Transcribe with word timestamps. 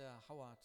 Pastor 0.00 0.22
Howard 0.28 0.58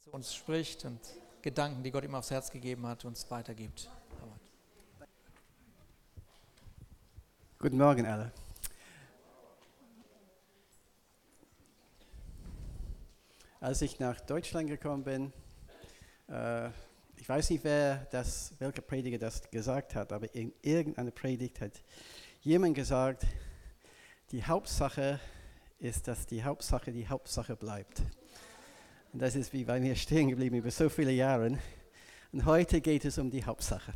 zu 0.00 0.10
uns 0.10 0.34
spricht 0.34 0.84
und 0.84 0.98
Gedanken, 1.42 1.84
die 1.84 1.92
Gott 1.92 2.02
ihm 2.02 2.14
aufs 2.16 2.32
Herz 2.32 2.50
gegeben 2.50 2.84
hat, 2.86 3.04
uns 3.04 3.30
weitergibt. 3.30 3.88
Howard. 4.20 4.40
Guten 7.60 7.78
Morgen 7.78 8.04
alle. 8.04 8.32
Als 13.60 13.80
ich 13.82 14.00
nach 14.00 14.20
Deutschland 14.20 14.68
gekommen 14.68 15.04
bin, 15.04 15.32
äh, 16.28 16.70
ich 17.18 17.28
weiß 17.28 17.50
nicht, 17.50 17.62
wer 17.62 18.06
das, 18.10 18.54
welcher 18.58 18.82
Prediger 18.82 19.18
das 19.18 19.48
gesagt 19.52 19.94
hat, 19.94 20.12
aber 20.12 20.34
in 20.34 20.52
irgendeiner 20.62 21.12
Predigt 21.12 21.60
hat 21.60 21.80
jemand 22.40 22.74
gesagt, 22.74 23.24
die 24.32 24.44
Hauptsache 24.44 25.20
ist, 25.78 26.08
dass 26.08 26.26
die 26.26 26.42
Hauptsache 26.42 26.90
die 26.90 27.06
Hauptsache 27.06 27.54
bleibt. 27.54 28.02
Und 29.12 29.20
das 29.20 29.36
ist 29.36 29.52
wie 29.52 29.64
bei 29.64 29.78
mir 29.78 29.94
stehen 29.94 30.30
geblieben 30.30 30.56
über 30.56 30.70
so 30.70 30.88
viele 30.88 31.12
Jahre. 31.12 31.58
Und 32.32 32.46
heute 32.46 32.80
geht 32.80 33.04
es 33.04 33.18
um 33.18 33.30
die 33.30 33.44
Hauptsache. 33.44 33.92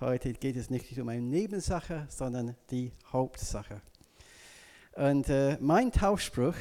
Heute 0.00 0.32
geht 0.32 0.56
es 0.56 0.70
nicht 0.70 0.98
um 0.98 1.08
eine 1.08 1.22
Nebensache, 1.22 2.08
sondern 2.08 2.56
die 2.72 2.90
Hauptsache. 3.12 3.80
Und 4.96 5.28
äh, 5.28 5.56
mein 5.60 5.92
Taufspruch, 5.92 6.56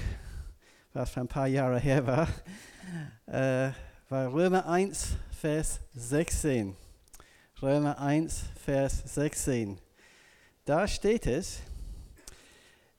was 0.93 1.09
vor 1.09 1.23
ein 1.23 1.27
paar 1.27 1.47
Jahren 1.47 1.79
her 1.79 2.05
war, 2.05 2.27
äh, 3.25 3.71
war 4.07 4.31
Römer 4.31 4.67
1, 4.67 5.15
Vers 5.31 5.79
16. 5.95 6.75
Römer 7.59 7.97
1, 7.97 8.43
Vers 8.63 9.01
16. 9.15 9.79
Da 10.63 10.87
steht 10.87 11.25
es, 11.25 11.61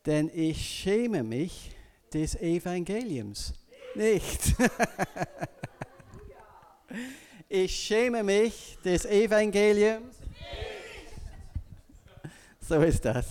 denn 0.04 0.28
ich 0.34 0.60
schäme 0.60 1.22
mich 1.22 1.70
des 2.12 2.34
Evangeliums 2.34 3.54
nicht. 3.94 4.54
ich 7.48 7.74
schäme 7.74 8.22
mich 8.22 8.78
des 8.84 9.04
Evangeliums. 9.04 10.16
So 12.60 12.80
ist 12.82 13.04
das. 13.04 13.26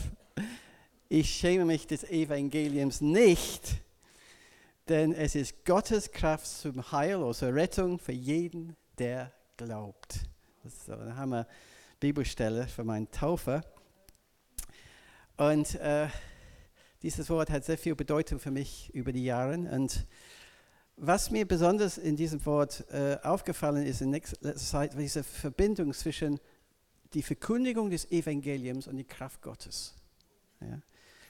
Ich 1.09 1.30
schäme 1.30 1.66
mich 1.66 1.88
des 1.88 2.04
Evangeliums 2.04 3.02
nicht, 3.02 3.76
denn 4.88 5.14
es 5.14 5.36
ist 5.36 5.66
Gottes 5.66 6.12
Kraft 6.12 6.45
zum 6.45 6.92
Heil 6.92 7.17
oder 7.17 7.34
zur 7.34 7.54
Rettung 7.54 8.00
für 8.00 8.14
jeden, 8.14 8.76
der 8.98 9.32
glaubt. 9.58 10.20
So, 10.86 10.95
dann 10.95 11.17
haben 11.17 11.32
wir 11.32 11.48
Bibelstelle 12.00 12.67
für 12.67 12.84
meinen 12.84 13.09
Taufer. 13.12 13.64
Und 15.38 15.76
äh, 15.76 16.08
dieses 17.04 17.30
Wort 17.30 17.50
hat 17.50 17.66
sehr 17.66 17.78
viel 17.78 17.95
Bedeutung 17.95 18.39
für 18.39 18.52
mich 18.52 18.89
über 18.94 19.12
die 19.12 19.26
Jahre. 19.26 19.54
Und 19.54 20.06
was 20.97 21.31
mir 21.31 21.47
besonders 21.47 21.97
in 21.97 22.16
diesem 22.16 22.45
Wort 22.45 22.86
äh, 22.92 23.17
aufgefallen 23.23 23.86
ist 23.86 24.02
in 24.02 24.11
letzter 24.11 24.56
Zeit, 24.56 24.94
war 24.94 25.02
diese 25.02 25.23
Verbindung 25.23 25.94
zwischen 25.94 26.39
die 27.14 27.23
Verkündigung 27.23 27.89
des 27.89 28.09
Evangeliums 28.11 28.88
und 28.88 28.98
die 28.98 29.03
Kraft 29.03 29.42
Gottes. 29.42 29.95
Ja. 30.61 30.80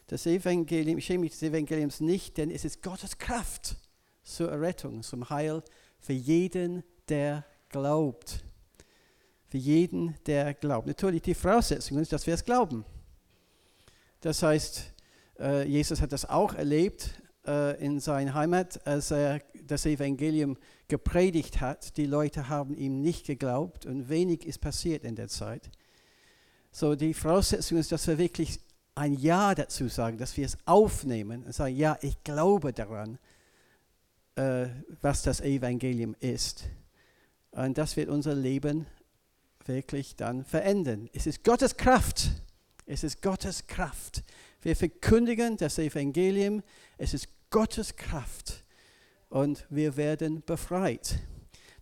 Das 0.07 0.25
Evangelium, 0.25 0.97
ich 0.97 1.05
schäme 1.05 1.21
mich 1.21 1.31
des 1.31 1.43
Evangeliums 1.43 2.01
nicht, 2.01 2.37
denn 2.37 2.51
es 2.51 2.65
ist 2.65 2.83
Gottes 2.83 3.17
Kraft 3.17 3.77
zur 4.23 4.51
Errettung, 4.51 5.03
zum 5.03 5.29
Heil 5.29 5.63
für 5.99 6.13
jeden, 6.13 6.83
der 7.07 7.45
glaubt. 7.69 8.43
Für 9.47 9.57
jeden, 9.57 10.15
der 10.25 10.53
glaubt. 10.53 10.87
Natürlich 10.87 11.21
die 11.21 11.33
Voraussetzung 11.33 11.97
ist, 11.99 12.11
dass 12.11 12.27
wir 12.27 12.33
es 12.33 12.43
glauben. 12.43 12.83
Das 14.19 14.43
heißt, 14.43 14.93
äh, 15.39 15.67
Jesus 15.67 16.01
hat 16.01 16.11
das 16.11 16.25
auch 16.25 16.53
erlebt 16.53 17.21
äh, 17.45 17.83
in 17.83 17.99
seiner 17.99 18.33
Heimat, 18.33 18.85
als 18.85 19.11
er 19.11 19.41
das 19.71 19.85
Evangelium 19.85 20.57
gepredigt 20.87 21.61
hat. 21.61 21.97
Die 21.97 22.05
Leute 22.05 22.49
haben 22.49 22.75
ihm 22.75 23.01
nicht 23.01 23.25
geglaubt 23.25 23.85
und 23.85 24.09
wenig 24.09 24.45
ist 24.45 24.59
passiert 24.59 25.03
in 25.03 25.15
der 25.15 25.27
Zeit. 25.27 25.69
So, 26.71 26.95
die 26.95 27.13
Voraussetzung 27.13 27.77
ist, 27.77 27.91
dass 27.91 28.07
wir 28.07 28.17
wirklich 28.17 28.59
ein 28.95 29.13
Ja 29.13 29.55
dazu 29.55 29.87
sagen, 29.87 30.17
dass 30.17 30.37
wir 30.37 30.45
es 30.45 30.57
aufnehmen 30.65 31.43
und 31.45 31.53
sagen, 31.53 31.75
ja, 31.75 31.97
ich 32.01 32.23
glaube 32.23 32.73
daran, 32.73 33.17
äh, 34.35 34.67
was 35.01 35.23
das 35.23 35.41
Evangelium 35.41 36.15
ist. 36.19 36.65
Und 37.51 37.77
das 37.77 37.97
wird 37.97 38.09
unser 38.09 38.35
Leben 38.35 38.85
wirklich 39.65 40.15
dann 40.15 40.45
verändern. 40.45 41.09
Es 41.13 41.27
ist 41.27 41.43
Gottes 41.43 41.77
Kraft. 41.77 42.31
Es 42.85 43.03
ist 43.03 43.21
Gottes 43.21 43.67
Kraft. 43.67 44.23
Wir 44.61 44.75
verkündigen 44.75 45.57
das 45.57 45.77
Evangelium. 45.77 46.63
Es 46.97 47.13
ist 47.13 47.27
Gottes 47.49 47.95
Kraft. 47.95 48.60
Und 49.31 49.65
wir 49.69 49.95
werden 49.95 50.43
befreit. 50.45 51.19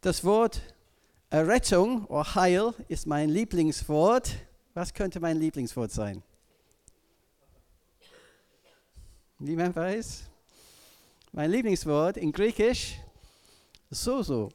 Das 0.02 0.24
Wort 0.24 0.62
Errettung 1.32 2.06
oder 2.06 2.36
Heil 2.36 2.76
ist 2.90 3.08
mein 3.08 3.28
Lieblingswort. 3.28 4.30
Was 4.76 4.94
könnte 4.94 5.20
mein 5.20 5.40
Lieblingswort 5.40 5.92
sein? 5.92 6.22
Niemand 9.40 9.76
weiß? 9.76 10.30
Mein 11.32 11.50
Lieblingswort 11.50 12.18
in 12.18 12.32
Griechisch, 12.32 13.00
Soso. 13.90 14.50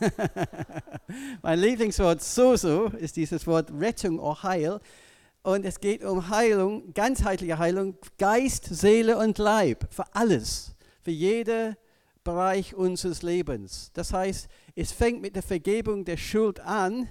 mein 1.42 1.60
Lieblingswort 1.60 2.24
Soso 2.24 2.86
ist 2.86 3.14
dieses 3.14 3.46
Wort 3.46 3.70
Rettung 3.70 4.18
oder 4.18 4.42
Heil. 4.42 4.80
Und 5.44 5.64
es 5.64 5.78
geht 5.78 6.02
um 6.02 6.28
Heilung, 6.28 6.92
ganzheitliche 6.92 7.58
Heilung, 7.58 7.96
Geist, 8.18 8.64
Seele 8.64 9.16
und 9.16 9.38
Leib, 9.38 9.86
für 9.94 10.12
alles, 10.12 10.74
für 11.02 11.12
jeden 11.12 11.76
Bereich 12.24 12.74
unseres 12.74 13.22
Lebens. 13.22 13.90
Das 13.94 14.12
heißt, 14.12 14.48
es 14.74 14.92
fängt 14.92 15.22
mit 15.22 15.34
der 15.36 15.42
Vergebung 15.42 16.04
der 16.04 16.16
Schuld 16.16 16.60
an 16.60 17.08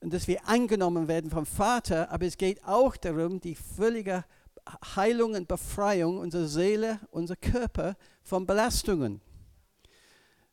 und 0.00 0.12
dass 0.12 0.28
wir 0.28 0.46
angenommen 0.46 1.08
werden 1.08 1.30
vom 1.30 1.46
Vater, 1.46 2.10
aber 2.10 2.26
es 2.26 2.36
geht 2.36 2.62
auch 2.64 2.96
darum, 2.96 3.40
die 3.40 3.54
völlige 3.54 4.24
Heilung 4.96 5.34
und 5.34 5.48
Befreiung 5.48 6.18
unserer 6.18 6.46
Seele, 6.46 7.00
unserer 7.10 7.36
Körper 7.36 7.96
von 8.22 8.46
Belastungen. 8.46 9.20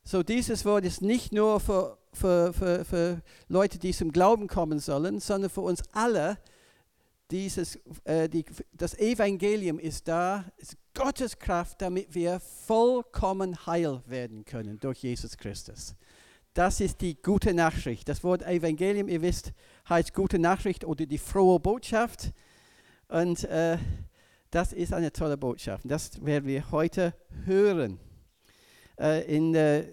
So 0.04 0.22
dieses 0.22 0.64
Wort 0.64 0.84
ist 0.84 1.00
nicht 1.00 1.32
nur 1.32 1.60
für, 1.60 1.98
für, 2.12 2.52
für, 2.52 2.84
für 2.84 3.22
Leute, 3.48 3.78
die 3.78 3.92
zum 3.92 4.10
Glauben 4.10 4.48
kommen 4.48 4.78
sollen, 4.78 5.20
sondern 5.20 5.50
für 5.50 5.60
uns 5.60 5.82
alle. 5.92 6.38
Dieses, 7.32 7.78
äh, 8.04 8.28
die, 8.28 8.44
das 8.74 8.96
Evangelium 8.98 9.78
ist 9.78 10.06
da, 10.06 10.44
ist 10.58 10.76
Gottes 10.92 11.38
Kraft, 11.38 11.80
damit 11.80 12.14
wir 12.14 12.38
vollkommen 12.40 13.64
heil 13.66 14.02
werden 14.06 14.44
können 14.44 14.78
durch 14.78 14.98
Jesus 14.98 15.38
Christus. 15.38 15.96
Das 16.52 16.80
ist 16.80 17.00
die 17.00 17.14
gute 17.14 17.54
Nachricht. 17.54 18.06
Das 18.10 18.22
Wort 18.22 18.42
Evangelium, 18.42 19.08
ihr 19.08 19.22
wisst, 19.22 19.52
heißt 19.88 20.12
gute 20.12 20.38
Nachricht 20.38 20.84
oder 20.84 21.06
die 21.06 21.16
frohe 21.16 21.58
Botschaft. 21.58 22.32
Und 23.08 23.44
äh, 23.44 23.78
das 24.50 24.74
ist 24.74 24.92
eine 24.92 25.10
tolle 25.10 25.38
Botschaft. 25.38 25.84
Das 25.86 26.22
werden 26.22 26.46
wir 26.46 26.70
heute 26.70 27.14
hören. 27.46 27.98
Äh, 29.00 29.34
in 29.34 29.54
äh, 29.54 29.86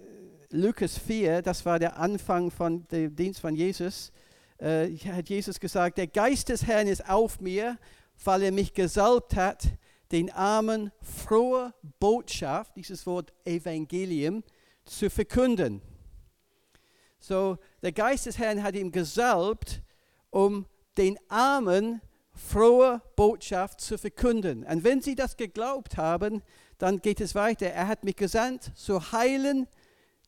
Lukas 0.50 0.98
4, 0.98 1.40
das 1.40 1.64
war 1.64 1.78
der 1.78 1.98
Anfang 1.98 2.50
von 2.50 2.86
dem 2.88 3.16
Dienst 3.16 3.40
von 3.40 3.54
Jesus, 3.54 4.12
äh, 4.60 4.96
hat 4.96 5.28
Jesus 5.28 5.58
gesagt, 5.58 5.98
der 5.98 6.06
Geist 6.06 6.48
des 6.48 6.66
Herrn 6.66 6.86
ist 6.86 7.08
auf 7.08 7.40
mir, 7.40 7.78
weil 8.24 8.42
er 8.42 8.52
mich 8.52 8.74
gesalbt 8.74 9.34
hat, 9.34 9.64
den 10.12 10.30
Armen 10.30 10.92
frohe 11.02 11.72
Botschaft, 11.98 12.76
dieses 12.76 13.06
Wort 13.06 13.32
Evangelium, 13.44 14.42
zu 14.84 15.08
verkünden. 15.08 15.80
So, 17.18 17.58
der 17.82 17.92
Geist 17.92 18.26
des 18.26 18.38
Herrn 18.38 18.62
hat 18.62 18.74
ihm 18.74 18.92
gesalbt, 18.92 19.82
um 20.30 20.66
den 20.96 21.18
Armen 21.28 22.00
frohe 22.34 23.02
Botschaft 23.16 23.80
zu 23.80 23.98
verkünden. 23.98 24.64
Und 24.64 24.84
wenn 24.84 25.00
sie 25.00 25.14
das 25.14 25.36
geglaubt 25.36 25.96
haben, 25.96 26.42
dann 26.78 27.00
geht 27.00 27.20
es 27.20 27.34
weiter. 27.34 27.66
Er 27.66 27.88
hat 27.88 28.04
mich 28.04 28.16
gesandt, 28.16 28.72
zu 28.74 29.12
heilen, 29.12 29.66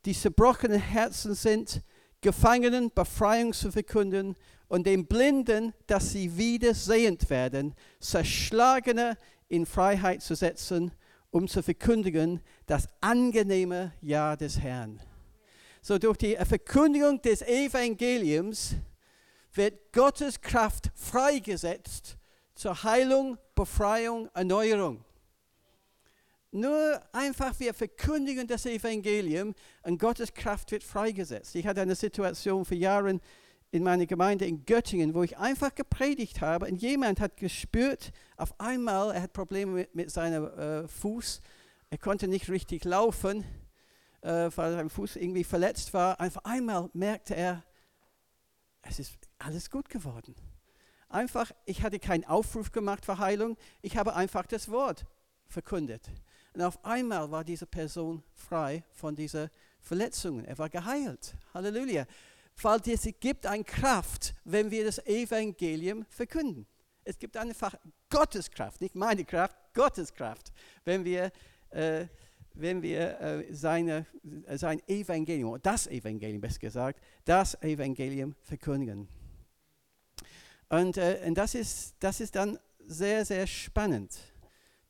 die 0.04 0.14
zerbrochenen 0.14 0.80
Herzen 0.80 1.34
sind, 1.34 1.82
Gefangenen 2.22 2.90
Befreiung 2.94 3.52
zu 3.52 3.70
verkünden 3.70 4.36
und 4.68 4.86
den 4.86 5.06
Blinden, 5.06 5.74
dass 5.86 6.12
sie 6.12 6.38
wieder 6.38 6.72
sehend 6.72 7.28
werden, 7.28 7.74
Zerschlagene 8.00 9.18
in 9.48 9.66
Freiheit 9.66 10.22
zu 10.22 10.34
setzen, 10.34 10.92
um 11.30 11.46
zu 11.46 11.62
verkündigen 11.62 12.40
das 12.66 12.88
angenehme 13.02 13.92
Ja 14.00 14.34
des 14.36 14.58
Herrn. 14.58 15.02
So 15.82 15.98
durch 15.98 16.16
die 16.16 16.36
Verkündigung 16.36 17.20
des 17.20 17.42
Evangeliums 17.42 18.76
wird 19.52 19.92
Gottes 19.92 20.40
Kraft 20.40 20.90
freigesetzt 20.94 22.16
zur 22.54 22.82
Heilung, 22.84 23.36
Befreiung, 23.54 24.30
Erneuerung. 24.32 25.04
Nur 26.54 27.00
einfach, 27.12 27.58
wir 27.60 27.72
verkündigen 27.72 28.46
das 28.46 28.66
Evangelium 28.66 29.54
und 29.84 29.98
Gottes 29.98 30.34
Kraft 30.34 30.70
wird 30.70 30.84
freigesetzt. 30.84 31.54
Ich 31.54 31.66
hatte 31.66 31.80
eine 31.80 31.94
Situation 31.94 32.66
vor 32.66 32.76
Jahren 32.76 33.22
in 33.70 33.82
meiner 33.82 34.04
Gemeinde 34.04 34.44
in 34.44 34.66
Göttingen, 34.66 35.14
wo 35.14 35.22
ich 35.22 35.38
einfach 35.38 35.74
gepredigt 35.74 36.42
habe 36.42 36.66
und 36.66 36.76
jemand 36.82 37.20
hat 37.20 37.38
gespürt, 37.38 38.12
auf 38.36 38.60
einmal, 38.60 39.14
er 39.14 39.22
hat 39.22 39.32
Probleme 39.32 39.72
mit, 39.72 39.94
mit 39.94 40.10
seinem 40.10 40.44
äh, 40.44 40.86
Fuß 40.86 41.40
Er 41.88 41.96
konnte 41.96 42.28
nicht 42.28 42.50
richtig 42.50 42.84
laufen, 42.84 43.44
äh, 44.20 44.50
weil 44.54 44.74
sein 44.74 44.90
Fuß 44.90 45.16
irgendwie 45.16 45.44
verletzt 45.44 45.94
war. 45.94 46.20
Einfach 46.20 46.44
einmal 46.44 46.90
merkte 46.92 47.34
er, 47.34 47.64
es 48.82 48.98
ist 48.98 49.16
alles 49.38 49.70
gut 49.70 49.88
geworden. 49.88 50.34
Einfach, 51.08 51.50
ich 51.64 51.82
hatte 51.82 51.98
keinen 51.98 52.26
Aufruf 52.26 52.72
gemacht 52.72 53.06
für 53.06 53.16
Heilung, 53.16 53.56
ich 53.80 53.96
habe 53.96 54.14
einfach 54.14 54.46
das 54.46 54.70
Wort 54.70 55.06
verkündet. 55.48 56.10
Und 56.54 56.62
auf 56.62 56.84
einmal 56.84 57.30
war 57.30 57.44
diese 57.44 57.66
Person 57.66 58.22
frei 58.34 58.84
von 58.92 59.14
diesen 59.14 59.48
Verletzungen. 59.80 60.44
Er 60.44 60.58
war 60.58 60.68
geheilt. 60.68 61.34
Halleluja. 61.54 62.06
Weil 62.60 62.80
es 62.86 63.08
gibt 63.18 63.46
eine 63.46 63.64
Kraft, 63.64 64.34
wenn 64.44 64.70
wir 64.70 64.84
das 64.84 64.98
Evangelium 65.06 66.04
verkünden. 66.06 66.66
Es 67.04 67.18
gibt 67.18 67.36
einfach 67.36 67.74
Gottes 68.10 68.50
Kraft, 68.50 68.80
nicht 68.80 68.94
meine 68.94 69.24
Kraft, 69.24 69.56
Gottes 69.74 70.12
Kraft, 70.12 70.52
wenn 70.84 71.04
wir, 71.04 71.32
äh, 71.70 72.06
wenn 72.54 72.82
wir 72.82 73.20
äh, 73.20 73.54
seine, 73.54 74.06
sein 74.54 74.80
Evangelium, 74.86 75.58
das 75.62 75.86
Evangelium 75.86 76.40
besser 76.40 76.60
gesagt, 76.60 77.00
das 77.24 77.60
Evangelium 77.62 78.34
verkündigen. 78.42 79.08
Und, 80.68 80.96
äh, 80.96 81.22
und 81.26 81.34
das, 81.34 81.54
ist, 81.54 81.96
das 81.98 82.20
ist 82.20 82.36
dann 82.36 82.58
sehr, 82.86 83.24
sehr 83.24 83.46
spannend. 83.46 84.18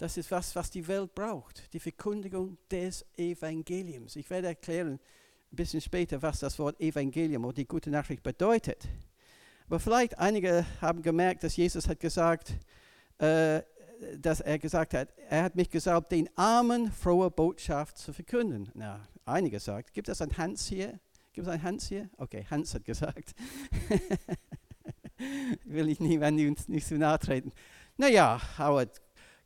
Das 0.02 0.16
ist 0.16 0.32
was, 0.32 0.56
was 0.56 0.68
die 0.68 0.88
Welt 0.88 1.14
braucht, 1.14 1.72
die 1.72 1.78
Verkündigung 1.78 2.58
des 2.68 3.06
Evangeliums. 3.16 4.16
Ich 4.16 4.28
werde 4.30 4.48
erklären 4.48 4.94
ein 4.94 4.98
bisschen 5.54 5.80
später, 5.80 6.20
was 6.20 6.40
das 6.40 6.58
Wort 6.58 6.80
Evangelium 6.80 7.44
oder 7.44 7.54
die 7.54 7.68
gute 7.68 7.88
Nachricht 7.88 8.24
bedeutet. 8.24 8.88
Aber 9.68 9.78
vielleicht 9.78 10.18
einige 10.18 10.66
haben 10.80 11.02
gemerkt, 11.02 11.44
dass 11.44 11.54
Jesus 11.54 11.86
hat 11.86 12.00
gesagt, 12.00 12.52
äh, 13.18 13.62
dass 14.18 14.40
er 14.40 14.58
gesagt 14.58 14.92
hat, 14.94 15.10
er 15.30 15.44
hat 15.44 15.54
mich 15.54 15.70
gesagt, 15.70 16.10
den 16.10 16.28
Armen 16.36 16.90
frohe 16.90 17.30
Botschaft 17.30 17.96
zu 17.96 18.12
verkünden. 18.12 18.72
Na, 18.74 19.06
einige 19.24 19.60
sagt, 19.60 19.94
gibt 19.94 20.08
es 20.08 20.20
ein 20.20 20.36
Hans 20.36 20.66
hier? 20.66 20.98
Gibt 21.32 21.46
es 21.46 21.52
ein 21.52 21.62
Hans 21.62 21.86
hier? 21.86 22.10
Okay, 22.16 22.44
Hans 22.50 22.74
hat 22.74 22.84
gesagt. 22.84 23.36
Will 25.64 25.88
ich 25.88 26.00
niemandem 26.00 26.56
nicht 26.66 26.88
so 26.88 26.96
nahe 26.96 27.20
treten. 27.20 27.52
Naja, 27.96 28.40
Howard, 28.58 29.00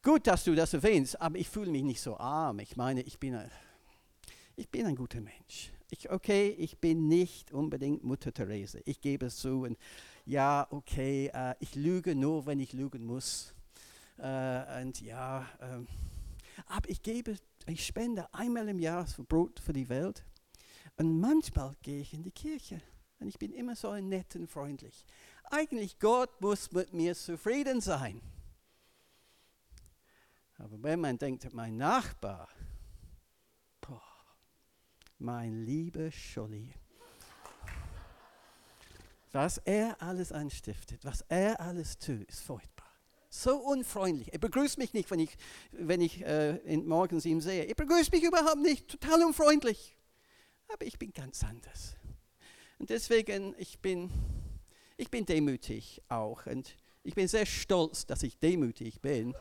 gut, 0.06 0.28
dass 0.28 0.44
du 0.44 0.54
das 0.54 0.72
erwähnst, 0.72 1.20
aber 1.20 1.36
ich 1.36 1.48
fühle 1.48 1.68
mich 1.68 1.82
nicht 1.82 2.00
so 2.00 2.16
arm. 2.16 2.60
Ich 2.60 2.76
meine, 2.76 3.02
ich 3.02 3.18
bin 3.18 3.34
ein, 3.34 3.50
ich 4.54 4.70
bin 4.70 4.86
ein 4.86 4.94
guter 4.94 5.20
Mensch. 5.20 5.72
Ich, 5.90 6.08
okay, 6.12 6.50
ich 6.50 6.78
bin 6.78 7.08
nicht 7.08 7.50
unbedingt 7.50 8.04
Mutter 8.04 8.32
Therese. 8.32 8.80
Ich 8.84 9.00
gebe 9.00 9.26
es 9.26 9.38
zu. 9.38 9.64
Und 9.64 9.76
ja, 10.24 10.68
okay, 10.70 11.28
äh, 11.34 11.56
ich 11.58 11.74
lüge 11.74 12.14
nur, 12.14 12.46
wenn 12.46 12.60
ich 12.60 12.72
lügen 12.72 13.04
muss. 13.04 13.52
Äh, 14.18 14.80
und 14.80 15.00
ja, 15.00 15.44
äh, 15.58 15.84
aber 16.66 16.88
ich 16.88 17.02
gebe, 17.02 17.36
ich 17.66 17.84
spende 17.84 18.32
einmal 18.32 18.68
im 18.68 18.78
Jahr 18.78 19.08
für 19.08 19.24
Brot 19.24 19.58
für 19.58 19.72
die 19.72 19.88
Welt. 19.88 20.24
Und 20.98 21.18
manchmal 21.18 21.74
gehe 21.82 22.00
ich 22.00 22.14
in 22.14 22.22
die 22.22 22.30
Kirche. 22.30 22.80
Und 23.18 23.26
ich 23.26 23.40
bin 23.40 23.52
immer 23.52 23.74
so 23.74 23.92
nett 23.96 24.36
und 24.36 24.48
freundlich. 24.48 25.04
Eigentlich 25.50 25.98
Gott 25.98 26.40
muss 26.40 26.70
mit 26.70 26.92
mir 26.92 27.16
zufrieden 27.16 27.80
sein. 27.80 28.20
Aber 30.58 30.82
wenn 30.82 31.00
man 31.00 31.18
denkt, 31.18 31.52
mein 31.52 31.76
Nachbar, 31.76 32.48
boah, 33.80 34.02
mein 35.18 35.64
lieber 35.64 36.10
Scholli, 36.10 36.72
was 39.32 39.58
er 39.58 40.00
alles 40.00 40.32
anstiftet, 40.32 41.04
was 41.04 41.22
er 41.28 41.60
alles 41.60 41.98
tut, 41.98 42.24
ist 42.24 42.40
furchtbar. 42.40 42.86
So 43.28 43.58
unfreundlich. 43.58 44.32
Er 44.32 44.38
begrüßt 44.38 44.78
mich 44.78 44.94
nicht, 44.94 45.10
wenn 45.10 45.18
ich, 45.18 45.36
wenn 45.72 46.00
ich 46.00 46.24
äh, 46.24 46.58
morgens 46.78 47.26
ihn 47.26 47.42
sehe. 47.42 47.64
Er 47.64 47.74
begrüßt 47.74 48.10
mich 48.12 48.22
überhaupt 48.22 48.62
nicht, 48.62 48.88
total 48.88 49.24
unfreundlich. 49.24 49.94
Aber 50.68 50.86
ich 50.86 50.98
bin 50.98 51.12
ganz 51.12 51.44
anders. 51.44 51.96
Und 52.78 52.88
deswegen, 52.88 53.54
ich 53.58 53.78
bin, 53.80 54.10
ich 54.96 55.10
bin 55.10 55.26
demütig 55.26 56.02
auch. 56.08 56.46
Und 56.46 56.74
ich 57.02 57.14
bin 57.14 57.28
sehr 57.28 57.44
stolz, 57.46 58.06
dass 58.06 58.22
ich 58.22 58.38
demütig 58.38 59.02
bin. 59.02 59.34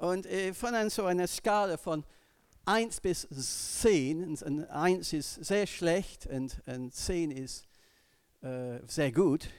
Und 0.00 0.24
äh, 0.24 0.54
von 0.54 0.88
so 0.88 1.04
einer 1.04 1.26
Skala 1.26 1.76
von 1.76 2.04
1 2.64 3.02
bis 3.02 3.28
10, 3.82 4.38
und 4.42 4.70
1 4.70 5.12
ist 5.12 5.44
sehr 5.44 5.66
schlecht 5.66 6.26
und, 6.26 6.56
und 6.66 6.94
10 6.94 7.30
ist 7.30 7.68
äh, 8.40 8.78
sehr 8.86 9.12
gut, 9.12 9.50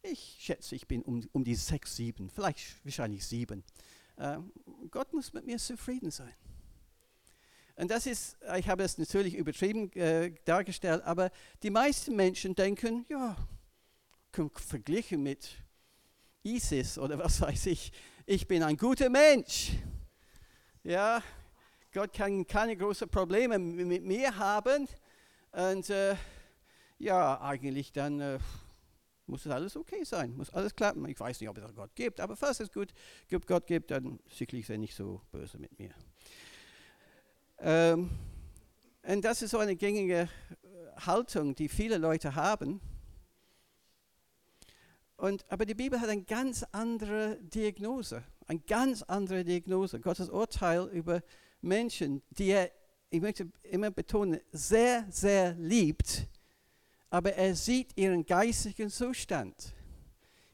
ich 0.00 0.38
schätze, 0.40 0.74
ich 0.74 0.88
bin 0.88 1.02
um, 1.02 1.28
um 1.32 1.44
die 1.44 1.54
6, 1.54 1.96
7, 1.96 2.30
vielleicht 2.30 2.82
wahrscheinlich 2.82 3.26
7. 3.26 3.62
Äh, 4.16 4.38
Gott 4.90 5.12
muss 5.12 5.34
mit 5.34 5.44
mir 5.44 5.58
zufrieden 5.58 6.10
sein. 6.10 6.32
Und 7.76 7.90
das 7.90 8.06
ist, 8.06 8.38
ich 8.56 8.68
habe 8.70 8.84
es 8.84 8.96
natürlich 8.96 9.34
übertrieben 9.34 9.92
äh, 9.92 10.32
dargestellt, 10.46 11.02
aber 11.02 11.30
die 11.62 11.70
meisten 11.70 12.16
Menschen 12.16 12.54
denken, 12.54 13.04
ja, 13.10 13.36
verglichen 14.54 15.22
mit 15.22 15.50
ISIS 16.42 16.96
oder 16.96 17.18
was 17.18 17.42
weiß 17.42 17.66
ich, 17.66 17.92
ich 18.26 18.46
bin 18.46 18.62
ein 18.62 18.76
guter 18.76 19.10
Mensch. 19.10 19.72
Ja, 20.82 21.22
Gott 21.92 22.12
kann 22.12 22.46
keine 22.46 22.76
großen 22.76 23.08
Probleme 23.08 23.58
mit 23.58 24.04
mir 24.04 24.36
haben. 24.36 24.88
Und 25.52 25.90
äh, 25.90 26.16
ja, 26.98 27.40
eigentlich 27.40 27.92
dann 27.92 28.20
äh, 28.20 28.38
muss 29.26 29.44
es 29.44 29.52
alles 29.52 29.76
okay 29.76 30.04
sein, 30.04 30.34
muss 30.36 30.50
alles 30.50 30.74
klappen. 30.74 31.06
Ich 31.08 31.20
weiß 31.20 31.38
nicht, 31.40 31.48
ob 31.48 31.58
es 31.58 31.74
Gott 31.74 31.94
gibt, 31.94 32.18
aber 32.20 32.34
falls 32.34 32.60
es 32.60 32.72
gut 32.72 32.92
Gott 33.46 33.66
gibt, 33.66 33.90
dann 33.90 34.18
sicherlich 34.26 34.64
ist 34.64 34.70
er 34.70 34.78
nicht 34.78 34.94
so 34.94 35.20
böse 35.30 35.58
mit 35.58 35.78
mir. 35.78 35.94
Ähm, 37.58 38.10
und 39.02 39.24
das 39.24 39.42
ist 39.42 39.50
so 39.50 39.58
eine 39.58 39.76
gängige 39.76 40.22
äh, 40.22 41.00
Haltung, 41.00 41.54
die 41.54 41.68
viele 41.68 41.98
Leute 41.98 42.34
haben. 42.34 42.80
Und, 45.16 45.44
aber 45.48 45.64
die 45.64 45.74
Bibel 45.74 46.00
hat 46.00 46.08
eine 46.08 46.24
ganz 46.24 46.64
andere 46.72 47.38
Diagnose, 47.40 48.24
eine 48.46 48.60
ganz 48.60 49.02
andere 49.02 49.44
Diagnose. 49.44 50.00
Gottes 50.00 50.28
Urteil 50.28 50.88
über 50.88 51.22
Menschen, 51.60 52.22
die 52.30 52.48
er, 52.48 52.70
ich 53.10 53.20
möchte 53.20 53.48
immer 53.62 53.90
betonen, 53.90 54.40
sehr, 54.50 55.06
sehr 55.10 55.54
liebt, 55.54 56.26
aber 57.10 57.34
er 57.34 57.54
sieht 57.54 57.96
ihren 57.96 58.26
geistlichen 58.26 58.90
Zustand. 58.90 59.74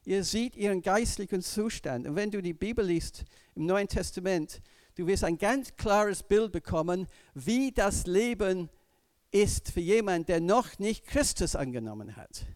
Ihr 0.04 0.24
seht 0.24 0.56
ihren 0.56 0.82
geistlichen 0.82 1.42
Zustand. 1.42 2.06
Und 2.06 2.16
wenn 2.16 2.30
du 2.30 2.42
die 2.42 2.54
Bibel 2.54 2.84
liest 2.84 3.24
im 3.54 3.66
Neuen 3.66 3.88
Testament, 3.88 4.60
du 4.94 5.06
wirst 5.06 5.24
ein 5.24 5.38
ganz 5.38 5.76
klares 5.76 6.22
Bild 6.22 6.52
bekommen, 6.52 7.06
wie 7.34 7.72
das 7.72 8.06
Leben 8.06 8.70
ist 9.30 9.70
für 9.70 9.80
jemanden, 9.80 10.26
der 10.26 10.40
noch 10.40 10.78
nicht 10.78 11.06
Christus 11.06 11.54
angenommen 11.54 12.16
hat. 12.16 12.46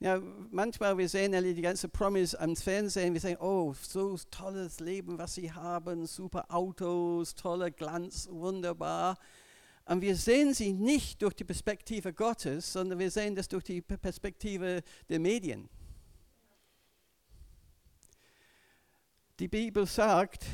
Ja, 0.00 0.20
manchmal 0.50 0.98
wir 0.98 1.08
sehen 1.08 1.32
die 1.32 1.62
ganzen 1.62 1.90
Promis 1.90 2.34
am 2.34 2.56
Fernsehen, 2.56 3.14
wir 3.14 3.20
sagen, 3.20 3.38
oh, 3.40 3.74
so 3.80 4.18
tolles 4.30 4.80
Leben, 4.80 5.18
was 5.18 5.34
sie 5.34 5.52
haben, 5.52 6.06
super 6.06 6.46
Autos, 6.48 7.34
toller 7.34 7.70
Glanz, 7.70 8.28
wunderbar. 8.30 9.16
Und 9.86 10.00
wir 10.00 10.16
sehen 10.16 10.52
sie 10.52 10.72
nicht 10.72 11.22
durch 11.22 11.34
die 11.34 11.44
Perspektive 11.44 12.12
Gottes, 12.12 12.72
sondern 12.72 12.98
wir 12.98 13.10
sehen 13.10 13.34
das 13.34 13.48
durch 13.48 13.64
die 13.64 13.80
Perspektive 13.82 14.82
der 15.08 15.20
Medien. 15.20 15.68
Die 19.38 19.48
Bibel 19.48 19.86
sagt, 19.86 20.44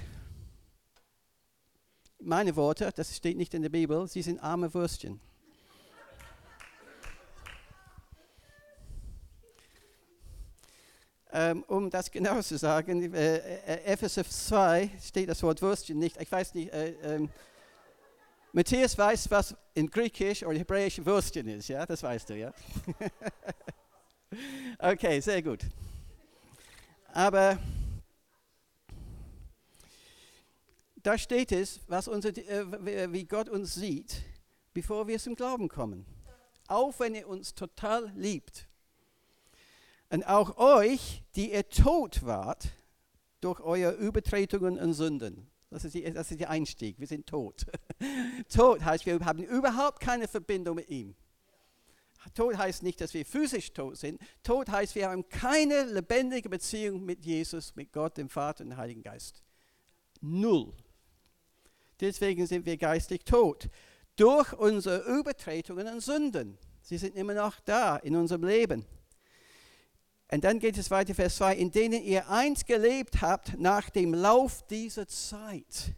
meine 2.18 2.56
Worte, 2.56 2.90
das 2.94 3.16
steht 3.16 3.36
nicht 3.36 3.54
in 3.54 3.62
der 3.62 3.68
Bibel, 3.68 4.06
sie 4.06 4.22
sind 4.22 4.38
arme 4.40 4.72
Würstchen. 4.74 5.20
Um 11.66 11.90
das 11.90 12.10
genau 12.10 12.40
zu 12.42 12.58
sagen, 12.58 13.14
äh, 13.14 13.36
äh, 13.36 13.84
Epheser 13.84 14.24
2 14.24 14.90
steht 15.02 15.28
das 15.28 15.42
Wort 15.42 15.62
Würstchen 15.62 15.98
nicht. 15.98 16.20
Ich 16.20 16.30
weiß 16.30 16.54
nicht, 16.54 16.72
äh, 16.72 16.90
äh, 16.90 17.28
Matthias 18.52 18.98
weiß, 18.98 19.30
was 19.30 19.54
in 19.74 19.88
Griechisch 19.88 20.42
oder 20.42 20.58
Hebräisch 20.58 21.04
Würstchen 21.04 21.46
ist, 21.48 21.68
ja? 21.68 21.86
Das 21.86 22.02
weißt 22.02 22.30
du, 22.30 22.36
ja? 22.36 22.52
okay, 24.78 25.20
sehr 25.20 25.40
gut. 25.40 25.60
Aber 27.12 27.58
da 31.02 31.16
steht 31.16 31.52
es, 31.52 31.80
was 31.86 32.08
unser, 32.08 32.36
äh, 32.36 33.12
wie 33.12 33.24
Gott 33.24 33.48
uns 33.48 33.74
sieht, 33.74 34.22
bevor 34.74 35.06
wir 35.06 35.18
zum 35.18 35.34
Glauben 35.34 35.68
kommen. 35.68 36.04
Auch 36.66 36.98
wenn 36.98 37.14
er 37.14 37.28
uns 37.28 37.54
total 37.54 38.12
liebt. 38.16 38.69
Und 40.10 40.24
auch 40.24 40.58
euch, 40.58 41.22
die 41.36 41.52
ihr 41.52 41.68
tot 41.68 42.24
wart 42.24 42.68
durch 43.40 43.60
eure 43.60 43.92
Übertretungen 43.92 44.78
und 44.78 44.92
Sünden. 44.92 45.48
Das 45.70 45.84
ist, 45.84 45.94
die, 45.94 46.02
das 46.12 46.30
ist 46.30 46.40
der 46.40 46.50
Einstieg. 46.50 46.98
Wir 46.98 47.06
sind 47.06 47.26
tot. 47.26 47.64
tot 48.48 48.84
heißt, 48.84 49.06
wir 49.06 49.20
haben 49.20 49.44
überhaupt 49.44 50.00
keine 50.00 50.26
Verbindung 50.26 50.76
mit 50.76 50.90
ihm. 50.90 51.14
Tod 52.34 52.58
heißt 52.58 52.82
nicht, 52.82 53.00
dass 53.00 53.14
wir 53.14 53.24
physisch 53.24 53.72
tot 53.72 53.96
sind. 53.96 54.20
Tod 54.42 54.68
heißt, 54.68 54.94
wir 54.94 55.08
haben 55.08 55.28
keine 55.28 55.84
lebendige 55.84 56.50
Beziehung 56.50 57.04
mit 57.04 57.24
Jesus, 57.24 57.74
mit 57.76 57.92
Gott, 57.92 58.18
dem 58.18 58.28
Vater 58.28 58.64
und 58.64 58.70
dem 58.70 58.76
Heiligen 58.76 59.02
Geist. 59.02 59.42
Null. 60.20 60.74
Deswegen 62.00 62.46
sind 62.46 62.66
wir 62.66 62.76
geistlich 62.76 63.24
tot. 63.24 63.70
Durch 64.16 64.52
unsere 64.52 65.18
Übertretungen 65.18 65.86
und 65.86 66.00
Sünden. 66.00 66.58
Sie 66.82 66.98
sind 66.98 67.16
immer 67.16 67.34
noch 67.34 67.60
da 67.60 67.96
in 67.96 68.16
unserem 68.16 68.44
Leben. 68.44 68.84
Und 70.32 70.44
dann 70.44 70.58
geht 70.58 70.78
es 70.78 70.90
weiter, 70.90 71.14
Vers 71.14 71.36
2, 71.36 71.56
in 71.56 71.70
denen 71.70 72.02
ihr 72.02 72.28
einst 72.28 72.66
gelebt 72.66 73.20
habt 73.20 73.58
nach 73.58 73.90
dem 73.90 74.14
Lauf 74.14 74.66
dieser 74.68 75.08
Zeit 75.08 75.94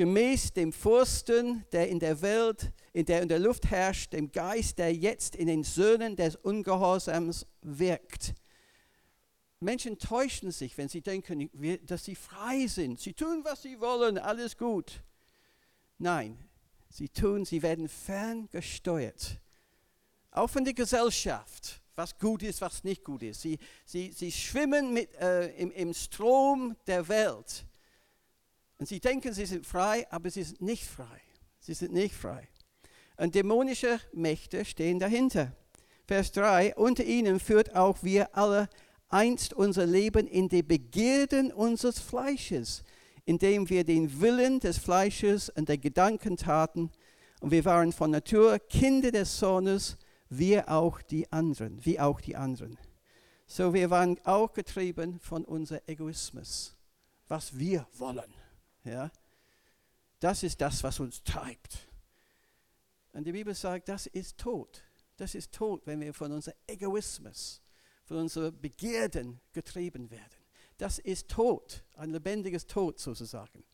gemäß 0.00 0.54
dem 0.54 0.72
Fürsten, 0.72 1.66
der 1.72 1.90
in 1.90 1.98
der 1.98 2.22
Welt, 2.22 2.72
in 2.94 3.04
der 3.04 3.20
in 3.20 3.28
der 3.28 3.38
Luft 3.38 3.70
herrscht, 3.70 4.14
dem 4.14 4.32
Geist, 4.32 4.78
der 4.78 4.94
jetzt 4.94 5.36
in 5.36 5.46
den 5.46 5.62
Söhnen 5.62 6.16
des 6.16 6.36
Ungehorsams 6.36 7.46
wirkt. 7.60 8.34
Menschen 9.58 9.98
täuschen 9.98 10.52
sich, 10.52 10.78
wenn 10.78 10.88
sie 10.88 11.02
denken, 11.02 11.50
dass 11.84 12.06
sie 12.06 12.14
frei 12.14 12.66
sind. 12.66 12.98
Sie 12.98 13.12
tun, 13.12 13.42
was 13.44 13.60
sie 13.60 13.78
wollen, 13.78 14.16
alles 14.16 14.56
gut. 14.56 15.02
Nein, 15.98 16.38
sie 16.88 17.10
tun, 17.10 17.44
sie 17.44 17.60
werden 17.60 17.86
ferngesteuert. 17.86 19.38
Auch 20.30 20.48
von 20.48 20.64
der 20.64 20.72
Gesellschaft, 20.72 21.79
was 21.94 22.18
gut 22.18 22.42
ist, 22.42 22.60
was 22.60 22.84
nicht 22.84 23.04
gut 23.04 23.22
ist. 23.22 23.42
Sie, 23.42 23.58
sie, 23.84 24.12
sie 24.12 24.32
schwimmen 24.32 24.92
mit, 24.92 25.14
äh, 25.16 25.48
im, 25.56 25.70
im 25.72 25.92
Strom 25.94 26.76
der 26.86 27.08
Welt 27.08 27.66
und 28.80 28.86
sie 28.86 28.98
denken, 28.98 29.34
sie 29.34 29.44
sind 29.44 29.66
frei, 29.66 30.06
aber 30.10 30.30
sie 30.30 30.42
sind 30.42 30.62
nicht 30.62 30.86
frei. 30.86 31.20
Sie 31.60 31.74
sind 31.74 31.92
nicht 31.92 32.14
frei. 32.14 32.48
Und 33.18 33.34
dämonische 33.34 34.00
Mächte 34.14 34.64
stehen 34.64 34.98
dahinter. 34.98 35.54
Vers 36.06 36.32
3, 36.32 36.74
unter 36.76 37.04
ihnen 37.04 37.38
führt 37.38 37.76
auch 37.76 38.02
wir 38.02 38.34
alle 38.34 38.70
einst 39.10 39.52
unser 39.52 39.84
Leben 39.84 40.26
in 40.26 40.48
die 40.48 40.62
Begierden 40.62 41.52
unseres 41.52 41.98
Fleisches, 41.98 42.82
indem 43.26 43.68
wir 43.68 43.84
den 43.84 44.22
Willen 44.22 44.60
des 44.60 44.78
Fleisches 44.78 45.50
und 45.50 45.68
der 45.68 45.76
Gedanken 45.76 46.38
taten. 46.38 46.90
Und 47.40 47.50
wir 47.50 47.66
waren 47.66 47.92
von 47.92 48.10
Natur 48.10 48.58
Kinder 48.58 49.12
des 49.12 49.38
Sohnes, 49.38 49.98
wir 50.30 50.68
auch 50.70 51.02
die 51.02 51.30
anderen, 51.32 51.84
wie 51.84 52.00
auch 52.00 52.20
die 52.20 52.36
anderen. 52.36 52.78
So 53.46 53.74
wir 53.74 53.90
waren 53.90 54.18
auch 54.24 54.52
getrieben 54.52 55.18
von 55.18 55.44
unserem 55.44 55.82
Egoismus, 55.86 56.76
was 57.28 57.58
wir 57.58 57.86
wollen. 57.94 58.32
Ja? 58.84 59.10
Das 60.20 60.42
ist 60.42 60.60
das, 60.60 60.82
was 60.84 61.00
uns 61.00 61.22
treibt. 61.24 61.88
Und 63.12 63.24
die 63.24 63.32
Bibel 63.32 63.54
sagt, 63.54 63.88
das 63.88 64.06
ist 64.06 64.38
tot. 64.38 64.82
Das 65.16 65.34
ist 65.34 65.52
tot, 65.52 65.86
wenn 65.86 66.00
wir 66.00 66.14
von 66.14 66.30
unserem 66.30 66.56
Egoismus, 66.66 67.60
von 68.04 68.18
unseren 68.18 68.58
Begierden 68.60 69.40
getrieben 69.52 70.10
werden. 70.10 70.38
Das 70.78 70.98
ist 70.98 71.28
tot, 71.28 71.84
ein 71.96 72.10
lebendiges 72.10 72.66
Tod 72.66 72.98
sozusagen. 73.00 73.64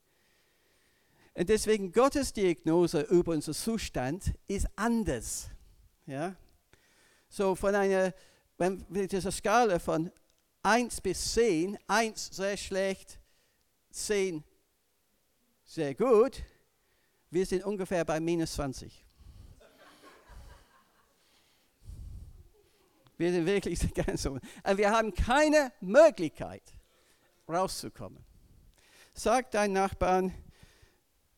Und 1.34 1.50
deswegen 1.50 1.92
Gottes 1.92 2.32
Diagnose 2.32 3.02
über 3.02 3.32
unseren 3.32 3.54
Zustand 3.54 4.34
ist 4.48 4.66
anders. 4.74 5.50
Ja? 6.06 6.34
So 7.36 7.54
von 7.54 7.74
einer, 7.74 8.14
wenn 8.56 8.82
wir 8.88 9.06
diese 9.06 9.30
Skala 9.30 9.78
von 9.78 10.10
1 10.62 11.02
bis 11.02 11.34
10, 11.34 11.76
1 11.86 12.28
sehr 12.34 12.56
schlecht, 12.56 13.20
10 13.90 14.42
sehr 15.62 15.94
gut. 15.94 16.42
Wir 17.28 17.44
sind 17.44 17.62
ungefähr 17.62 18.06
bei 18.06 18.20
minus 18.20 18.54
20. 18.54 19.04
Wir 23.18 23.32
sind 23.32 23.44
wirklich 23.44 23.94
ganz 23.94 24.22
so. 24.22 24.30
Und 24.30 24.78
wir 24.78 24.90
haben 24.90 25.12
keine 25.12 25.72
Möglichkeit, 25.82 26.62
rauszukommen. 27.46 28.24
Sag 29.12 29.50
deinen 29.50 29.74
Nachbarn, 29.74 30.32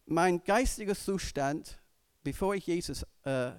mein 0.06 0.44
geistiger 0.44 0.94
Zustand, 0.94 1.76
bevor 2.22 2.54
ich, 2.54 2.68
Jesus, 2.68 3.04
äh, 3.24 3.50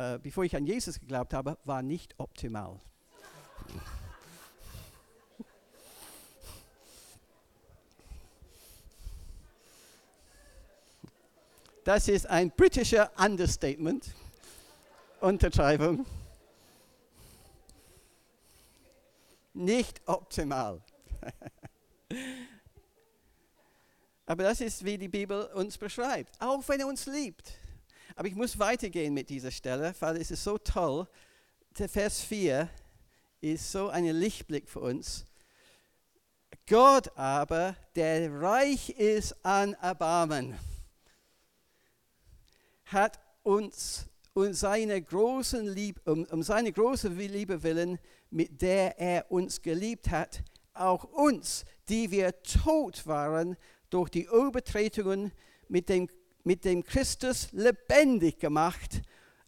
äh, 0.00 0.18
bevor 0.18 0.44
ich 0.44 0.56
an 0.56 0.64
Jesus 0.66 0.98
geglaubt 0.98 1.34
habe, 1.34 1.58
war 1.64 1.82
nicht 1.82 2.14
optimal. 2.18 2.80
Das 11.84 12.08
ist 12.08 12.26
ein 12.26 12.50
britischer 12.50 13.10
Understatement. 13.18 14.14
Untertreibung. 15.20 16.06
Nicht 19.52 20.00
optimal. 20.06 20.80
Aber 24.26 24.44
das 24.44 24.60
ist, 24.60 24.84
wie 24.84 24.96
die 24.96 25.08
Bibel 25.08 25.44
uns 25.54 25.76
beschreibt, 25.76 26.40
auch 26.40 26.66
wenn 26.68 26.80
er 26.80 26.86
uns 26.86 27.04
liebt. 27.06 27.52
Aber 28.20 28.28
ich 28.28 28.34
muss 28.34 28.58
weitergehen 28.58 29.14
mit 29.14 29.30
dieser 29.30 29.50
Stelle, 29.50 29.94
weil 29.98 30.18
es 30.18 30.30
ist 30.30 30.44
so 30.44 30.58
toll. 30.58 31.08
Der 31.78 31.88
Vers 31.88 32.20
4 32.20 32.68
ist 33.40 33.72
so 33.72 33.88
ein 33.88 34.04
Lichtblick 34.04 34.68
für 34.68 34.80
uns. 34.80 35.24
Gott 36.68 37.16
aber, 37.16 37.74
der 37.96 38.30
reich 38.30 38.90
ist 38.90 39.42
an 39.42 39.72
Erbarmen 39.72 40.58
hat 42.84 43.18
uns 43.42 44.04
um 44.34 44.52
seine, 44.52 45.00
großen 45.00 45.66
Lieb, 45.66 46.06
um, 46.06 46.24
um 46.26 46.42
seine 46.42 46.72
große 46.72 47.08
Liebe 47.08 47.62
willen, 47.62 47.98
mit 48.28 48.60
der 48.60 49.00
er 49.00 49.32
uns 49.32 49.62
geliebt 49.62 50.10
hat, 50.10 50.42
auch 50.74 51.04
uns, 51.04 51.64
die 51.88 52.10
wir 52.10 52.42
tot 52.42 53.06
waren 53.06 53.56
durch 53.88 54.10
die 54.10 54.26
Übertretungen, 54.26 55.32
mit 55.70 55.88
dem, 55.88 56.08
mit 56.44 56.64
dem 56.64 56.84
Christus 56.84 57.48
lebendig 57.52 58.38
gemacht. 58.38 59.02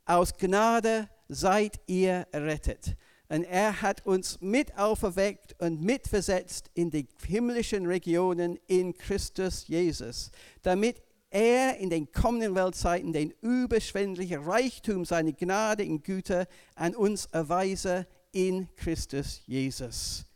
Aus 0.05 0.37
Gnade 0.37 1.09
seid 1.29 1.81
ihr 1.87 2.27
errettet. 2.33 2.97
Und 3.29 3.45
er 3.45 3.81
hat 3.81 4.05
uns 4.05 4.41
mit 4.43 4.77
auferweckt 4.77 5.55
und 5.59 5.81
mitversetzt 5.81 6.71
in 6.75 6.91
die 6.91 7.09
himmlischen 7.27 7.87
Regionen 7.87 8.59
in 8.67 8.93
Christus 8.93 9.67
Jesus, 9.69 10.31
damit 10.61 11.03
er 11.31 11.79
in 11.79 11.89
den 11.89 12.13
kommenden 12.13 12.55
Weltzeiten 12.55 13.13
den 13.13 13.33
überschwänglichen 13.41 14.45
Reichtum 14.45 15.07
seiner 15.07 15.33
Gnade 15.33 15.85
und 15.85 16.05
Güte 16.05 16.47
an 16.75 16.95
uns 16.95 17.25
erweise 17.27 18.07
in 18.33 18.69
Christus 18.77 19.41
Jesus. 19.47 20.27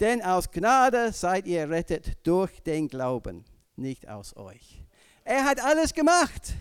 Denn 0.00 0.22
aus 0.22 0.50
Gnade 0.50 1.12
seid 1.12 1.46
ihr 1.46 1.60
errettet 1.60 2.18
durch 2.24 2.60
den 2.60 2.88
Glauben, 2.88 3.44
nicht 3.76 4.08
aus 4.08 4.36
euch. 4.36 4.82
Er 5.28 5.44
hat 5.44 5.60
alles 5.60 5.92
gemacht. 5.92 6.54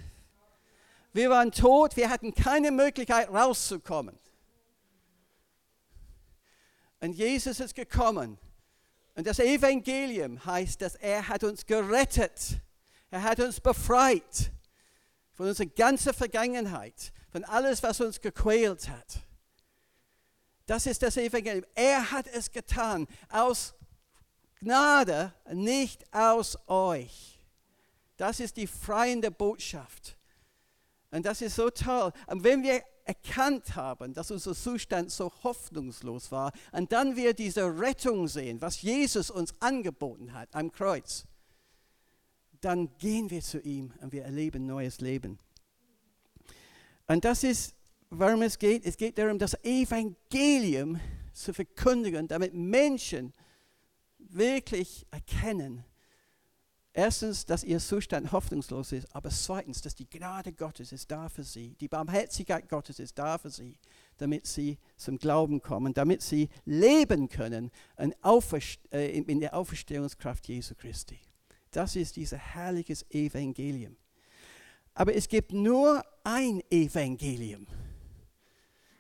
Wir 1.13 1.29
waren 1.29 1.53
tot, 1.53 1.95
wir 1.95 2.09
hatten 2.09 2.33
keine 2.33 2.69
Möglichkeit 2.69 3.29
rauszukommen. 3.29 4.19
Und 6.99 7.13
Jesus 7.13 7.61
ist 7.61 7.75
gekommen. 7.75 8.37
Und 9.15 9.25
das 9.25 9.39
Evangelium 9.39 10.43
heißt, 10.43 10.81
dass 10.81 10.95
er 10.95 11.29
hat 11.29 11.45
uns 11.45 11.65
gerettet 11.65 12.59
er 13.09 13.23
hat 13.23 13.39
uns 13.39 13.61
befreit 13.61 14.51
von 15.31 15.47
unserer 15.47 15.67
ganzen 15.67 16.13
Vergangenheit, 16.13 17.13
von 17.31 17.45
alles, 17.45 17.81
was 17.83 18.01
uns 18.01 18.19
gequält 18.19 18.89
hat. 18.89 19.19
Das 20.65 20.85
ist 20.85 21.01
das 21.03 21.15
Evangelium. 21.15 21.65
Er 21.73 22.11
hat 22.11 22.27
es 22.27 22.51
getan 22.51 23.07
aus 23.29 23.73
Gnade, 24.59 25.33
nicht 25.53 26.13
aus 26.13 26.57
euch. 26.67 27.36
Das 28.17 28.39
ist 28.39 28.57
die 28.57 28.67
freiende 28.67 29.31
Botschaft. 29.31 30.17
Und 31.11 31.25
das 31.25 31.41
ist 31.41 31.55
so 31.55 31.69
toll. 31.69 32.11
Und 32.27 32.43
wenn 32.43 32.63
wir 32.63 32.83
erkannt 33.05 33.75
haben, 33.75 34.13
dass 34.13 34.31
unser 34.31 34.53
Zustand 34.53 35.11
so 35.11 35.31
hoffnungslos 35.43 36.31
war, 36.31 36.51
und 36.73 36.91
dann 36.91 37.15
wir 37.15 37.33
diese 37.33 37.79
Rettung 37.79 38.27
sehen, 38.27 38.61
was 38.61 38.81
Jesus 38.81 39.31
uns 39.31 39.53
angeboten 39.61 40.33
hat 40.33 40.53
am 40.53 40.71
Kreuz, 40.71 41.25
dann 42.59 42.97
gehen 42.97 43.29
wir 43.29 43.41
zu 43.41 43.59
ihm 43.61 43.93
und 44.01 44.11
wir 44.11 44.23
erleben 44.23 44.65
neues 44.65 44.99
Leben. 44.99 45.39
Und 47.07 47.23
das 47.23 47.43
ist, 47.43 47.75
warum 48.09 48.41
es 48.41 48.59
geht. 48.59 48.85
Es 48.85 48.97
geht 48.97 49.17
darum, 49.17 49.39
das 49.39 49.53
Evangelium 49.63 50.99
zu 51.33 51.53
verkündigen, 51.53 52.27
damit 52.27 52.53
Menschen 52.53 53.33
wirklich 54.17 55.05
erkennen, 55.11 55.85
erstens, 56.97 57.45
dass 57.45 57.63
ihr 57.63 57.79
Zustand 57.79 58.31
hoffnungslos 58.31 58.91
ist, 58.91 59.15
aber 59.15 59.29
zweitens, 59.29 59.81
dass 59.81 59.93
die 59.93 60.09
Gnade 60.09 60.51
Gottes 60.51 60.91
ist 60.91 61.11
da 61.11 61.29
für 61.29 61.43
sie, 61.43 61.75
die 61.79 61.87
Barmherzigkeit 61.87 62.67
Gottes 62.67 62.99
ist 62.99 63.17
da 63.19 63.37
für 63.37 63.51
sie, 63.51 63.77
damit 64.17 64.47
sie 64.47 64.79
zum 64.97 65.19
Glauben 65.19 65.61
kommen, 65.61 65.93
damit 65.93 66.23
sie 66.23 66.49
leben 66.65 67.29
können 67.29 67.71
äh, 67.99 69.17
in 69.19 69.39
der 69.39 69.55
Auferstehungskraft 69.55 70.47
Jesu 70.47 70.73
Christi. 70.75 71.19
Das 71.71 71.95
ist 71.95 72.15
dieses 72.15 72.39
herrliches 72.39 73.05
Evangelium. 73.11 73.95
Aber 74.95 75.13
es 75.13 75.27
gibt 75.27 75.53
nur 75.53 76.03
ein 76.23 76.61
Evangelium. 76.71 77.67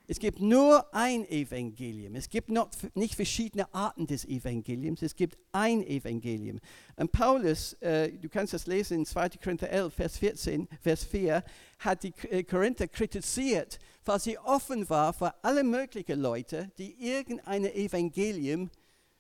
Es 0.09 0.19
gibt 0.19 0.39
nur 0.39 0.93
ein 0.95 1.27
Evangelium. 1.29 2.15
Es 2.15 2.29
gibt 2.29 2.49
noch 2.49 2.69
nicht 2.93 3.15
verschiedene 3.15 3.73
Arten 3.73 4.07
des 4.07 4.23
Evangeliums. 4.23 5.01
Es 5.01 5.13
gibt 5.13 5.37
ein 5.51 5.85
Evangelium. 5.85 6.61
Und 6.95 7.11
Paulus, 7.11 7.73
äh, 7.81 8.13
du 8.13 8.29
kannst 8.29 8.53
das 8.53 8.67
lesen 8.67 8.99
in 8.99 9.05
2. 9.05 9.31
Korinther 9.43 9.69
11, 9.69 9.93
Vers 9.93 10.17
14, 10.17 10.69
Vers 10.79 11.03
4, 11.03 11.43
hat 11.79 12.03
die 12.03 12.13
äh, 12.29 12.43
Korinther 12.43 12.87
kritisiert, 12.87 13.79
weil 14.05 14.21
sie 14.21 14.37
offen 14.39 14.89
war 14.89 15.11
für 15.11 15.33
alle 15.43 15.65
möglichen 15.65 16.21
Leute, 16.21 16.71
die 16.77 16.95
irgendein 17.05 17.65
Evangelium 17.65 18.69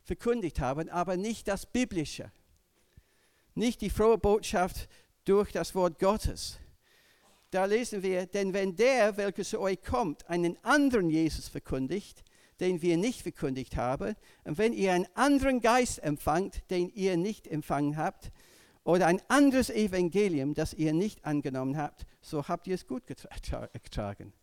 verkündigt 0.03 0.61
haben, 0.61 0.87
aber 0.87 1.17
nicht 1.17 1.49
das 1.49 1.65
biblische. 1.65 2.31
Nicht 3.55 3.81
die 3.81 3.89
frohe 3.89 4.17
Botschaft 4.17 4.87
durch 5.25 5.51
das 5.51 5.75
Wort 5.75 5.99
Gottes 5.99 6.59
da 7.51 7.65
lesen 7.65 8.03
wir, 8.03 8.25
denn 8.25 8.53
wenn 8.53 8.75
der, 8.75 9.17
welcher 9.17 9.43
zu 9.43 9.59
euch 9.59 9.81
kommt, 9.81 10.29
einen 10.29 10.57
anderen 10.63 11.09
Jesus 11.09 11.47
verkündigt, 11.47 12.23
den 12.59 12.81
wir 12.81 12.97
nicht 12.97 13.21
verkündigt 13.21 13.77
haben, 13.77 14.15
und 14.43 14.57
wenn 14.57 14.73
ihr 14.73 14.93
einen 14.93 15.07
anderen 15.13 15.61
Geist 15.61 16.03
empfangt, 16.03 16.69
den 16.69 16.89
ihr 16.89 17.15
nicht 17.17 17.47
empfangen 17.47 17.97
habt, 17.97 18.31
oder 18.83 19.07
ein 19.07 19.21
anderes 19.27 19.69
Evangelium, 19.69 20.53
das 20.53 20.73
ihr 20.73 20.93
nicht 20.93 21.25
angenommen 21.25 21.77
habt, 21.77 22.05
so 22.21 22.47
habt 22.47 22.67
ihr 22.67 22.75
es 22.75 22.87
gut 22.87 23.05
getragen. 23.05 24.33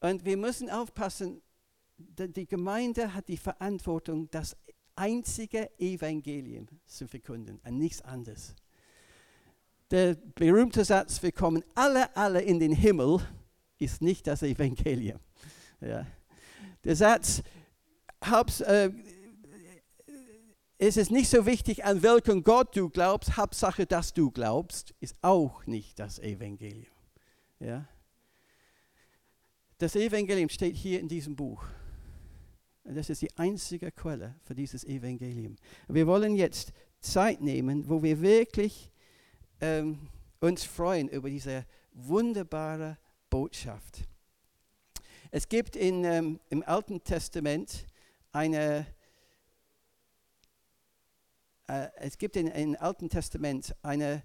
Und 0.00 0.24
wir 0.24 0.36
müssen 0.36 0.68
aufpassen, 0.70 1.40
die 1.96 2.46
Gemeinde 2.46 3.14
hat 3.14 3.28
die 3.28 3.36
Verantwortung, 3.36 4.28
das 4.30 4.56
einzige 4.96 5.70
Evangelium 5.78 6.66
zu 6.84 7.06
verkünden 7.06 7.60
und 7.64 7.78
nichts 7.78 8.02
anderes 8.02 8.54
der 9.90 10.14
berühmte 10.14 10.84
Satz, 10.84 11.22
wir 11.22 11.32
kommen 11.32 11.62
alle, 11.74 12.14
alle 12.16 12.40
in 12.40 12.58
den 12.58 12.72
Himmel, 12.72 13.20
ist 13.78 14.02
nicht 14.02 14.26
das 14.26 14.42
Evangelium. 14.42 15.20
Ja. 15.80 16.06
Der 16.84 16.96
Satz, 16.96 17.42
äh, 18.60 18.90
es 20.78 20.96
ist 20.96 21.10
nicht 21.10 21.28
so 21.28 21.46
wichtig, 21.46 21.84
an 21.84 22.02
welchen 22.02 22.42
Gott 22.42 22.76
du 22.76 22.90
glaubst, 22.90 23.36
Hauptsache, 23.36 23.86
dass 23.86 24.12
du 24.12 24.30
glaubst, 24.30 24.94
ist 25.00 25.16
auch 25.22 25.66
nicht 25.66 25.98
das 25.98 26.18
Evangelium. 26.18 26.92
Ja. 27.60 27.88
Das 29.78 29.96
Evangelium 29.96 30.48
steht 30.48 30.76
hier 30.76 31.00
in 31.00 31.08
diesem 31.08 31.36
Buch. 31.36 31.64
Das 32.84 33.08
ist 33.08 33.22
die 33.22 33.34
einzige 33.36 33.90
Quelle 33.90 34.34
für 34.42 34.54
dieses 34.54 34.84
Evangelium. 34.84 35.56
Wir 35.88 36.06
wollen 36.06 36.34
jetzt 36.34 36.72
Zeit 37.00 37.40
nehmen, 37.40 37.88
wo 37.88 38.02
wir 38.02 38.20
wirklich 38.20 38.90
ähm, 39.60 40.08
uns 40.40 40.64
freuen 40.64 41.08
über 41.08 41.30
diese 41.30 41.64
wunderbare 41.92 42.98
Botschaft. 43.30 44.04
Es 45.30 45.48
gibt 45.48 45.74
in, 45.74 46.04
ähm, 46.04 46.40
im 46.50 46.62
Alten 46.62 47.02
Testament 47.02 47.86
eine, 48.32 48.86
äh, 51.66 51.88
es 51.96 52.18
gibt 52.18 52.36
in, 52.36 52.46
im 52.48 52.76
Alten 52.78 53.08
Testament 53.08 53.74
eine 53.82 54.22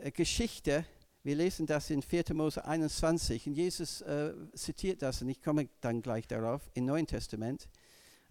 äh, 0.00 0.10
Geschichte, 0.10 0.84
wir 1.24 1.36
lesen 1.36 1.66
das 1.66 1.90
in 1.90 2.00
4. 2.00 2.24
Mose 2.32 2.64
21 2.64 3.48
und 3.48 3.54
Jesus 3.54 4.00
äh, 4.00 4.32
zitiert 4.54 5.02
das 5.02 5.20
und 5.20 5.28
ich 5.28 5.42
komme 5.42 5.68
dann 5.80 6.00
gleich 6.00 6.26
darauf 6.26 6.70
im 6.74 6.86
Neuen 6.86 7.06
Testament. 7.06 7.68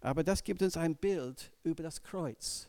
Aber 0.00 0.24
das 0.24 0.42
gibt 0.42 0.62
uns 0.62 0.76
ein 0.76 0.96
Bild 0.96 1.52
über 1.62 1.82
das 1.82 2.02
Kreuz. 2.02 2.66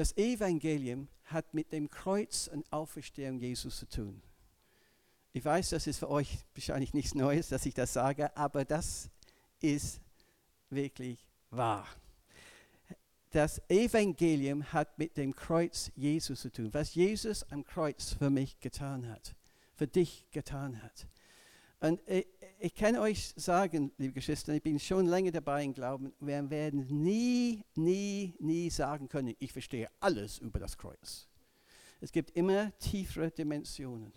Das 0.00 0.16
Evangelium 0.16 1.08
hat 1.26 1.52
mit 1.52 1.72
dem 1.72 1.90
Kreuz 1.90 2.48
und 2.50 2.72
Auferstehung 2.72 3.38
Jesus 3.38 3.80
zu 3.80 3.86
tun. 3.86 4.22
Ich 5.34 5.44
weiß, 5.44 5.68
das 5.68 5.86
ist 5.86 5.98
für 5.98 6.08
euch 6.08 6.38
wahrscheinlich 6.54 6.94
nichts 6.94 7.14
Neues, 7.14 7.50
dass 7.50 7.66
ich 7.66 7.74
das 7.74 7.92
sage, 7.92 8.34
aber 8.34 8.64
das 8.64 9.10
ist 9.60 10.00
wirklich 10.70 11.28
wahr. 11.50 11.86
Das 13.32 13.60
Evangelium 13.68 14.72
hat 14.72 14.98
mit 14.98 15.18
dem 15.18 15.34
Kreuz 15.34 15.92
Jesus 15.96 16.40
zu 16.40 16.50
tun, 16.50 16.72
was 16.72 16.94
Jesus 16.94 17.42
am 17.50 17.62
Kreuz 17.62 18.14
für 18.14 18.30
mich 18.30 18.58
getan 18.58 19.06
hat, 19.06 19.34
für 19.74 19.86
dich 19.86 20.24
getan 20.30 20.82
hat. 20.82 21.08
Und 21.80 22.00
ich, 22.60 22.74
kann 22.74 22.96
euch 22.96 23.32
sagen, 23.36 23.90
liebe 23.96 24.12
Geschwister, 24.12 24.52
ich 24.52 24.62
bin 24.62 24.78
schon 24.78 25.06
länger 25.06 25.30
dabei 25.30 25.64
im 25.64 25.72
Glauben, 25.72 26.12
wir 26.20 26.50
werden 26.50 26.86
nie, 27.02 27.64
nie, 27.74 28.34
nie 28.38 28.70
sagen 28.70 29.08
können, 29.08 29.34
ich 29.38 29.52
verstehe 29.52 29.88
alles 29.98 30.38
über 30.38 30.58
das 30.58 30.76
Kreuz. 30.76 31.26
Es 32.00 32.12
gibt 32.12 32.30
immer 32.32 32.76
tiefere 32.78 33.30
Dimensionen. 33.30 34.12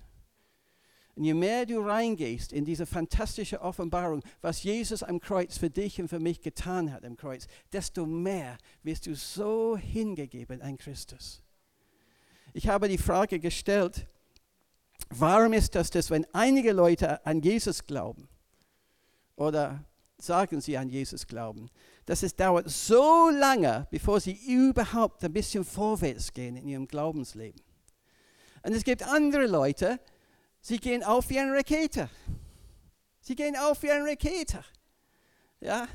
Und 1.16 1.26
je 1.26 1.34
mehr 1.34 1.66
du 1.66 1.80
reingehst 1.80 2.52
in 2.52 2.66
diese 2.66 2.86
fantastische 2.86 3.62
Offenbarung, 3.62 4.24
was 4.42 4.64
Jesus 4.64 5.04
am 5.04 5.20
Kreuz 5.20 5.58
für 5.58 5.70
dich 5.70 6.02
und 6.02 6.08
für 6.08 6.20
mich 6.20 6.42
getan 6.42 6.92
hat 6.92 7.06
am 7.06 7.16
Kreuz, 7.16 7.48
desto 7.72 8.06
mehr 8.06 8.58
wirst 8.82 9.06
du 9.06 9.16
so 9.16 9.78
hingegeben 9.78 10.62
an 10.62 10.78
Christus. 10.78 11.44
Ich 12.54 12.68
habe 12.68 12.90
die 12.90 12.98
Frage 12.98 13.40
gestellt, 13.40 14.08
warum 15.10 15.54
ist 15.54 15.76
das, 15.76 15.92
dass 15.92 16.10
wenn 16.10 16.26
einige 16.34 16.72
Leute 16.72 17.24
an 17.26 17.42
Jesus 17.42 17.86
glauben, 17.86 18.28
oder 19.44 19.84
sagen 20.18 20.62
sie 20.62 20.78
an 20.78 20.90
Jesus 20.90 21.28
glauben, 21.28 21.70
dass 22.06 22.24
es 22.24 22.36
dauert 22.36 22.70
so 22.70 23.30
lange, 23.30 23.88
bevor 23.92 24.20
sie 24.20 24.40
überhaupt 24.48 25.24
ein 25.24 25.34
bisschen 25.34 25.64
vorwärts 25.64 26.34
gehen 26.34 26.56
in 26.56 26.68
ihrem 26.68 26.88
Glaubensleben. 26.88 27.62
Und 28.64 28.74
es 28.74 28.84
gibt 28.84 29.04
andere 29.04 29.46
Leute, 29.46 30.00
sie 30.62 30.78
gehen 30.78 31.04
auf 31.04 31.30
wie 31.30 31.40
eine 31.40 31.54
Rakete. 31.54 32.10
Sie 33.20 33.36
gehen 33.36 33.56
auf 33.58 33.84
wie 33.84 33.92
eine 33.92 34.10
Rakete. 34.10 34.64
Ja? 35.60 35.88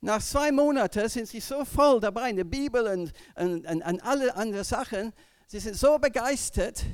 Nach 0.00 0.22
zwei 0.22 0.52
Monaten 0.52 1.08
sind 1.08 1.28
sie 1.28 1.40
so 1.40 1.64
voll 1.64 2.00
dabei 2.00 2.30
in 2.30 2.36
der 2.36 2.44
Bibel 2.44 2.86
und, 2.86 3.12
und, 3.36 3.66
und, 3.66 3.82
und 3.82 4.00
alle 4.00 4.34
anderen 4.34 4.64
Sachen. 4.64 5.12
Sie 5.46 5.60
sind 5.60 5.76
so 5.76 5.98
begeistert. 5.98 6.84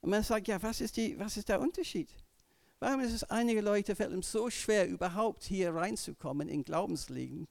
Und 0.00 0.10
man 0.10 0.22
sagt, 0.22 0.48
ja, 0.48 0.62
was 0.62 0.80
ist, 0.80 0.96
die, 0.96 1.18
was 1.18 1.36
ist 1.36 1.48
der 1.48 1.60
Unterschied? 1.60 2.14
Warum 2.78 3.00
ist 3.00 3.12
es 3.12 3.24
einige 3.24 3.62
Leute 3.62 3.96
fällt 3.96 4.12
es 4.12 4.30
so 4.30 4.50
schwer, 4.50 4.86
überhaupt 4.86 5.44
hier 5.44 5.74
reinzukommen 5.74 6.48
in 6.48 6.62
Glaubensleben? 6.62 7.48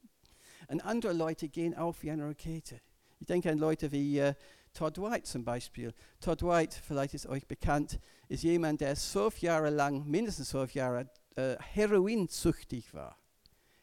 Und 0.67 0.85
andere 0.85 1.13
Leute 1.13 1.49
gehen 1.49 1.75
auf 1.75 2.03
wie 2.03 2.11
eine 2.11 2.27
Rakete. 2.27 2.79
Ich 3.19 3.25
denke 3.25 3.49
an 3.49 3.57
Leute 3.57 3.91
wie 3.91 4.21
uh, 4.21 4.33
Todd 4.73 4.99
White 4.99 5.23
zum 5.23 5.43
Beispiel. 5.43 5.93
Todd 6.19 6.43
White, 6.43 6.77
vielleicht 6.85 7.15
ist 7.15 7.25
euch 7.25 7.47
bekannt, 7.47 7.99
ist 8.27 8.43
jemand, 8.43 8.81
der 8.81 8.95
zwölf 8.95 9.39
Jahre 9.39 9.71
lang, 9.71 10.05
mindestens 10.05 10.49
zwölf 10.49 10.73
Jahre, 10.75 11.09
uh, 11.39 11.55
heroinsüchtig 11.59 12.93
war. 12.93 13.17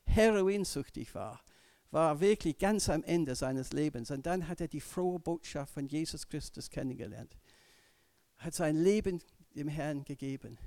Heroinsüchtig 0.04 1.12
war. 1.14 1.40
War 1.90 2.20
wirklich 2.20 2.56
ganz 2.58 2.88
am 2.88 3.02
Ende 3.02 3.34
seines 3.34 3.72
Lebens. 3.72 4.12
Und 4.12 4.26
dann 4.26 4.46
hat 4.46 4.60
er 4.60 4.68
die 4.68 4.80
frohe 4.80 5.18
Botschaft 5.18 5.74
von 5.74 5.88
Jesus 5.88 6.28
Christus 6.28 6.70
kennengelernt. 6.70 7.36
Hat 8.38 8.54
sein 8.54 8.76
Leben 8.76 9.20
dem 9.54 9.68
Herrn 9.68 10.04
gegeben. 10.04 10.58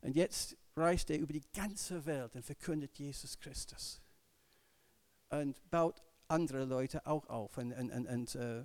Und 0.00 0.14
jetzt 0.14 0.56
reist 0.76 1.10
er 1.10 1.18
über 1.18 1.32
die 1.32 1.44
ganze 1.54 2.04
Welt 2.06 2.34
und 2.34 2.44
verkündet 2.44 2.98
Jesus 2.98 3.38
Christus. 3.38 4.00
Und 5.30 5.58
baut 5.70 6.02
andere 6.28 6.64
Leute 6.64 7.06
auch 7.06 7.28
auf 7.28 7.56
und, 7.58 7.72
und, 7.72 7.90
und, 7.90 8.06
und 8.06 8.34
äh, 8.34 8.64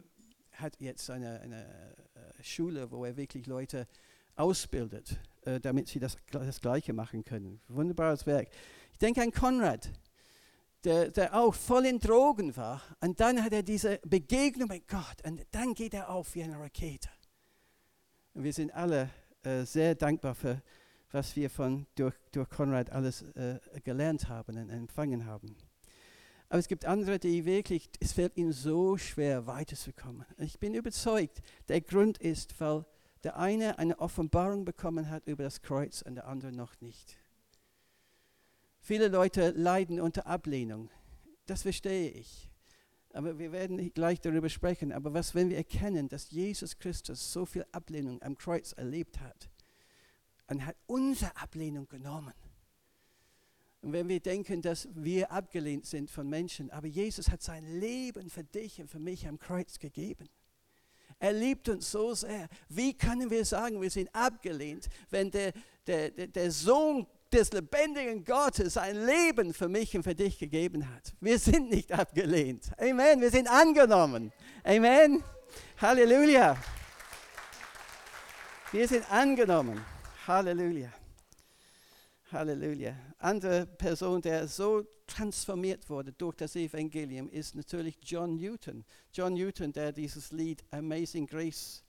hat 0.53 0.79
jetzt 0.79 1.09
eine, 1.09 1.39
eine 1.39 1.95
äh, 2.15 2.43
Schule, 2.43 2.91
wo 2.91 3.05
er 3.05 3.15
wirklich 3.17 3.45
Leute 3.47 3.87
ausbildet, 4.35 5.19
äh, 5.43 5.59
damit 5.59 5.87
sie 5.87 5.99
das, 5.99 6.17
das 6.31 6.61
Gleiche 6.61 6.93
machen 6.93 7.23
können. 7.23 7.61
Wunderbares 7.67 8.25
Werk. 8.25 8.49
Ich 8.91 8.99
denke 8.99 9.21
an 9.21 9.31
Konrad, 9.31 9.89
der, 10.83 11.09
der 11.09 11.35
auch 11.35 11.53
voll 11.53 11.85
in 11.85 11.99
Drogen 11.99 12.55
war. 12.55 12.81
Und 13.01 13.19
dann 13.19 13.43
hat 13.43 13.53
er 13.53 13.63
diese 13.63 13.99
Begegnung 13.99 14.69
mit 14.69 14.87
Gott 14.87 15.23
und 15.23 15.45
dann 15.51 15.73
geht 15.73 15.93
er 15.93 16.09
auf 16.09 16.35
wie 16.35 16.43
eine 16.43 16.59
Rakete. 16.59 17.09
Und 18.33 18.43
wir 18.43 18.53
sind 18.53 18.73
alle 18.73 19.09
äh, 19.43 19.63
sehr 19.63 19.95
dankbar 19.95 20.35
für 20.35 20.61
was 21.11 21.35
wir 21.35 21.49
von, 21.49 21.85
durch, 21.95 22.15
durch 22.31 22.49
Konrad 22.49 22.89
alles 22.89 23.23
äh, 23.35 23.59
gelernt 23.83 24.29
haben 24.29 24.57
und 24.57 24.69
empfangen 24.69 25.25
haben. 25.25 25.55
Aber 26.49 26.59
es 26.59 26.67
gibt 26.67 26.85
andere, 26.85 27.17
die 27.17 27.45
wirklich, 27.45 27.89
es 27.99 28.11
fällt 28.11 28.35
ihnen 28.35 28.51
so 28.51 28.97
schwer, 28.97 29.47
weiterzukommen. 29.47 30.25
Ich 30.37 30.59
bin 30.59 30.73
überzeugt, 30.73 31.41
der 31.69 31.79
Grund 31.79 32.17
ist, 32.17 32.59
weil 32.59 32.85
der 33.23 33.37
eine 33.37 33.79
eine 33.79 33.99
Offenbarung 33.99 34.65
bekommen 34.65 35.09
hat 35.09 35.27
über 35.27 35.43
das 35.43 35.61
Kreuz 35.61 36.01
und 36.01 36.15
der 36.15 36.27
andere 36.27 36.51
noch 36.51 36.79
nicht. 36.81 37.17
Viele 38.81 39.07
Leute 39.07 39.51
leiden 39.51 40.01
unter 40.01 40.25
Ablehnung. 40.27 40.89
Das 41.45 41.61
verstehe 41.61 42.09
ich. 42.09 42.49
Aber 43.13 43.37
wir 43.37 43.51
werden 43.51 43.93
gleich 43.93 44.19
darüber 44.19 44.49
sprechen. 44.49 44.91
Aber 44.91 45.13
was, 45.13 45.35
wenn 45.35 45.49
wir 45.49 45.57
erkennen, 45.57 46.09
dass 46.09 46.31
Jesus 46.31 46.77
Christus 46.79 47.31
so 47.31 47.45
viel 47.45 47.65
Ablehnung 47.71 48.21
am 48.21 48.37
Kreuz 48.37 48.71
erlebt 48.73 49.19
hat? 49.19 49.49
Und 50.51 50.65
hat 50.65 50.75
unsere 50.85 51.33
Ablehnung 51.37 51.87
genommen. 51.87 52.33
Und 53.81 53.93
wenn 53.93 54.09
wir 54.09 54.19
denken, 54.19 54.61
dass 54.61 54.89
wir 54.93 55.31
abgelehnt 55.31 55.85
sind 55.85 56.11
von 56.11 56.29
Menschen, 56.29 56.69
aber 56.71 56.87
Jesus 56.87 57.29
hat 57.29 57.41
sein 57.41 57.79
Leben 57.79 58.29
für 58.29 58.43
dich 58.43 58.81
und 58.81 58.89
für 58.89 58.99
mich 58.99 59.25
am 59.27 59.39
Kreuz 59.39 59.79
gegeben. 59.79 60.27
Er 61.19 61.31
liebt 61.31 61.69
uns 61.69 61.89
so 61.89 62.13
sehr. 62.13 62.49
Wie 62.67 62.93
können 62.93 63.29
wir 63.29 63.45
sagen, 63.45 63.81
wir 63.81 63.89
sind 63.89 64.13
abgelehnt, 64.13 64.89
wenn 65.09 65.31
der, 65.31 65.53
der, 65.87 66.11
der, 66.11 66.51
Sohn 66.51 67.07
des 67.31 67.53
lebendigen 67.53 68.25
Gottes 68.25 68.73
sein 68.73 69.05
Leben 69.05 69.53
für 69.53 69.69
mich 69.69 69.95
und 69.95 70.03
für 70.03 70.15
dich 70.15 70.37
gegeben 70.37 70.93
hat. 70.93 71.13
Wir 71.21 71.39
sind 71.39 71.69
nicht 71.69 71.93
abgelehnt. 71.93 72.71
Amen. 72.77 73.21
Wir 73.21 73.31
sind 73.31 73.49
angenommen. 73.49 74.33
Amen. 74.65 75.23
Halleluja. 75.79 76.57
Wir 78.73 78.87
sind 78.87 79.09
angenommen. 79.09 79.81
Halleluja. 80.27 80.93
Halleluja. 82.31 82.95
Andere 83.17 83.65
Person, 83.65 84.21
der 84.21 84.47
so 84.47 84.85
transformiert 85.07 85.89
wurde 85.89 86.13
durch 86.13 86.35
das 86.35 86.55
Evangelium, 86.55 87.27
ist 87.27 87.55
natürlich 87.55 87.97
John 88.03 88.35
Newton. 88.35 88.85
John 89.11 89.33
Newton, 89.33 89.73
der 89.73 89.91
dieses 89.91 90.31
Lied 90.31 90.63
Amazing 90.69 91.25
Grace 91.25 91.83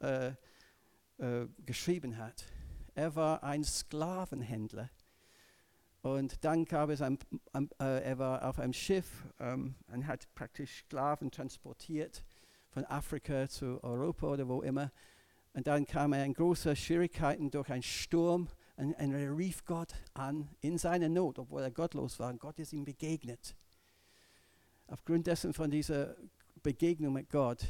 äh, 0.00 0.32
äh, 1.18 1.46
geschrieben 1.64 2.18
hat. 2.18 2.44
Er 2.96 3.14
war 3.14 3.44
ein 3.44 3.62
Sklavenhändler. 3.62 4.90
Und 6.02 6.44
dann 6.44 6.64
gab 6.64 6.90
es 6.90 7.00
ein, 7.00 7.16
ein 7.52 7.70
äh, 7.78 8.02
er 8.02 8.18
war 8.18 8.48
auf 8.48 8.58
einem 8.58 8.72
Schiff 8.72 9.24
ähm, 9.38 9.76
und 9.86 10.04
hat 10.08 10.34
praktisch 10.34 10.78
Sklaven 10.80 11.30
transportiert 11.30 12.24
von 12.70 12.84
Afrika 12.86 13.48
zu 13.48 13.82
Europa 13.84 14.26
oder 14.26 14.48
wo 14.48 14.62
immer. 14.62 14.90
Und 15.58 15.66
dann 15.66 15.86
kam 15.86 16.12
er 16.12 16.24
in 16.24 16.34
große 16.34 16.76
Schwierigkeiten 16.76 17.50
durch 17.50 17.68
einen 17.68 17.82
Sturm 17.82 18.46
und, 18.76 18.94
und 18.94 19.12
er 19.12 19.36
rief 19.36 19.64
Gott 19.64 19.92
an 20.14 20.48
in 20.60 20.78
seiner 20.78 21.08
Not, 21.08 21.40
obwohl 21.40 21.62
er 21.62 21.72
gottlos 21.72 22.20
war. 22.20 22.30
Und 22.30 22.38
Gott 22.38 22.60
ist 22.60 22.72
ihm 22.72 22.84
begegnet. 22.84 23.56
Aufgrund 24.86 25.26
dessen 25.26 25.52
von 25.52 25.68
dieser 25.68 26.14
Begegnung 26.62 27.14
mit 27.14 27.28
Gott 27.28 27.66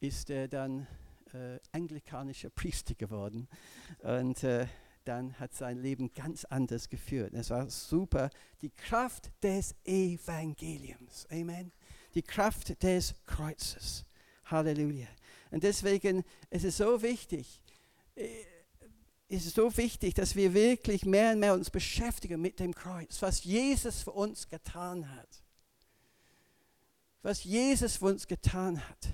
ist 0.00 0.28
er 0.28 0.46
dann 0.46 0.86
äh, 1.32 1.58
anglikanischer 1.72 2.50
Priester 2.54 2.94
geworden 2.94 3.48
und 4.02 4.44
äh, 4.44 4.66
dann 5.06 5.40
hat 5.40 5.54
sein 5.54 5.78
Leben 5.78 6.12
ganz 6.12 6.44
anders 6.44 6.90
geführt. 6.90 7.32
Es 7.32 7.48
war 7.48 7.70
super. 7.70 8.28
Die 8.60 8.68
Kraft 8.68 9.32
des 9.42 9.74
Evangeliums. 9.86 11.26
Amen. 11.32 11.72
Die 12.12 12.20
Kraft 12.20 12.82
des 12.82 13.14
Kreuzes. 13.24 14.04
Halleluja. 14.44 15.08
Und 15.50 15.64
deswegen 15.64 16.24
ist 16.50 16.64
es 16.64 16.76
so 16.76 17.02
wichtig, 17.02 17.60
äh, 18.14 18.28
ist 19.28 19.46
es 19.46 19.54
so 19.54 19.76
wichtig, 19.76 20.14
dass 20.14 20.34
wir 20.34 20.54
wirklich 20.54 21.04
mehr 21.04 21.32
und 21.32 21.40
mehr 21.40 21.54
uns 21.54 21.70
beschäftigen 21.70 22.40
mit 22.40 22.58
dem 22.58 22.74
Kreuz, 22.74 23.22
was 23.22 23.44
Jesus 23.44 24.02
für 24.02 24.10
uns 24.10 24.48
getan 24.48 25.14
hat. 25.14 25.44
Was 27.22 27.44
Jesus 27.44 27.96
für 27.96 28.06
uns 28.06 28.26
getan 28.26 28.80
hat. 28.88 29.08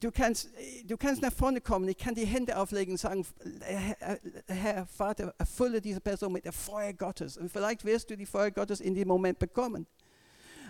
Du 0.00 0.10
kannst, 0.12 0.50
du 0.84 0.96
kannst 0.96 1.22
nach 1.22 1.32
vorne 1.32 1.60
kommen, 1.60 1.88
ich 1.88 1.98
kann 1.98 2.14
die 2.14 2.24
Hände 2.24 2.56
auflegen 2.56 2.92
und 2.92 2.98
sagen, 2.98 3.26
Herr, 3.60 4.20
Herr 4.46 4.86
Vater, 4.86 5.34
erfülle 5.38 5.80
diese 5.80 6.00
Person 6.00 6.32
mit 6.32 6.44
der 6.44 6.52
Feuer 6.52 6.92
Gottes. 6.92 7.36
Und 7.36 7.50
vielleicht 7.50 7.84
wirst 7.84 8.10
du 8.10 8.16
die 8.16 8.26
Feuer 8.26 8.50
Gottes 8.52 8.80
in 8.80 8.94
dem 8.94 9.08
Moment 9.08 9.38
bekommen. 9.38 9.86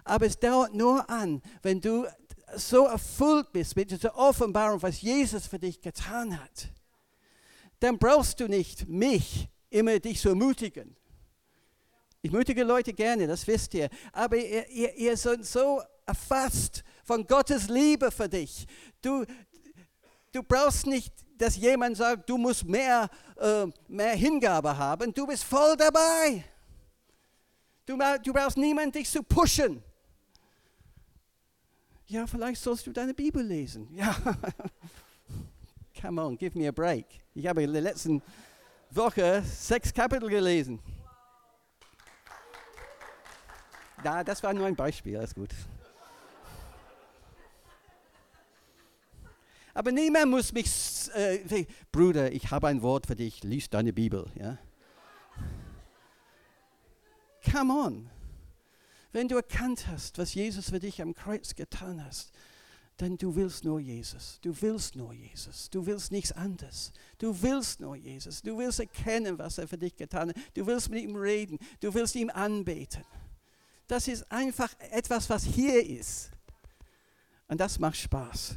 Aber 0.04 0.26
es 0.26 0.38
dauert 0.38 0.74
nur 0.74 1.08
an, 1.10 1.42
wenn 1.62 1.80
du 1.80 2.06
so 2.56 2.86
erfüllt 2.86 3.52
bist 3.52 3.76
mit 3.76 3.90
dieser 3.90 4.16
Offenbarung, 4.16 4.82
was 4.82 5.00
Jesus 5.00 5.46
für 5.46 5.58
dich 5.58 5.80
getan 5.80 6.40
hat 6.40 6.70
dann 7.80 7.98
brauchst 7.98 8.40
du 8.40 8.48
nicht 8.48 8.88
mich 8.88 9.48
immer 9.70 9.98
dich 9.98 10.20
zu 10.20 10.30
ermutigen. 10.30 10.96
Ich 12.20 12.32
mutige 12.32 12.64
Leute 12.64 12.92
gerne, 12.92 13.26
das 13.26 13.46
wisst 13.46 13.74
ihr. 13.74 13.88
Aber 14.12 14.36
ihr, 14.36 14.68
ihr, 14.68 14.94
ihr 14.94 15.16
seid 15.16 15.44
so 15.44 15.80
erfasst 16.04 16.82
von 17.04 17.26
Gottes 17.26 17.68
Liebe 17.68 18.10
für 18.10 18.28
dich. 18.28 18.66
Du, 19.00 19.24
du 20.32 20.42
brauchst 20.42 20.86
nicht, 20.86 21.14
dass 21.36 21.56
jemand 21.56 21.96
sagt, 21.96 22.28
du 22.28 22.36
musst 22.36 22.64
mehr, 22.64 23.08
äh, 23.36 23.66
mehr 23.86 24.14
Hingabe 24.14 24.76
haben. 24.76 25.14
Du 25.14 25.26
bist 25.26 25.44
voll 25.44 25.76
dabei. 25.76 26.44
Du, 27.86 27.96
du 28.24 28.32
brauchst 28.32 28.56
niemanden, 28.56 28.92
dich 28.92 29.08
zu 29.08 29.22
pushen. 29.22 29.82
Ja, 32.08 32.26
vielleicht 32.26 32.62
sollst 32.62 32.86
du 32.86 32.92
deine 32.92 33.12
Bibel 33.12 33.44
lesen. 33.44 33.86
Ja. 33.94 34.16
Come 36.00 36.22
on, 36.22 36.38
give 36.38 36.58
me 36.58 36.66
a 36.66 36.72
break. 36.72 37.04
Ich 37.34 37.46
habe 37.46 37.62
in 37.62 37.72
der 37.72 37.82
letzten 37.82 38.22
Woche 38.90 39.42
sechs 39.42 39.92
Kapitel 39.92 40.30
gelesen. 40.30 40.80
Da, 44.02 44.24
das 44.24 44.42
war 44.42 44.54
nur 44.54 44.66
ein 44.66 44.76
Beispiel, 44.76 45.18
alles 45.18 45.34
gut. 45.34 45.50
Aber 49.74 49.92
niemand 49.92 50.30
muss 50.30 50.52
mich, 50.52 50.70
äh, 51.14 51.66
Bruder, 51.92 52.32
ich 52.32 52.50
habe 52.50 52.68
ein 52.68 52.80
Wort 52.80 53.06
für 53.06 53.16
dich, 53.16 53.44
lies 53.44 53.68
deine 53.68 53.92
Bibel. 53.92 54.26
Ja? 54.34 54.56
Come 57.52 57.72
on. 57.72 58.10
Wenn 59.18 59.26
du 59.26 59.34
erkannt 59.34 59.88
hast, 59.88 60.16
was 60.18 60.32
Jesus 60.32 60.70
für 60.70 60.78
dich 60.78 61.02
am 61.02 61.12
Kreuz 61.12 61.56
getan 61.56 62.04
hat, 62.04 62.30
denn 63.00 63.18
du 63.18 63.34
willst 63.34 63.64
nur 63.64 63.80
Jesus. 63.80 64.38
Du 64.42 64.54
willst 64.62 64.94
nur 64.94 65.12
Jesus. 65.12 65.68
Du 65.70 65.84
willst 65.86 66.12
nichts 66.12 66.30
anderes. 66.30 66.92
Du 67.18 67.42
willst 67.42 67.80
nur 67.80 67.96
Jesus. 67.96 68.42
Du 68.42 68.56
willst 68.56 68.78
erkennen, 68.78 69.36
was 69.36 69.58
er 69.58 69.66
für 69.66 69.76
dich 69.76 69.96
getan 69.96 70.28
hat. 70.28 70.36
Du 70.54 70.64
willst 70.68 70.88
mit 70.90 71.02
ihm 71.02 71.16
reden. 71.16 71.58
Du 71.80 71.92
willst 71.92 72.14
ihm 72.14 72.30
anbeten. 72.30 73.02
Das 73.88 74.06
ist 74.06 74.30
einfach 74.30 74.72
etwas, 74.92 75.28
was 75.28 75.42
hier 75.42 75.84
ist. 75.84 76.30
Und 77.48 77.58
das 77.60 77.80
macht 77.80 77.96
Spaß. 77.96 78.54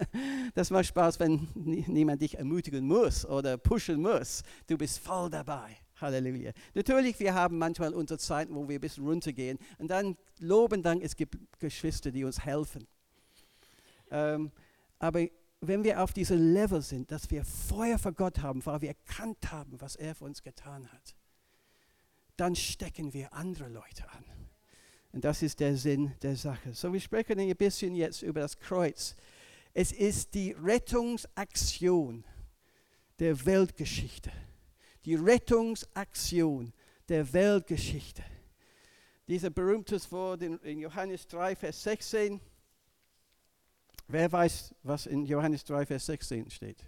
das 0.54 0.70
macht 0.70 0.86
Spaß, 0.86 1.20
wenn 1.20 1.48
niemand 1.54 2.22
dich 2.22 2.38
ermutigen 2.38 2.86
muss 2.86 3.26
oder 3.26 3.58
pushen 3.58 4.00
muss. 4.00 4.42
Du 4.68 4.78
bist 4.78 5.00
voll 5.00 5.28
dabei. 5.28 5.76
Halleluja. 6.00 6.52
Natürlich, 6.74 7.18
wir 7.20 7.34
haben 7.34 7.58
manchmal 7.58 7.94
unsere 7.94 8.18
Zeiten, 8.18 8.54
wo 8.54 8.68
wir 8.68 8.78
ein 8.78 8.80
bisschen 8.80 9.06
runtergehen. 9.06 9.58
Und 9.78 9.88
dann 9.88 10.16
loben 10.38 10.82
Dank, 10.82 11.02
es 11.02 11.16
gibt 11.16 11.36
Geschwister, 11.58 12.10
die 12.10 12.24
uns 12.24 12.44
helfen. 12.44 12.86
Ähm, 14.10 14.50
aber 14.98 15.26
wenn 15.60 15.84
wir 15.84 16.02
auf 16.02 16.12
diesem 16.12 16.52
Level 16.52 16.82
sind, 16.82 17.10
dass 17.10 17.30
wir 17.30 17.44
Feuer 17.44 17.98
für 17.98 18.12
Gott 18.12 18.40
haben, 18.40 18.64
weil 18.64 18.80
wir 18.80 18.88
erkannt 18.88 19.50
haben, 19.50 19.80
was 19.80 19.96
er 19.96 20.14
für 20.14 20.24
uns 20.24 20.42
getan 20.42 20.90
hat, 20.92 21.14
dann 22.36 22.54
stecken 22.54 23.12
wir 23.12 23.32
andere 23.32 23.68
Leute 23.68 24.08
an. 24.10 24.24
Und 25.12 25.24
das 25.24 25.42
ist 25.42 25.58
der 25.60 25.76
Sinn 25.76 26.12
der 26.22 26.36
Sache. 26.36 26.72
So, 26.74 26.92
wir 26.92 27.00
sprechen 27.00 27.40
ein 27.40 27.56
bisschen 27.56 27.94
jetzt 27.94 28.22
über 28.22 28.40
das 28.40 28.58
Kreuz. 28.58 29.16
Es 29.74 29.90
ist 29.90 30.34
die 30.34 30.52
Rettungsaktion 30.52 32.24
der 33.18 33.44
Weltgeschichte. 33.44 34.30
Die 35.08 35.14
Rettungsaktion 35.14 36.70
der 37.08 37.32
Weltgeschichte. 37.32 38.22
Dieser 39.26 39.48
berühmte 39.48 39.98
Wort 40.10 40.42
in 40.42 40.80
Johannes 40.80 41.26
3, 41.28 41.56
Vers 41.56 41.82
16. 41.82 42.38
Wer 44.06 44.30
weiß, 44.30 44.74
was 44.82 45.06
in 45.06 45.24
Johannes 45.24 45.64
3, 45.64 45.86
Vers 45.86 46.04
16 46.04 46.50
steht? 46.50 46.84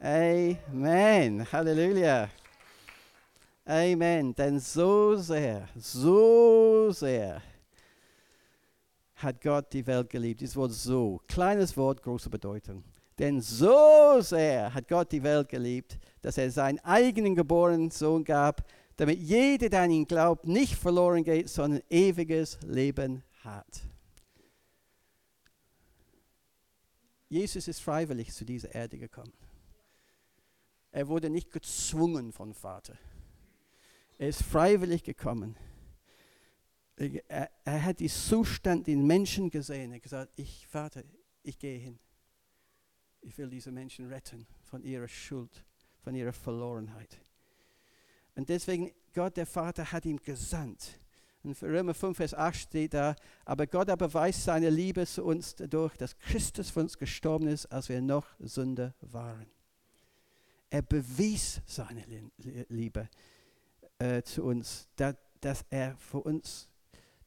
Amen. 0.00 1.50
Halleluja. 1.50 2.28
Amen. 3.64 4.34
Denn 4.34 4.60
so 4.60 5.16
sehr, 5.16 5.66
so 5.76 6.90
sehr 6.90 7.40
hat 9.22 9.40
Gott 9.40 9.72
die 9.72 9.86
Welt 9.86 10.10
geliebt. 10.10 10.40
Dieses 10.40 10.56
Wort 10.56 10.72
so, 10.72 11.20
kleines 11.28 11.76
Wort, 11.76 12.02
große 12.02 12.30
Bedeutung. 12.30 12.84
Denn 13.18 13.40
so 13.40 14.20
sehr 14.20 14.72
hat 14.72 14.88
Gott 14.88 15.12
die 15.12 15.22
Welt 15.22 15.48
geliebt, 15.48 15.98
dass 16.22 16.38
er 16.38 16.50
seinen 16.50 16.78
eigenen 16.80 17.34
geborenen 17.34 17.90
Sohn 17.90 18.24
gab, 18.24 18.64
damit 18.96 19.18
jeder, 19.18 19.68
der 19.68 19.82
an 19.82 19.90
ihn 19.90 20.06
glaubt, 20.06 20.46
nicht 20.46 20.74
verloren 20.74 21.24
geht, 21.24 21.48
sondern 21.48 21.82
ewiges 21.90 22.58
Leben 22.62 23.22
hat. 23.44 23.82
Jesus 27.28 27.68
ist 27.68 27.80
freiwillig 27.80 28.32
zu 28.32 28.44
dieser 28.44 28.74
Erde 28.74 28.98
gekommen. 28.98 29.32
Er 30.90 31.08
wurde 31.08 31.30
nicht 31.30 31.50
gezwungen 31.50 32.32
vom 32.32 32.54
Vater. 32.54 32.98
Er 34.18 34.28
ist 34.28 34.42
freiwillig 34.42 35.02
gekommen. 35.02 35.56
Er, 36.96 37.50
er 37.64 37.84
hat 37.84 38.00
den 38.00 38.08
Zustand 38.08 38.86
den 38.86 39.06
Menschen 39.06 39.50
gesehen. 39.50 39.92
Er 39.92 39.96
hat 39.96 40.02
gesagt, 40.02 40.32
ich 40.36 40.66
Vater, 40.66 41.02
ich 41.42 41.58
gehe 41.58 41.78
hin. 41.78 41.98
Ich 43.20 43.36
will 43.38 43.48
diese 43.48 43.70
Menschen 43.70 44.08
retten 44.08 44.46
von 44.62 44.82
ihrer 44.82 45.08
Schuld, 45.08 45.64
von 46.00 46.14
ihrer 46.14 46.32
Verlorenheit. 46.32 47.20
Und 48.34 48.48
deswegen, 48.48 48.92
Gott 49.14 49.36
der 49.36 49.46
Vater 49.46 49.90
hat 49.92 50.04
ihn 50.06 50.18
gesandt. 50.18 50.98
Für 51.54 51.66
Römer 51.66 51.92
5, 51.92 52.16
Vers 52.16 52.34
8 52.34 52.56
steht 52.56 52.94
da, 52.94 53.16
aber 53.44 53.66
Gott 53.66 53.90
aber 53.90 54.12
weiß 54.12 54.44
seine 54.44 54.70
Liebe 54.70 55.04
zu 55.06 55.24
uns 55.24 55.56
dadurch, 55.56 55.96
dass 55.96 56.16
Christus 56.18 56.70
für 56.70 56.80
uns 56.80 56.96
gestorben 56.96 57.48
ist, 57.48 57.66
als 57.66 57.88
wir 57.88 58.00
noch 58.00 58.26
Sünder 58.38 58.94
waren. 59.00 59.46
Er 60.70 60.82
bewies 60.82 61.60
seine 61.66 62.04
Liebe 62.68 63.08
äh, 63.98 64.22
zu 64.22 64.44
uns, 64.44 64.88
dass, 64.94 65.16
dass 65.40 65.64
er 65.68 65.96
für 65.96 66.20
uns 66.20 66.68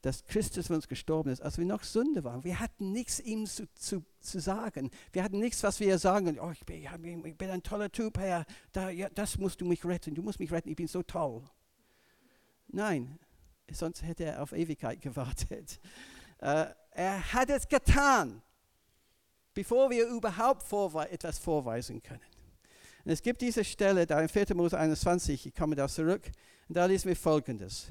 dass 0.05 0.23
Christus 0.23 0.67
für 0.67 0.75
uns 0.75 0.87
gestorben 0.87 1.31
ist, 1.31 1.41
als 1.41 1.57
wir 1.57 1.65
noch 1.65 1.83
Sünde 1.83 2.23
waren. 2.23 2.43
Wir 2.43 2.59
hatten 2.59 2.91
nichts 2.91 3.19
ihm 3.19 3.47
zu, 3.47 3.67
zu, 3.73 4.05
zu 4.19 4.39
sagen. 4.39 4.91
Wir 5.11 5.23
hatten 5.23 5.39
nichts, 5.39 5.63
was 5.63 5.79
wir 5.79 5.97
sagen. 5.97 6.39
Oh, 6.39 6.51
ich, 6.51 6.63
bin, 6.63 7.25
ich 7.25 7.35
bin 7.35 7.49
ein 7.49 7.63
toller 7.63 7.91
Typ, 7.91 8.19
Herr. 8.19 8.45
Da, 8.71 8.91
ja, 8.91 9.09
das 9.09 9.39
musst 9.39 9.61
du 9.61 9.65
mich 9.65 9.83
retten. 9.83 10.13
Du 10.13 10.21
musst 10.21 10.39
mich 10.39 10.51
retten. 10.51 10.69
Ich 10.69 10.75
bin 10.75 10.87
so 10.87 11.01
toll. 11.01 11.41
Nein, 12.67 13.17
sonst 13.71 14.03
hätte 14.03 14.25
er 14.25 14.43
auf 14.43 14.51
Ewigkeit 14.51 15.01
gewartet. 15.01 15.79
Uh, 16.39 16.65
er 16.91 17.33
hat 17.33 17.49
es 17.49 17.67
getan, 17.67 18.43
bevor 19.55 19.89
wir 19.89 20.07
überhaupt 20.07 20.61
vorwe 20.61 21.09
etwas 21.09 21.39
vorweisen 21.39 22.03
können. 22.03 22.21
Und 23.05 23.11
es 23.11 23.23
gibt 23.23 23.41
diese 23.41 23.63
Stelle 23.63 24.05
da 24.05 24.21
in 24.21 24.29
4. 24.29 24.53
Mose 24.53 24.77
21, 24.77 25.47
ich 25.47 25.55
komme 25.55 25.75
da 25.75 25.87
zurück, 25.87 26.29
und 26.67 26.77
da 26.77 26.85
lesen 26.85 27.07
wir 27.07 27.15
folgendes. 27.15 27.87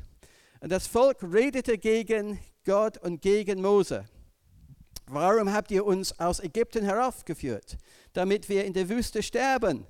Und 0.64 0.70
das 0.70 0.86
Volk 0.86 1.22
redete 1.22 1.76
gegen 1.76 2.38
Gott 2.64 2.96
und 2.96 3.20
gegen 3.20 3.60
Mose. 3.60 4.06
Warum 5.04 5.52
habt 5.52 5.70
ihr 5.70 5.84
uns 5.84 6.18
aus 6.18 6.40
Ägypten 6.40 6.86
heraufgeführt, 6.86 7.76
damit 8.14 8.48
wir 8.48 8.64
in 8.64 8.72
der 8.72 8.88
Wüste 8.88 9.22
sterben? 9.22 9.86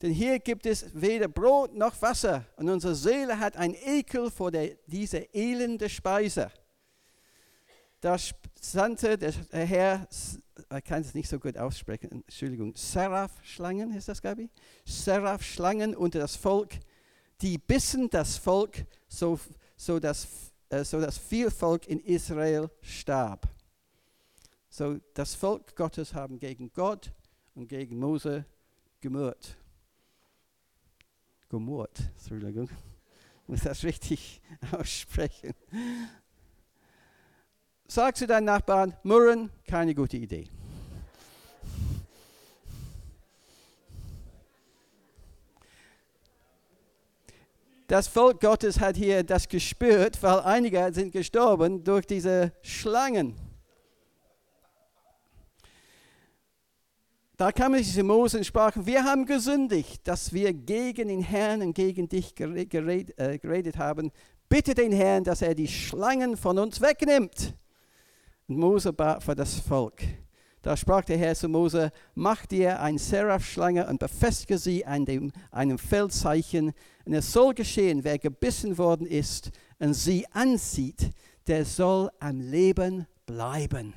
Denn 0.00 0.12
hier 0.12 0.38
gibt 0.38 0.66
es 0.66 0.86
weder 0.94 1.26
Brot 1.26 1.74
noch 1.74 2.00
Wasser 2.00 2.44
und 2.54 2.68
unsere 2.68 2.94
Seele 2.94 3.40
hat 3.40 3.56
ein 3.56 3.74
Ekel 3.74 4.30
vor 4.30 4.52
der, 4.52 4.76
dieser 4.86 5.34
elende 5.34 5.88
Speise. 5.88 6.52
Da 8.00 8.16
sandte 8.60 9.18
der 9.18 9.32
Herr, 9.50 10.06
ich 10.76 10.84
kann 10.84 11.00
es 11.00 11.12
nicht 11.12 11.28
so 11.28 11.40
gut 11.40 11.58
aussprechen, 11.58 12.22
Entschuldigung, 12.24 12.72
Seraph-Schlangen, 12.76 13.92
ist 13.96 14.06
das, 14.06 14.22
Gabi? 14.22 14.48
Seraph-Schlangen 14.84 15.96
unter 15.96 16.20
das 16.20 16.36
Volk, 16.36 16.74
die 17.40 17.58
bissen 17.58 18.08
das 18.10 18.36
Volk, 18.36 18.86
so, 19.08 19.40
so, 19.78 19.98
dass, 19.98 20.52
äh, 20.68 20.84
so 20.84 21.00
viel 21.10 21.50
Volk 21.50 21.86
in 21.86 22.00
Israel 22.00 22.68
starb. 22.82 23.48
So, 24.68 24.98
das 25.14 25.34
Volk 25.34 25.74
Gottes 25.74 26.12
haben 26.12 26.38
gegen 26.38 26.70
Gott 26.74 27.10
und 27.54 27.68
gegen 27.68 27.98
Mose 27.98 28.44
gemurrt. 29.00 29.56
Gemurrt, 31.48 32.02
Entschuldigung. 32.18 32.68
Ich 32.68 33.46
muss 33.48 33.60
das 33.62 33.82
richtig 33.84 34.42
aussprechen. 34.72 35.54
Sag 37.86 38.16
zu 38.16 38.26
deinen 38.26 38.44
Nachbarn, 38.44 38.94
murren, 39.02 39.50
keine 39.64 39.94
gute 39.94 40.18
Idee. 40.18 40.50
Das 47.88 48.06
Volk 48.06 48.42
Gottes 48.42 48.80
hat 48.80 48.98
hier 48.98 49.22
das 49.24 49.48
gespürt, 49.48 50.22
weil 50.22 50.40
einige 50.40 50.92
sind 50.92 51.10
gestorben 51.10 51.82
durch 51.82 52.04
diese 52.04 52.52
Schlangen. 52.60 53.34
Da 57.38 57.50
kamen 57.50 57.78
diese 57.78 58.02
Mose 58.02 58.36
und 58.36 58.44
sprachen, 58.44 58.84
wir 58.84 59.04
haben 59.04 59.24
gesündigt, 59.24 60.06
dass 60.06 60.34
wir 60.34 60.52
gegen 60.52 61.08
den 61.08 61.22
Herrn 61.22 61.62
und 61.62 61.72
gegen 61.72 62.10
dich 62.10 62.34
geredet, 62.34 63.18
äh, 63.18 63.38
geredet 63.38 63.78
haben. 63.78 64.12
Bitte 64.50 64.74
den 64.74 64.92
Herrn, 64.92 65.24
dass 65.24 65.40
er 65.40 65.54
die 65.54 65.68
Schlangen 65.68 66.36
von 66.36 66.58
uns 66.58 66.82
wegnimmt. 66.82 67.54
Und 68.48 68.58
Mose 68.58 68.92
bat 68.92 69.22
für 69.22 69.34
das 69.34 69.54
Volk. 69.60 70.02
Da 70.62 70.76
sprach 70.76 71.04
der 71.04 71.18
Herr 71.18 71.34
zu 71.34 71.48
Mose, 71.48 71.92
mach 72.14 72.44
dir 72.46 72.80
eine 72.80 72.98
Seraphschlange 72.98 73.86
und 73.86 74.00
befestige 74.00 74.58
sie 74.58 74.84
an 74.84 75.04
dem, 75.04 75.32
einem 75.50 75.78
Feldzeichen. 75.78 76.72
Und 77.04 77.14
es 77.14 77.32
soll 77.32 77.54
geschehen, 77.54 78.02
wer 78.02 78.18
gebissen 78.18 78.76
worden 78.76 79.06
ist 79.06 79.50
und 79.78 79.94
sie 79.94 80.26
ansieht, 80.32 81.10
der 81.46 81.64
soll 81.64 82.10
am 82.18 82.40
Leben 82.40 83.06
bleiben. 83.24 83.94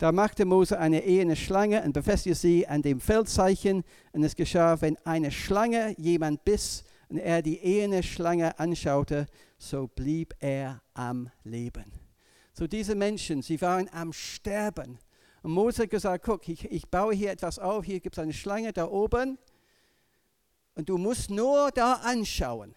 Da 0.00 0.12
machte 0.12 0.46
Mose 0.46 0.78
eine 0.78 1.04
ehene 1.04 1.36
Schlange 1.36 1.82
und 1.82 1.92
befestigte 1.92 2.38
sie 2.38 2.66
an 2.66 2.80
dem 2.80 3.00
Feldzeichen. 3.00 3.84
Und 4.12 4.24
es 4.24 4.34
geschah, 4.34 4.80
wenn 4.80 4.96
eine 5.04 5.30
Schlange 5.30 5.94
jemand 5.98 6.44
biss 6.44 6.84
und 7.10 7.18
er 7.18 7.42
die 7.42 7.58
ehene 7.58 8.02
Schlange 8.02 8.58
anschaute, 8.58 9.26
so 9.58 9.88
blieb 9.88 10.34
er 10.38 10.80
am 10.94 11.28
Leben. 11.44 11.84
So 12.54 12.66
diese 12.66 12.94
Menschen, 12.94 13.42
sie 13.42 13.60
waren 13.60 13.90
am 13.92 14.12
Sterben. 14.12 14.98
Und 15.42 15.52
Mose 15.52 15.82
hat 15.82 15.90
gesagt, 15.90 16.24
guck, 16.24 16.48
ich, 16.48 16.70
ich 16.70 16.88
baue 16.88 17.14
hier 17.14 17.30
etwas 17.30 17.58
auf, 17.58 17.84
hier 17.84 18.00
gibt 18.00 18.16
es 18.16 18.22
eine 18.22 18.32
Schlange 18.32 18.72
da 18.72 18.88
oben. 18.88 19.38
Und 20.74 20.88
du 20.88 20.98
musst 20.98 21.30
nur 21.30 21.70
da 21.72 21.94
anschauen, 21.94 22.74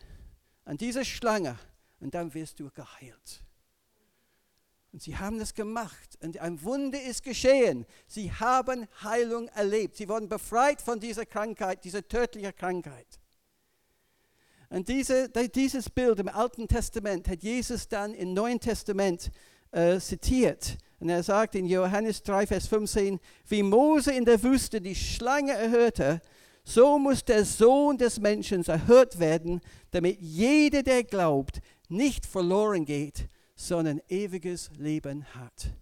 an 0.66 0.78
diese 0.78 1.06
Schlange, 1.06 1.58
und 2.00 2.14
dann 2.14 2.34
wirst 2.34 2.60
du 2.60 2.70
geheilt. 2.72 3.44
Und 4.92 5.02
sie 5.02 5.18
haben 5.18 5.40
das 5.40 5.56
gemacht 5.56 6.18
und 6.22 6.38
ein 6.38 6.62
Wunder 6.62 7.02
ist 7.02 7.24
geschehen. 7.24 7.88
Sie 8.06 8.32
haben 8.32 8.88
Heilung 9.02 9.48
erlebt. 9.50 9.96
Sie 9.96 10.08
wurden 10.08 10.30
befreit 10.30 10.82
von 10.82 11.00
dieser 11.00 11.26
Krankheit, 11.26 11.84
dieser 11.84 12.08
tödlichen 12.08 12.56
Krankheit. 12.56 13.20
Und 14.70 14.90
diese, 14.90 15.30
dieses 15.30 15.90
Bild 15.90 16.20
im 16.20 16.28
Alten 16.28 16.68
Testament 16.68 17.28
hat 17.28 17.42
Jesus 17.42 17.88
dann 17.88 18.14
im 18.14 18.34
Neuen 18.34 18.60
Testament 18.60 19.32
äh, 19.72 20.00
zitiert. 20.00 20.78
Und 21.04 21.10
er 21.10 21.22
sagt 21.22 21.56
in 21.56 21.66
Johannes 21.66 22.24
3, 22.24 22.48
Vers 22.48 22.68
15, 22.68 23.20
wie 23.50 23.62
Mose 23.62 24.14
in 24.14 24.24
der 24.24 24.42
Wüste 24.42 24.80
die 24.80 24.96
Schlange 24.96 25.52
erhörte, 25.52 26.22
so 26.64 26.98
muss 26.98 27.26
der 27.26 27.44
Sohn 27.44 27.98
des 27.98 28.22
Menschen 28.22 28.64
erhört 28.64 29.20
werden, 29.20 29.60
damit 29.92 30.22
jeder, 30.22 30.82
der 30.82 31.04
glaubt, 31.04 31.60
nicht 31.90 32.26
verloren 32.26 32.86
geht, 32.86 33.28
sondern 33.54 34.00
ewiges 34.08 34.72
Leben 34.78 35.26
hat. 35.36 35.74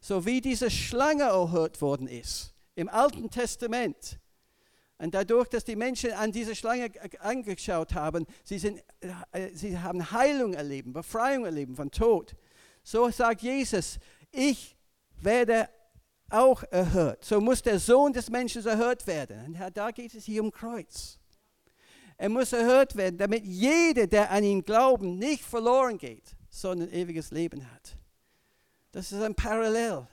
So 0.00 0.24
wie 0.24 0.40
diese 0.40 0.70
Schlange 0.70 1.24
erhört 1.24 1.82
worden 1.82 2.08
ist 2.08 2.54
im 2.74 2.88
Alten 2.88 3.28
Testament. 3.28 4.18
Und 4.96 5.12
dadurch, 5.14 5.48
dass 5.48 5.64
die 5.64 5.76
Menschen 5.76 6.12
an 6.12 6.32
diese 6.32 6.56
Schlange 6.56 6.90
angeschaut 7.18 7.94
haben, 7.94 8.24
sie, 8.44 8.58
sind, 8.58 8.82
äh, 9.32 9.50
sie 9.52 9.78
haben 9.78 10.10
Heilung 10.10 10.54
erleben, 10.54 10.94
Befreiung 10.94 11.44
erleben 11.44 11.76
von 11.76 11.90
Tod. 11.90 12.34
So 12.82 13.10
sagt 13.10 13.42
Jesus, 13.42 13.98
ich 14.32 14.76
werde 15.20 15.68
auch 16.30 16.62
erhört. 16.70 17.24
So 17.24 17.40
muss 17.40 17.62
der 17.62 17.78
Sohn 17.78 18.12
des 18.12 18.30
Menschen 18.30 18.64
erhört 18.64 19.06
werden. 19.06 19.56
Und 19.56 19.76
da 19.76 19.90
geht 19.90 20.14
es 20.14 20.24
hier 20.24 20.42
um 20.42 20.50
Kreuz. 20.50 21.18
Er 22.16 22.28
muss 22.28 22.52
erhört 22.52 22.96
werden, 22.96 23.18
damit 23.18 23.44
jeder, 23.44 24.06
der 24.06 24.30
an 24.30 24.44
ihn 24.44 24.62
glaubt, 24.62 25.02
nicht 25.02 25.42
verloren 25.42 25.98
geht, 25.98 26.36
sondern 26.50 26.92
ewiges 26.92 27.30
Leben 27.30 27.68
hat. 27.72 27.96
Das 28.92 29.10
ist 29.10 29.22
ein 29.22 29.34
Parallel. 29.34 30.06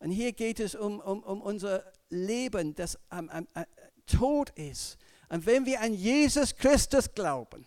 Und 0.00 0.10
hier 0.10 0.32
geht 0.32 0.58
es 0.58 0.74
um, 0.74 0.98
um, 1.00 1.22
um 1.22 1.40
unser 1.40 1.84
Leben, 2.08 2.74
das 2.74 2.98
am, 3.08 3.28
am, 3.28 3.46
am 3.54 3.64
tot 4.06 4.50
ist. 4.50 4.98
Und 5.28 5.46
wenn 5.46 5.64
wir 5.64 5.80
an 5.80 5.94
Jesus 5.94 6.56
Christus 6.56 7.14
glauben, 7.14 7.64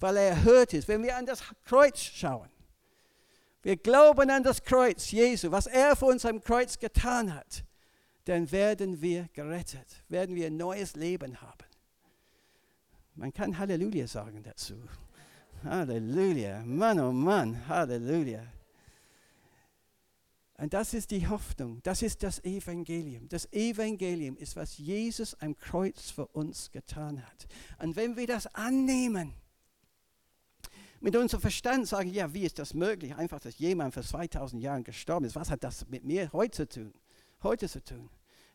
weil 0.00 0.16
er 0.16 0.28
erhört 0.30 0.72
ist, 0.72 0.88
wenn 0.88 1.02
wir 1.02 1.16
an 1.16 1.26
das 1.26 1.42
Kreuz 1.64 2.00
schauen, 2.00 2.48
wir 3.64 3.76
glauben 3.76 4.30
an 4.30 4.42
das 4.42 4.62
Kreuz 4.62 5.10
Jesu, 5.10 5.50
was 5.50 5.66
er 5.66 5.96
für 5.96 6.06
uns 6.06 6.24
am 6.24 6.40
Kreuz 6.40 6.78
getan 6.78 7.34
hat, 7.34 7.64
dann 8.26 8.50
werden 8.52 9.00
wir 9.00 9.28
gerettet, 9.32 10.04
werden 10.08 10.36
wir 10.36 10.46
ein 10.46 10.56
neues 10.56 10.94
Leben 10.96 11.40
haben. 11.40 11.64
Man 13.14 13.32
kann 13.32 13.58
Halleluja 13.58 14.06
sagen 14.06 14.42
dazu. 14.42 14.76
Halleluja, 15.62 16.62
Mann, 16.64 17.00
oh 17.00 17.12
Mann, 17.12 17.66
Halleluja. 17.66 18.44
Und 20.58 20.72
das 20.72 20.94
ist 20.94 21.10
die 21.10 21.26
Hoffnung, 21.26 21.80
das 21.82 22.02
ist 22.02 22.22
das 22.22 22.44
Evangelium. 22.44 23.28
Das 23.28 23.50
Evangelium 23.52 24.36
ist, 24.36 24.56
was 24.56 24.78
Jesus 24.78 25.34
am 25.40 25.56
Kreuz 25.56 26.10
für 26.10 26.26
uns 26.26 26.70
getan 26.70 27.24
hat. 27.24 27.46
Und 27.78 27.96
wenn 27.96 28.16
wir 28.16 28.26
das 28.26 28.46
annehmen, 28.54 29.34
mit 31.04 31.16
unserem 31.16 31.42
Verstand 31.42 31.86
sagen, 31.86 32.08
ja, 32.14 32.32
wie 32.32 32.46
ist 32.46 32.58
das 32.58 32.72
möglich? 32.72 33.14
Einfach, 33.14 33.38
dass 33.38 33.58
jemand 33.58 33.92
vor 33.92 34.02
2000 34.02 34.62
Jahren 34.62 34.84
gestorben 34.84 35.26
ist. 35.26 35.36
Was 35.36 35.50
hat 35.50 35.62
das 35.62 35.86
mit 35.90 36.02
mir 36.02 36.32
heute 36.32 36.66
zu 36.66 36.80
tun? 36.80 36.94
Heute 37.42 37.68
zu 37.68 37.84
tun. 37.84 38.08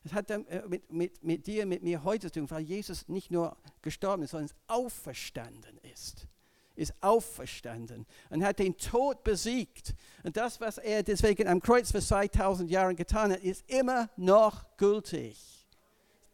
Es 0.03 0.13
hat 0.13 0.31
äh, 0.31 0.63
mit, 0.67 0.91
mit, 0.91 1.23
mit 1.23 1.45
dir, 1.45 1.67
mit 1.67 1.83
mir 1.83 2.03
heute 2.03 2.31
zu 2.31 2.39
tun, 2.39 2.49
weil 2.49 2.61
Jesus 2.61 3.07
nicht 3.07 3.29
nur 3.29 3.55
gestorben 3.83 4.23
ist, 4.23 4.31
sondern 4.31 4.49
auferstanden 4.65 5.77
ist. 5.93 6.27
Ist 6.75 6.95
auferstanden 7.01 8.07
und 8.31 8.43
hat 8.43 8.57
den 8.57 8.75
Tod 8.77 9.23
besiegt. 9.23 9.93
Und 10.23 10.35
das, 10.35 10.59
was 10.59 10.79
er 10.79 11.03
deswegen 11.03 11.47
am 11.47 11.61
Kreuz 11.61 11.91
vor 11.91 12.01
2000 12.01 12.71
Jahren 12.71 12.95
getan 12.95 13.31
hat, 13.31 13.41
ist 13.41 13.69
immer 13.69 14.09
noch 14.17 14.65
gültig. 14.77 15.67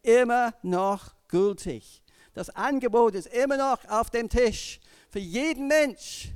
Immer 0.02 0.54
noch 0.62 1.14
gültig. 1.28 2.02
Das 2.32 2.48
Angebot 2.48 3.14
ist 3.14 3.26
immer 3.26 3.58
noch 3.58 3.84
auf 3.90 4.08
dem 4.08 4.30
Tisch 4.30 4.80
für 5.16 5.20
jeden 5.20 5.66
Mensch. 5.66 6.28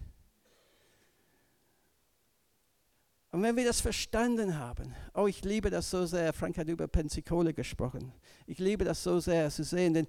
Und 3.30 3.42
wenn 3.42 3.54
wir 3.54 3.66
das 3.66 3.82
verstanden 3.82 4.58
haben, 4.58 4.94
oh, 5.12 5.26
ich 5.26 5.44
liebe 5.44 5.68
das 5.68 5.90
so 5.90 6.06
sehr, 6.06 6.32
Frank 6.32 6.56
hat 6.56 6.66
über 6.66 6.88
Pensacola 6.88 7.52
gesprochen. 7.52 8.10
Ich 8.46 8.58
liebe 8.58 8.86
das 8.86 9.02
so 9.02 9.20
sehr 9.20 9.50
zu 9.50 9.64
sehen, 9.64 9.92
denn 9.92 10.06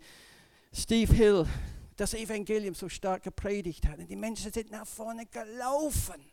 Steve 0.71 1.13
Hill, 1.13 1.45
das 1.97 2.13
Evangelium 2.13 2.73
so 2.73 2.87
stark 2.87 3.23
gepredigt 3.23 3.85
hat. 3.89 3.99
Und 3.99 4.09
die 4.09 4.15
Menschen 4.15 4.53
sind 4.53 4.71
nach 4.71 4.87
vorne 4.87 5.25
gelaufen. 5.25 6.23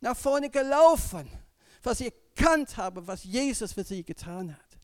Nach 0.00 0.16
vorne 0.16 0.48
gelaufen, 0.48 1.28
was 1.82 1.98
sie 1.98 2.12
erkannt 2.36 2.76
haben, 2.76 3.04
was 3.04 3.24
Jesus 3.24 3.72
für 3.72 3.82
sie 3.82 4.04
getan 4.04 4.52
hat. 4.56 4.78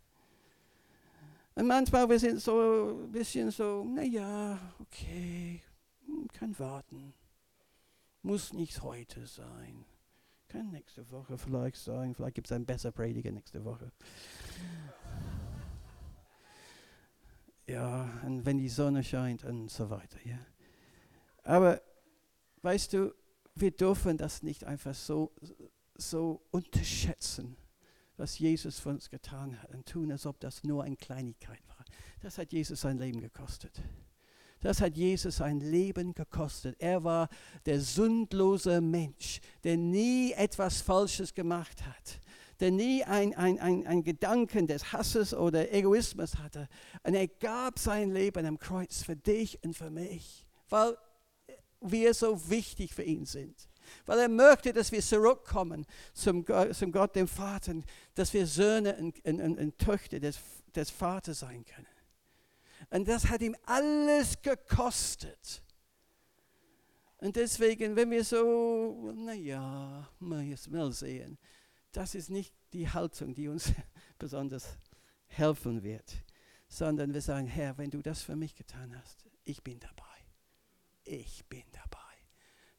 Und 1.54 1.68
manchmal 1.68 2.08
wir 2.08 2.18
sind 2.18 2.40
so 2.40 2.98
ein 3.04 3.12
bisschen 3.12 3.52
so, 3.52 3.84
naja, 3.84 4.58
okay, 4.80 5.62
kann 6.32 6.58
warten. 6.58 7.14
Muss 8.22 8.52
nicht 8.52 8.82
heute 8.82 9.26
sein. 9.26 9.84
Kann 10.48 10.70
nächste 10.70 11.10
Woche 11.10 11.38
vielleicht 11.38 11.76
sein. 11.76 12.14
Vielleicht 12.14 12.34
gibt 12.34 12.48
es 12.48 12.52
einen 12.52 12.66
besseren 12.66 12.92
Prediger 12.92 13.30
nächste 13.30 13.64
Woche. 13.64 13.92
Ja, 17.66 18.10
und 18.24 18.44
wenn 18.44 18.58
die 18.58 18.68
Sonne 18.68 19.04
scheint 19.04 19.44
und 19.44 19.70
so 19.70 19.90
weiter. 19.90 20.18
Ja. 20.24 20.38
Aber 21.44 21.80
weißt 22.62 22.92
du, 22.92 23.14
wir 23.54 23.70
dürfen 23.70 24.16
das 24.16 24.42
nicht 24.42 24.64
einfach 24.64 24.94
so, 24.94 25.32
so 25.94 26.42
unterschätzen, 26.50 27.56
was 28.16 28.38
Jesus 28.38 28.80
für 28.80 28.88
uns 28.88 29.08
getan 29.08 29.60
hat 29.62 29.70
und 29.70 29.86
tun, 29.86 30.10
als 30.10 30.26
ob 30.26 30.40
das 30.40 30.64
nur 30.64 30.82
eine 30.82 30.96
Kleinigkeit 30.96 31.66
war. 31.68 31.84
Das 32.22 32.38
hat 32.38 32.52
Jesus 32.52 32.80
sein 32.80 32.98
Leben 32.98 33.20
gekostet. 33.20 33.80
Das 34.60 34.80
hat 34.82 34.96
Jesus 34.96 35.36
sein 35.36 35.60
Leben 35.60 36.14
gekostet. 36.14 36.76
Er 36.78 37.02
war 37.02 37.28
der 37.64 37.80
sündlose 37.80 38.80
Mensch, 38.80 39.40
der 39.64 39.78
nie 39.78 40.32
etwas 40.32 40.82
Falsches 40.82 41.34
gemacht 41.34 41.82
hat, 41.86 42.20
der 42.60 42.70
nie 42.70 43.02
ein, 43.04 43.34
ein, 43.34 43.58
ein, 43.58 43.86
ein 43.86 44.04
Gedanken 44.04 44.66
des 44.66 44.92
Hasses 44.92 45.32
oder 45.32 45.72
Egoismus 45.72 46.36
hatte. 46.36 46.68
Und 47.02 47.14
er 47.14 47.26
gab 47.26 47.78
sein 47.78 48.10
Leben 48.10 48.44
am 48.44 48.58
Kreuz 48.58 49.02
für 49.02 49.16
dich 49.16 49.62
und 49.64 49.74
für 49.74 49.90
mich, 49.90 50.44
weil 50.68 50.96
wir 51.80 52.12
so 52.12 52.50
wichtig 52.50 52.92
für 52.92 53.02
ihn 53.02 53.24
sind. 53.24 53.56
Weil 54.04 54.18
er 54.18 54.28
möchte, 54.28 54.74
dass 54.74 54.92
wir 54.92 55.00
zurückkommen 55.00 55.86
zum, 56.12 56.44
zum 56.72 56.92
Gott, 56.92 57.16
dem 57.16 57.26
Vater, 57.26 57.76
dass 58.14 58.32
wir 58.34 58.46
Söhne 58.46 58.94
und, 58.96 59.24
und, 59.24 59.58
und 59.58 59.78
Töchter 59.78 60.20
des, 60.20 60.38
des 60.74 60.90
Vaters 60.90 61.40
sein 61.40 61.64
können. 61.64 61.86
Und 62.90 63.06
das 63.06 63.28
hat 63.28 63.40
ihm 63.40 63.56
alles 63.66 64.40
gekostet. 64.42 65.62
Und 67.18 67.36
deswegen, 67.36 67.94
wenn 67.96 68.10
wir 68.10 68.24
so, 68.24 69.12
naja, 69.14 70.08
mal 70.18 70.56
sehen, 70.92 71.38
das 71.92 72.14
ist 72.14 72.30
nicht 72.30 72.54
die 72.72 72.88
Haltung, 72.88 73.34
die 73.34 73.48
uns 73.48 73.72
besonders 74.18 74.78
helfen 75.26 75.82
wird, 75.82 76.24
sondern 76.68 77.12
wir 77.12 77.20
sagen, 77.20 77.46
Herr, 77.46 77.76
wenn 77.78 77.90
du 77.90 78.02
das 78.02 78.22
für 78.22 78.36
mich 78.36 78.54
getan 78.54 78.96
hast, 78.96 79.24
ich 79.44 79.62
bin 79.62 79.78
dabei. 79.80 80.04
Ich 81.04 81.44
bin 81.46 81.64
dabei. 81.72 81.98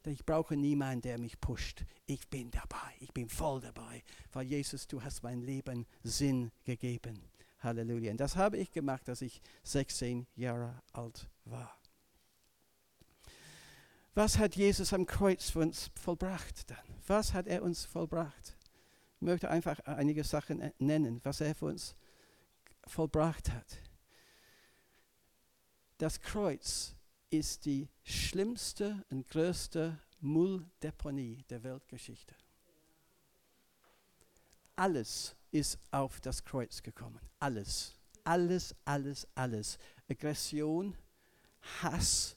Ich 0.06 0.26
brauche 0.26 0.56
niemanden, 0.56 1.02
der 1.02 1.20
mich 1.20 1.40
pusht. 1.40 1.86
Ich 2.06 2.28
bin 2.30 2.50
dabei. 2.50 2.96
Ich 3.00 3.14
bin 3.14 3.30
voll 3.30 3.62
dabei, 3.62 4.04
weil 4.32 4.48
Jesus, 4.48 4.88
du 4.88 5.04
hast 5.04 5.22
mein 5.22 5.42
Leben 5.42 5.86
Sinn 6.04 6.52
gegeben. 6.64 7.31
Halleluja. 7.62 8.12
Und 8.12 8.20
das 8.20 8.36
habe 8.36 8.58
ich 8.58 8.72
gemacht, 8.72 9.08
als 9.10 9.22
ich 9.22 9.42
16 9.64 10.28
Jahre 10.36 10.82
alt 10.94 11.30
war. 11.46 11.78
Was 14.14 14.38
hat 14.38 14.56
Jesus 14.56 14.92
am 14.94 15.06
Kreuz 15.06 15.50
für 15.50 15.60
uns 15.60 15.90
vollbracht 15.96 16.70
dann? 16.70 16.84
Was 17.08 17.34
hat 17.34 17.48
er 17.48 17.64
uns 17.64 17.86
vollbracht? 17.86 18.58
Ich 19.16 19.22
möchte 19.22 19.50
einfach 19.50 19.80
einige 19.82 20.24
Sachen 20.24 20.72
nennen, 20.80 21.22
was 21.24 21.42
er 21.42 21.56
für 21.56 21.68
uns 21.68 21.96
vollbracht 22.88 23.52
hat. 23.52 23.78
Das 25.98 26.20
Kreuz 26.20 26.96
ist 27.30 27.66
die 27.66 27.88
schlimmste 28.04 29.06
und 29.10 29.28
größte 29.28 30.00
Mülldeponie 30.20 31.46
der 31.50 31.64
Weltgeschichte. 31.64 32.36
Alles 34.76 35.36
ist 35.52 35.78
auf 35.92 36.20
das 36.22 36.44
Kreuz 36.44 36.82
gekommen. 36.82 37.20
Alles. 37.40 37.94
Alles, 38.24 38.76
alles, 38.86 39.28
alles. 39.36 39.78
Aggression, 40.10 40.96
Hass, 41.82 42.36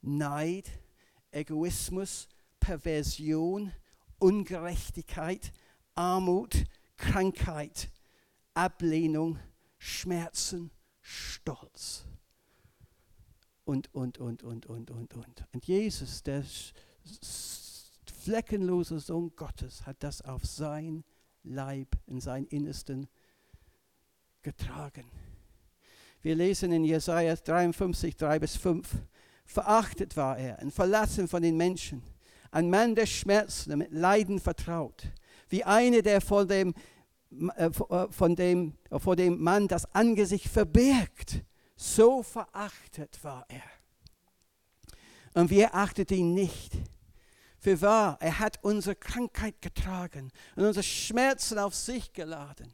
Neid, 0.00 0.68
Egoismus, 1.30 2.28
Perversion, 2.60 3.72
Ungerechtigkeit, 4.18 5.52
Armut, 5.94 6.64
Krankheit, 6.96 7.90
Ablehnung, 8.54 9.38
Schmerzen, 9.78 10.70
Stolz. 11.00 12.04
Und, 13.64 13.92
und, 13.94 14.18
und, 14.18 14.42
und, 14.42 14.66
und, 14.66 14.90
und, 14.90 15.14
und. 15.14 15.44
Und 15.52 15.66
Jesus, 15.66 16.22
der 16.22 16.42
fleckenlose 18.22 18.98
Sohn 18.98 19.34
Gottes, 19.36 19.86
hat 19.86 20.02
das 20.02 20.22
auf 20.22 20.44
sein 20.44 21.04
Leib, 21.48 21.88
in 22.06 22.20
sein 22.20 22.44
Innersten 22.46 23.08
getragen. 24.42 25.04
Wir 26.20 26.34
lesen 26.34 26.72
in 26.72 26.84
Jesaja 26.84 27.36
53, 27.36 28.16
3 28.16 28.38
bis 28.38 28.56
5. 28.56 28.88
Verachtet 29.44 30.16
war 30.16 30.36
er 30.36 30.58
und 30.60 30.72
verlassen 30.72 31.28
von 31.28 31.42
den 31.42 31.56
Menschen. 31.56 32.02
Ein 32.50 32.70
Mann 32.70 32.94
der 32.94 33.06
Schmerzen, 33.06 33.78
mit 33.78 33.92
Leiden 33.92 34.40
vertraut. 34.40 35.06
Wie 35.48 35.64
einer, 35.64 36.02
der 36.02 36.20
vor 36.20 36.46
dem, 36.46 36.74
äh, 37.56 37.66
äh 37.66 38.06
von 38.10 38.36
dem, 38.36 38.74
äh, 38.90 38.98
vor 38.98 39.16
dem 39.16 39.40
Mann 39.40 39.68
das 39.68 39.84
Angesicht 39.94 40.48
verbirgt. 40.48 41.44
So 41.76 42.22
verachtet 42.22 43.22
war 43.22 43.44
er. 43.48 43.62
Und 45.34 45.50
wir 45.50 45.74
achteten 45.74 46.14
ihn 46.14 46.34
nicht. 46.34 46.72
Für 47.58 47.80
wahr, 47.80 48.18
er 48.20 48.38
hat 48.38 48.58
unsere 48.62 48.94
Krankheit 48.94 49.60
getragen 49.60 50.30
und 50.54 50.64
unsere 50.64 50.84
Schmerzen 50.84 51.58
auf 51.58 51.74
sich 51.74 52.12
geladen. 52.12 52.72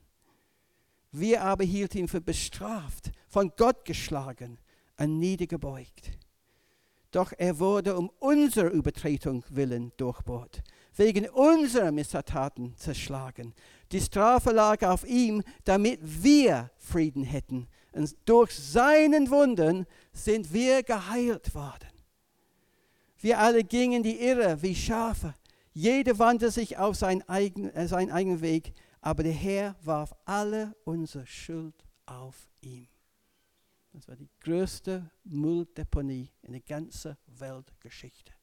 Wir 1.11 1.42
aber 1.42 1.64
hielten 1.64 1.99
ihn 1.99 2.09
für 2.09 2.20
bestraft, 2.20 3.12
von 3.29 3.53
Gott 3.57 3.85
geschlagen 3.85 4.59
und 4.99 5.18
niedergebeugt. 5.18 6.11
Doch 7.12 7.33
er 7.38 7.61
wurde 7.61 7.97
um 7.97 8.11
unserer 8.18 8.70
Übertretung 8.70 9.44
willen 9.49 9.92
durchbohrt, 9.97 10.64
wegen 10.97 11.29
unserer 11.31 11.92
Missetaten 11.92 12.77
zerschlagen. 12.77 13.55
Die 13.92 14.01
Strafe 14.01 14.51
lag 14.51 14.83
auf 14.83 15.07
ihm, 15.07 15.44
damit 15.62 16.01
wir 16.03 16.73
Frieden 16.77 17.23
hätten. 17.23 17.68
Und 17.92 18.16
durch 18.25 18.51
seinen 18.51 19.31
Wunden 19.31 19.87
sind 20.12 20.53
wir 20.53 20.83
geheilt 20.83 21.55
worden. 21.55 21.93
Wir 23.24 23.38
alle 23.38 23.64
gingen 23.64 24.02
die 24.02 24.20
Irre 24.20 24.60
wie 24.60 24.74
Schafe. 24.74 25.34
Jeder 25.72 26.18
wandte 26.18 26.50
sich 26.50 26.76
auf 26.76 26.94
seinen 26.94 27.26
eigenen, 27.26 27.74
äh, 27.74 27.88
seinen 27.88 28.10
eigenen 28.10 28.42
Weg, 28.42 28.74
aber 29.00 29.22
der 29.22 29.32
Herr 29.32 29.76
warf 29.82 30.14
alle 30.26 30.76
unsere 30.84 31.26
Schuld 31.26 31.74
auf 32.04 32.50
ihm. 32.60 32.87
Das 33.94 34.06
war 34.08 34.16
die 34.16 34.28
größte 34.42 35.10
Mülldeponie 35.24 36.28
in 36.42 36.52
der 36.52 36.60
ganzen 36.60 37.16
Weltgeschichte. 37.26 38.34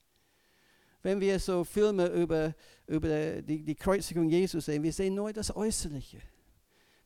Wenn 1.00 1.20
wir 1.20 1.38
so 1.38 1.62
Filme 1.62 2.08
über, 2.08 2.52
über 2.88 3.40
die, 3.40 3.62
die 3.62 3.76
Kreuzigung 3.76 4.28
Jesus 4.28 4.64
sehen, 4.64 4.82
wir 4.82 4.92
sehen 4.92 5.14
nur 5.14 5.32
das 5.32 5.54
Äußerliche. 5.54 6.20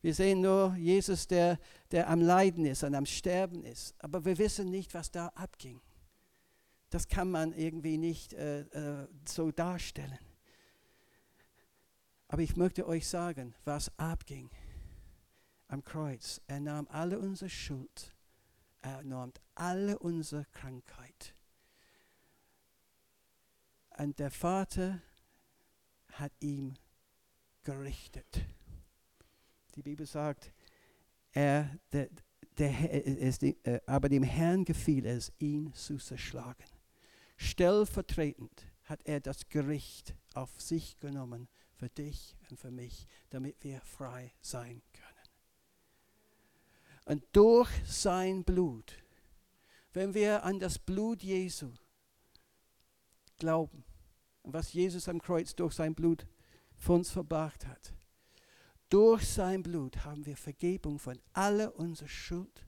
Wir 0.00 0.14
sehen 0.14 0.40
nur 0.40 0.74
Jesus, 0.76 1.26
der, 1.26 1.58
der 1.90 2.08
am 2.08 2.22
Leiden 2.22 2.64
ist 2.64 2.82
und 2.84 2.94
am 2.94 3.04
Sterben 3.04 3.64
ist. 3.64 3.94
Aber 3.98 4.24
wir 4.24 4.38
wissen 4.38 4.70
nicht, 4.70 4.94
was 4.94 5.10
da 5.10 5.26
abging 5.34 5.78
das 6.90 7.08
kann 7.08 7.30
man 7.30 7.52
irgendwie 7.52 7.98
nicht 7.98 8.32
äh, 8.34 8.60
äh, 8.60 9.08
so 9.26 9.50
darstellen. 9.50 10.18
Aber 12.28 12.42
ich 12.42 12.56
möchte 12.56 12.86
euch 12.86 13.06
sagen, 13.06 13.54
was 13.64 13.90
abging 13.98 14.50
am 15.68 15.84
Kreuz. 15.84 16.40
Er 16.46 16.60
nahm 16.60 16.86
alle 16.88 17.18
unsere 17.18 17.50
Schuld, 17.50 18.14
er 18.82 19.02
nahm 19.02 19.32
alle 19.54 19.98
unsere 19.98 20.44
Krankheit. 20.46 21.34
Und 23.98 24.18
der 24.18 24.30
Vater 24.30 25.00
hat 26.12 26.32
ihm 26.40 26.74
gerichtet. 27.62 28.44
Die 29.74 29.82
Bibel 29.82 30.06
sagt, 30.06 30.52
er, 31.32 31.78
der, 31.92 32.08
der, 32.58 33.06
es, 33.22 33.42
äh, 33.42 33.80
aber 33.86 34.08
dem 34.08 34.22
Herrn 34.22 34.64
gefiel 34.64 35.06
es, 35.06 35.32
ihn 35.38 35.72
zu 35.74 35.98
zerschlagen. 35.98 36.64
Stellvertretend 37.36 38.66
hat 38.84 39.00
er 39.04 39.20
das 39.20 39.48
Gericht 39.48 40.14
auf 40.34 40.60
sich 40.60 40.98
genommen 40.98 41.48
für 41.74 41.88
dich 41.88 42.36
und 42.50 42.58
für 42.58 42.70
mich, 42.70 43.06
damit 43.30 43.62
wir 43.62 43.80
frei 43.80 44.32
sein 44.40 44.82
können. 44.92 45.06
Und 47.04 47.24
durch 47.32 47.70
sein 47.86 48.42
Blut, 48.44 48.96
wenn 49.92 50.14
wir 50.14 50.44
an 50.44 50.58
das 50.58 50.78
Blut 50.78 51.22
Jesu 51.22 51.72
glauben, 53.38 53.84
was 54.42 54.72
Jesus 54.72 55.08
am 55.08 55.20
Kreuz 55.20 55.54
durch 55.54 55.74
sein 55.74 55.94
Blut 55.94 56.26
für 56.76 56.92
uns 56.92 57.10
verbracht 57.10 57.66
hat, 57.66 57.94
durch 58.88 59.26
sein 59.28 59.62
Blut 59.62 60.04
haben 60.04 60.24
wir 60.26 60.36
Vergebung 60.36 60.98
von 60.98 61.20
aller 61.32 61.74
unserer 61.76 62.08
Schuld 62.08 62.64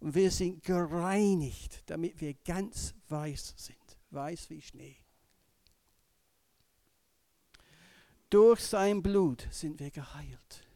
Und 0.00 0.14
wir 0.14 0.30
sind 0.30 0.62
gereinigt, 0.62 1.82
damit 1.86 2.20
wir 2.20 2.34
ganz 2.34 2.94
weiß 3.08 3.54
sind, 3.56 3.78
weiß 4.14 4.50
wie 4.50 4.62
Schnee. 4.62 4.96
Durch 8.30 8.60
sein 8.60 9.02
Blut 9.02 9.46
sind 9.50 9.78
wir 9.80 9.90
geheilt. 9.90 10.66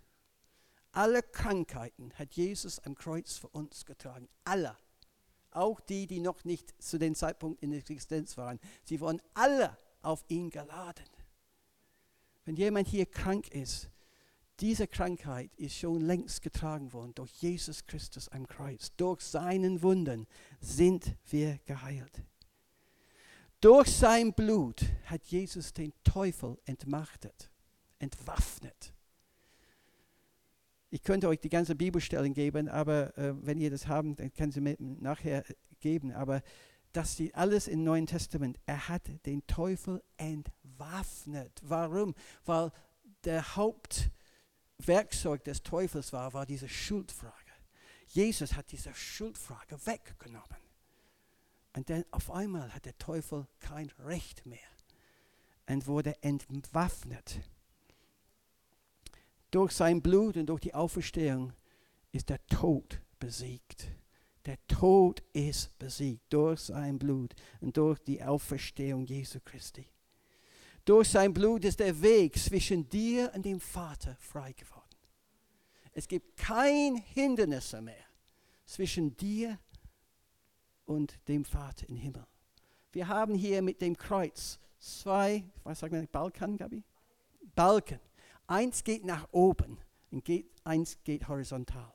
Alle 0.92 1.22
Krankheiten 1.22 2.12
hat 2.14 2.34
Jesus 2.34 2.78
am 2.80 2.94
Kreuz 2.94 3.36
für 3.36 3.48
uns 3.48 3.84
getragen. 3.84 4.28
Alle. 4.44 4.76
Auch 5.50 5.80
die, 5.80 6.06
die 6.06 6.20
noch 6.20 6.44
nicht 6.44 6.80
zu 6.82 6.98
dem 6.98 7.14
Zeitpunkt 7.14 7.62
in 7.62 7.72
Existenz 7.72 8.36
waren. 8.36 8.60
Sie 8.84 9.00
wurden 9.00 9.20
alle 9.34 9.76
auf 10.02 10.24
ihn 10.28 10.50
geladen. 10.50 11.06
Wenn 12.44 12.56
jemand 12.56 12.88
hier 12.88 13.06
krank 13.06 13.48
ist, 13.48 13.90
diese 14.60 14.88
Krankheit 14.88 15.54
ist 15.56 15.76
schon 15.76 16.00
längst 16.00 16.42
getragen 16.42 16.92
worden 16.92 17.14
durch 17.14 17.30
Jesus 17.32 17.86
Christus 17.86 18.28
am 18.28 18.46
Kreuz. 18.46 18.92
Durch 18.96 19.20
seinen 19.20 19.82
Wunden 19.82 20.26
sind 20.60 21.14
wir 21.26 21.58
geheilt. 21.64 22.22
Durch 23.60 23.90
sein 23.90 24.32
Blut 24.32 24.84
hat 25.06 25.24
Jesus 25.24 25.72
den 25.72 25.92
Teufel 26.04 26.58
entmachtet, 26.64 27.50
entwaffnet. 27.98 28.94
Ich 30.90 31.02
könnte 31.02 31.28
euch 31.28 31.40
die 31.40 31.48
ganze 31.48 31.74
Bibelstellen 31.74 32.34
geben, 32.34 32.68
aber 32.68 33.18
äh, 33.18 33.34
wenn 33.44 33.58
ihr 33.58 33.70
das 33.70 33.88
haben, 33.88 34.14
dann 34.14 34.32
können 34.32 34.52
Sie 34.52 34.60
mir 34.60 34.76
nachher 34.78 35.44
geben. 35.80 36.12
Aber 36.12 36.42
das 36.92 37.14
steht 37.14 37.34
alles 37.34 37.66
im 37.66 37.82
Neuen 37.82 38.06
Testament. 38.06 38.58
Er 38.64 38.88
hat 38.88 39.02
den 39.26 39.44
Teufel 39.46 40.02
entwaffnet. 40.16 41.60
Warum? 41.62 42.14
Weil 42.44 42.70
der 43.24 43.56
Hauptwerkzeug 43.56 45.42
des 45.44 45.62
Teufels 45.64 46.12
war, 46.12 46.32
war 46.32 46.46
diese 46.46 46.68
Schuldfrage. 46.68 47.34
Jesus 48.06 48.54
hat 48.54 48.70
diese 48.70 48.94
Schuldfrage 48.94 49.84
weggenommen. 49.84 50.67
Und 51.78 51.88
dann 51.90 52.04
auf 52.10 52.32
einmal 52.32 52.74
hat 52.74 52.86
der 52.86 52.98
Teufel 52.98 53.46
kein 53.60 53.88
Recht 54.00 54.44
mehr 54.44 54.58
und 55.68 55.86
wurde 55.86 56.20
entwaffnet. 56.24 57.38
Durch 59.52 59.70
sein 59.70 60.02
Blut 60.02 60.36
und 60.36 60.46
durch 60.46 60.58
die 60.58 60.74
Auferstehung 60.74 61.52
ist 62.10 62.30
der 62.30 62.44
Tod 62.48 63.00
besiegt. 63.20 63.86
Der 64.44 64.58
Tod 64.66 65.22
ist 65.32 65.78
besiegt 65.78 66.32
durch 66.32 66.62
sein 66.62 66.98
Blut 66.98 67.36
und 67.60 67.76
durch 67.76 68.00
die 68.00 68.24
Auferstehung 68.24 69.06
Jesu 69.06 69.38
Christi. 69.38 69.86
Durch 70.84 71.08
sein 71.08 71.32
Blut 71.32 71.64
ist 71.64 71.78
der 71.78 72.02
Weg 72.02 72.36
zwischen 72.40 72.88
dir 72.88 73.30
und 73.36 73.44
dem 73.44 73.60
Vater 73.60 74.16
frei 74.18 74.52
geworden. 74.52 74.96
Es 75.92 76.08
gibt 76.08 76.36
kein 76.36 76.96
Hindernis 76.96 77.72
mehr 77.80 77.94
zwischen 78.66 79.16
dir 79.16 79.60
und 80.88 81.18
dem 81.28 81.44
Vater 81.44 81.88
im 81.88 81.96
Himmel. 81.96 82.26
Wir 82.92 83.08
haben 83.08 83.34
hier 83.34 83.60
mit 83.62 83.80
dem 83.82 83.96
Kreuz 83.96 84.58
zwei, 84.78 85.44
was 85.62 85.80
sagt 85.80 85.92
man, 85.92 86.08
Balken, 86.08 86.56
Gabi? 86.56 86.82
Balken. 87.54 88.00
Eins 88.46 88.82
geht 88.82 89.04
nach 89.04 89.28
oben 89.30 89.78
und 90.10 90.24
geht, 90.24 90.50
eins 90.64 90.98
geht 91.04 91.28
horizontal. 91.28 91.92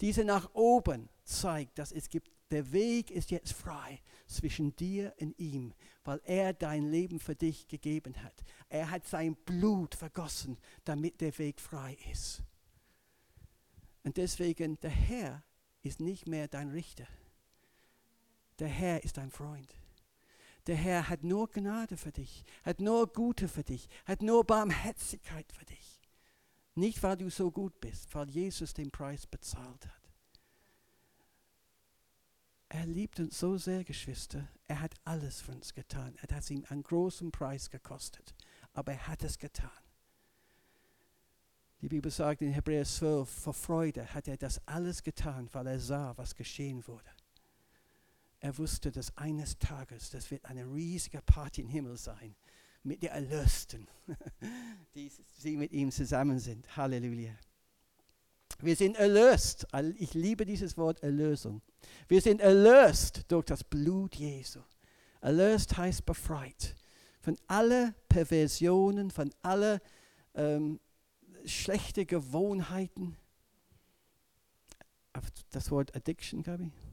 Diese 0.00 0.24
nach 0.24 0.54
oben 0.54 1.08
zeigt, 1.24 1.78
dass 1.78 1.90
es 1.90 2.08
gibt, 2.10 2.30
der 2.50 2.70
Weg 2.72 3.10
ist 3.10 3.30
jetzt 3.30 3.54
frei 3.54 4.02
zwischen 4.26 4.76
dir 4.76 5.14
und 5.18 5.38
ihm, 5.38 5.72
weil 6.04 6.20
er 6.24 6.52
dein 6.52 6.90
Leben 6.90 7.18
für 7.18 7.34
dich 7.34 7.66
gegeben 7.66 8.22
hat. 8.22 8.44
Er 8.68 8.90
hat 8.90 9.06
sein 9.06 9.36
Blut 9.36 9.94
vergossen, 9.94 10.58
damit 10.84 11.22
der 11.22 11.38
Weg 11.38 11.60
frei 11.60 11.96
ist. 12.10 12.42
Und 14.04 14.18
deswegen, 14.18 14.78
der 14.80 14.90
Herr 14.90 15.42
ist 15.80 16.00
nicht 16.00 16.28
mehr 16.28 16.46
dein 16.46 16.68
Richter. 16.68 17.06
Der 18.58 18.68
Herr 18.68 19.02
ist 19.04 19.16
dein 19.16 19.30
Freund. 19.30 19.74
Der 20.66 20.76
Herr 20.76 21.08
hat 21.08 21.24
nur 21.24 21.50
Gnade 21.50 21.96
für 21.96 22.12
dich, 22.12 22.44
hat 22.64 22.80
nur 22.80 23.08
Gute 23.08 23.48
für 23.48 23.64
dich, 23.64 23.88
hat 24.04 24.22
nur 24.22 24.44
Barmherzigkeit 24.44 25.50
für 25.52 25.64
dich. 25.64 26.00
Nicht, 26.74 27.02
weil 27.02 27.16
du 27.16 27.30
so 27.30 27.50
gut 27.50 27.80
bist, 27.80 28.14
weil 28.14 28.30
Jesus 28.30 28.72
den 28.72 28.90
Preis 28.90 29.26
bezahlt 29.26 29.86
hat. 29.86 30.02
Er 32.68 32.86
liebt 32.86 33.20
uns 33.20 33.38
so 33.38 33.58
sehr, 33.58 33.84
Geschwister. 33.84 34.48
Er 34.66 34.80
hat 34.80 34.94
alles 35.04 35.42
für 35.42 35.52
uns 35.52 35.74
getan. 35.74 36.16
Er 36.22 36.34
hat 36.34 36.50
ihm 36.50 36.64
einen 36.70 36.82
großen 36.82 37.30
Preis 37.30 37.68
gekostet. 37.68 38.34
Aber 38.72 38.92
er 38.92 39.08
hat 39.08 39.22
es 39.24 39.38
getan. 39.38 39.68
Die 41.82 41.88
Bibel 41.88 42.10
sagt 42.10 42.40
in 42.40 42.52
Hebräer 42.52 42.86
12, 42.86 43.28
vor 43.28 43.52
Freude 43.52 44.14
hat 44.14 44.26
er 44.26 44.38
das 44.38 44.66
alles 44.66 45.02
getan, 45.02 45.50
weil 45.52 45.66
er 45.66 45.80
sah, 45.80 46.16
was 46.16 46.34
geschehen 46.34 46.86
wurde. 46.86 47.10
Er 48.42 48.58
wusste, 48.58 48.90
dass 48.90 49.16
eines 49.16 49.56
Tages, 49.60 50.10
das 50.10 50.32
wird 50.32 50.44
eine 50.46 50.64
riesige 50.64 51.22
Party 51.22 51.60
im 51.60 51.68
Himmel 51.68 51.96
sein, 51.96 52.34
mit 52.82 53.00
den 53.04 53.10
Erlösten, 53.10 53.86
die 54.96 55.12
sie 55.38 55.56
mit 55.56 55.70
ihm 55.70 55.92
zusammen 55.92 56.40
sind. 56.40 56.76
Halleluja. 56.76 57.32
Wir 58.58 58.74
sind 58.74 58.96
erlöst. 58.96 59.68
Ich 59.96 60.14
liebe 60.14 60.44
dieses 60.44 60.76
Wort 60.76 61.00
Erlösung. 61.04 61.62
Wir 62.08 62.20
sind 62.20 62.40
erlöst 62.40 63.22
durch 63.28 63.44
das 63.44 63.62
Blut 63.62 64.16
Jesu. 64.16 64.60
Erlöst 65.20 65.76
heißt 65.76 66.04
befreit 66.04 66.74
von 67.20 67.38
allen 67.46 67.94
Perversionen, 68.08 69.12
von 69.12 69.32
allen 69.42 69.78
ähm, 70.34 70.80
schlechten 71.44 72.08
Gewohnheiten. 72.08 73.16
Das 75.50 75.70
Wort 75.70 75.94
Addiction, 75.94 76.42
glaube 76.42 76.64
ich. 76.64 76.91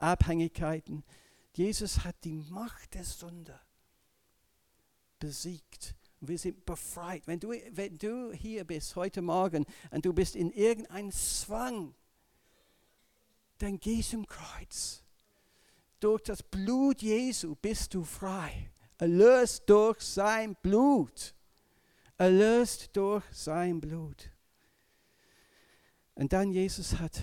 Abhängigkeiten. 0.00 1.04
Jesus 1.52 2.04
hat 2.04 2.16
die 2.24 2.34
Macht 2.34 2.94
der 2.94 3.04
Sünde 3.04 3.58
besiegt. 5.18 5.94
Wir 6.20 6.38
sind 6.38 6.64
befreit. 6.64 7.26
Wenn 7.26 7.40
du, 7.40 7.50
wenn 7.50 7.96
du 7.98 8.32
hier 8.32 8.64
bist 8.64 8.96
heute 8.96 9.22
Morgen 9.22 9.64
und 9.90 10.04
du 10.04 10.12
bist 10.12 10.36
in 10.36 10.50
irgendeinem 10.50 11.12
Zwang, 11.12 11.94
dann 13.58 13.78
geh 13.78 14.02
zum 14.02 14.26
Kreuz. 14.26 15.02
Durch 15.98 16.22
das 16.22 16.42
Blut 16.42 17.02
Jesu 17.02 17.54
bist 17.54 17.94
du 17.94 18.04
frei. 18.04 18.70
Erlöst 18.98 19.64
durch 19.66 20.00
sein 20.00 20.56
Blut. 20.62 21.34
Erlöst 22.16 22.90
durch 22.94 23.24
sein 23.32 23.80
Blut. 23.80 24.30
Und 26.14 26.32
dann 26.32 26.52
Jesus 26.52 26.98
hat 26.98 27.22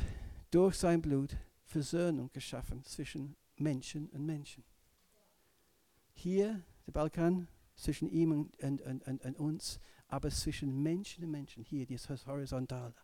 durch 0.49 0.75
sein 0.75 1.01
Blut 1.01 1.38
Versöhnung 1.78 2.32
geschaffen 2.32 2.84
zwischen 2.84 3.36
Menschen 3.55 4.09
und 4.09 4.25
Menschen. 4.25 4.63
Hier, 6.13 6.63
der 6.88 6.91
Balkan, 6.91 7.47
zwischen 7.75 8.09
ihm 8.09 8.32
und, 8.32 8.82
und, 8.82 8.82
und, 8.82 9.23
und, 9.23 9.38
uns, 9.38 9.80
aber 10.07 10.32
zwischen 10.32 10.82
Menschen 10.82 11.25
und 11.25 11.30
Menschen, 11.30 11.63
hier, 11.63 11.86
dieses 11.86 12.25
Horizontale. 12.25 12.95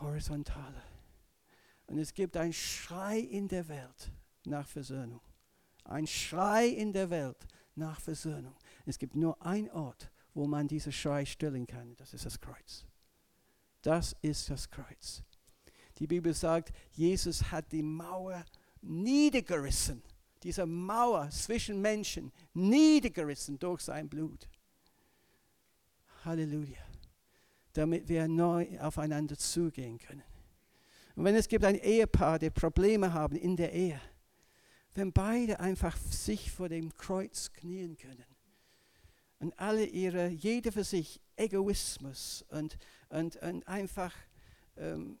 Horizontale. 0.00 0.80
Und 1.86 1.98
es 1.98 2.14
gibt 2.14 2.36
einen 2.36 2.52
Schrei 2.52 3.18
in 3.18 3.48
der 3.48 3.66
Welt 3.66 4.12
nach 4.44 4.68
Versöhnung. 4.68 5.22
Ein 5.82 6.06
Schrei 6.06 6.68
in 6.68 6.92
der 6.92 7.10
Welt 7.10 7.48
nach 7.74 7.98
Versöhnung. 8.00 8.54
Es 8.84 8.96
gibt 8.96 9.16
nur 9.16 9.44
einen 9.44 9.70
Ort, 9.70 10.12
wo 10.34 10.46
man 10.46 10.68
diesen 10.68 10.92
Schrei 10.92 11.24
stillen 11.24 11.66
kann. 11.66 11.96
Das 11.96 12.14
ist 12.14 12.26
das 12.26 12.38
Kreuz. 12.38 12.86
Das 13.82 14.14
ist 14.22 14.50
das 14.50 14.70
Kreuz. 14.70 15.24
Die 15.98 16.06
Bibel 16.06 16.34
sagt, 16.34 16.72
Jesus 16.92 17.50
hat 17.50 17.72
die 17.72 17.82
Mauer 17.82 18.44
niedergerissen. 18.82 20.02
Diese 20.42 20.66
Mauer 20.66 21.30
zwischen 21.30 21.80
Menschen 21.80 22.32
niedergerissen 22.52 23.58
durch 23.58 23.80
sein 23.80 24.08
Blut. 24.08 24.48
Halleluja. 26.24 26.78
Damit 27.72 28.08
wir 28.08 28.28
neu 28.28 28.78
aufeinander 28.80 29.36
zugehen 29.36 29.98
können. 29.98 30.22
Und 31.14 31.24
wenn 31.24 31.34
es 31.34 31.48
gibt 31.48 31.64
ein 31.64 31.76
Ehepaar, 31.76 32.38
die 32.38 32.50
Probleme 32.50 33.12
haben 33.12 33.36
in 33.36 33.56
der 33.56 33.72
Ehe, 33.72 34.00
wenn 34.94 35.12
beide 35.12 35.60
einfach 35.60 35.96
sich 35.96 36.50
vor 36.50 36.68
dem 36.68 36.94
Kreuz 36.94 37.52
knien 37.52 37.96
können 37.96 38.24
und 39.38 39.58
alle 39.58 39.84
ihre, 39.84 40.28
jeder 40.28 40.72
für 40.72 40.84
sich 40.84 41.20
Egoismus 41.36 42.44
und, 42.50 42.78
und, 43.10 43.36
und 43.36 43.66
einfach 43.68 44.14
ähm, 44.76 45.18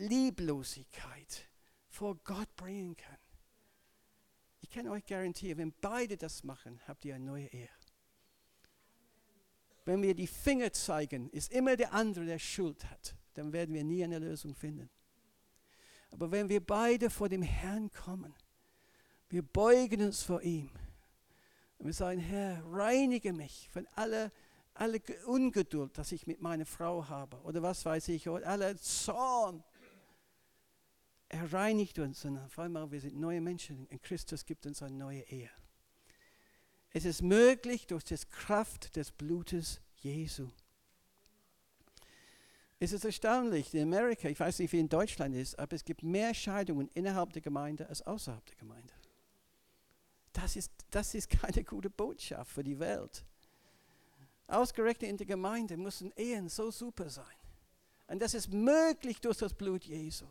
Lieblosigkeit 0.00 1.48
vor 1.88 2.16
Gott 2.24 2.54
bringen 2.56 2.96
kann. 2.96 3.16
Ich 4.60 4.70
kann 4.70 4.88
euch 4.88 5.04
garantieren, 5.06 5.58
wenn 5.58 5.74
beide 5.80 6.16
das 6.16 6.44
machen, 6.44 6.80
habt 6.86 7.04
ihr 7.04 7.14
eine 7.14 7.24
neue 7.24 7.46
Ehe. 7.46 7.68
Wenn 9.84 10.02
wir 10.02 10.14
die 10.14 10.26
Finger 10.26 10.72
zeigen, 10.72 11.30
ist 11.30 11.52
immer 11.52 11.76
der 11.76 11.92
andere, 11.92 12.24
der 12.24 12.38
Schuld 12.38 12.84
hat. 12.90 13.16
Dann 13.34 13.52
werden 13.52 13.74
wir 13.74 13.84
nie 13.84 14.04
eine 14.04 14.18
Lösung 14.18 14.54
finden. 14.54 14.90
Aber 16.12 16.30
wenn 16.30 16.48
wir 16.48 16.64
beide 16.64 17.10
vor 17.10 17.28
dem 17.28 17.42
Herrn 17.42 17.90
kommen, 17.90 18.34
wir 19.28 19.42
beugen 19.42 20.02
uns 20.02 20.22
vor 20.22 20.42
ihm 20.42 20.70
und 21.78 21.86
wir 21.86 21.94
sagen, 21.94 22.18
Herr, 22.20 22.62
reinige 22.66 23.32
mich 23.32 23.68
von 23.70 23.86
aller 23.94 24.30
alle 24.74 25.00
Ge- 25.00 25.22
Ungeduld, 25.24 25.98
das 25.98 26.12
ich 26.12 26.26
mit 26.26 26.40
meiner 26.40 26.64
Frau 26.64 27.06
habe 27.08 27.36
oder 27.42 27.60
was 27.62 27.84
weiß 27.84 28.08
ich, 28.08 28.28
oder 28.28 28.46
alle 28.46 28.76
Zorn. 28.76 29.62
Er 31.30 31.52
reinigt 31.52 31.98
uns 32.00 32.24
und 32.24 32.38
auf 32.38 32.58
einmal 32.58 32.90
wir 32.90 33.00
sind 33.00 33.16
neue 33.18 33.40
Menschen. 33.40 33.86
In 33.86 34.02
Christus 34.02 34.44
gibt 34.44 34.66
uns 34.66 34.82
eine 34.82 34.96
neue 34.96 35.22
Ehe. 35.22 35.50
Es 36.92 37.04
ist 37.04 37.22
möglich 37.22 37.86
durch 37.86 38.02
die 38.02 38.16
Kraft 38.30 38.96
des 38.96 39.12
Blutes 39.12 39.80
Jesu. 39.94 40.48
Es 42.80 42.92
ist 42.92 43.04
erstaunlich, 43.04 43.72
in 43.74 43.82
Amerika, 43.82 44.28
ich 44.28 44.40
weiß 44.40 44.58
nicht, 44.58 44.72
wie 44.72 44.80
in 44.80 44.88
Deutschland 44.88 45.36
ist, 45.36 45.56
aber 45.56 45.76
es 45.76 45.84
gibt 45.84 46.02
mehr 46.02 46.34
Scheidungen 46.34 46.90
innerhalb 46.94 47.32
der 47.32 47.42
Gemeinde 47.42 47.88
als 47.88 48.02
außerhalb 48.02 48.44
der 48.46 48.56
Gemeinde. 48.56 48.92
Das 50.32 50.56
ist, 50.56 50.72
das 50.90 51.14
ist 51.14 51.30
keine 51.30 51.62
gute 51.62 51.90
Botschaft 51.90 52.50
für 52.50 52.64
die 52.64 52.78
Welt. 52.80 53.24
Ausgerechnet 54.48 55.10
in 55.10 55.16
der 55.16 55.26
Gemeinde 55.26 55.76
müssen 55.76 56.10
Ehen 56.16 56.48
so 56.48 56.72
super 56.72 57.08
sein. 57.08 57.24
Und 58.08 58.20
das 58.20 58.34
ist 58.34 58.50
möglich 58.52 59.20
durch 59.20 59.38
das 59.38 59.54
Blut 59.54 59.84
Jesu. 59.84 60.26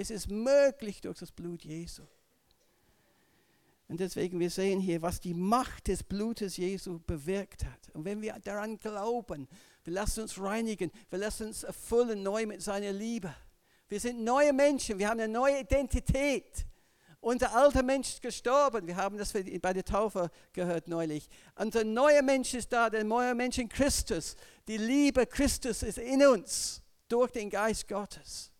Es 0.00 0.10
ist 0.10 0.30
möglich 0.30 1.00
durch 1.00 1.18
das 1.18 1.32
Blut 1.32 1.64
Jesu. 1.64 2.04
Und 3.88 3.98
deswegen, 3.98 4.38
wir 4.38 4.48
sehen 4.48 4.78
hier, 4.78 5.02
was 5.02 5.18
die 5.18 5.34
Macht 5.34 5.88
des 5.88 6.04
Blutes 6.04 6.56
Jesu 6.56 7.00
bewirkt 7.04 7.64
hat. 7.64 7.90
Und 7.94 8.04
wenn 8.04 8.22
wir 8.22 8.38
daran 8.44 8.78
glauben, 8.78 9.48
wir 9.82 9.92
lassen 9.92 10.20
uns 10.20 10.40
reinigen, 10.40 10.92
wir 11.10 11.18
lassen 11.18 11.48
uns 11.48 11.64
erfüllen 11.64 12.22
neu 12.22 12.46
mit 12.46 12.62
seiner 12.62 12.92
Liebe. 12.92 13.34
Wir 13.88 13.98
sind 13.98 14.22
neue 14.22 14.52
Menschen, 14.52 15.00
wir 15.00 15.08
haben 15.08 15.18
eine 15.18 15.32
neue 15.32 15.62
Identität. 15.62 16.64
Unser 17.20 17.52
alter 17.56 17.82
Mensch 17.82 18.10
ist 18.10 18.22
gestorben. 18.22 18.86
Wir 18.86 18.94
haben 18.94 19.18
das 19.18 19.32
bei 19.32 19.72
der 19.72 19.84
Taufe 19.84 20.30
gehört 20.52 20.86
neulich. 20.86 21.28
Unser 21.56 21.82
neuer 21.82 22.22
Mensch 22.22 22.54
ist 22.54 22.72
da, 22.72 22.88
der 22.88 23.02
neue 23.02 23.34
Mensch 23.34 23.58
in 23.58 23.68
Christus. 23.68 24.36
Die 24.68 24.76
Liebe 24.76 25.26
Christus 25.26 25.82
ist 25.82 25.98
in 25.98 26.24
uns 26.24 26.82
durch 27.08 27.32
den 27.32 27.50
Geist 27.50 27.88
Gottes. 27.88 28.52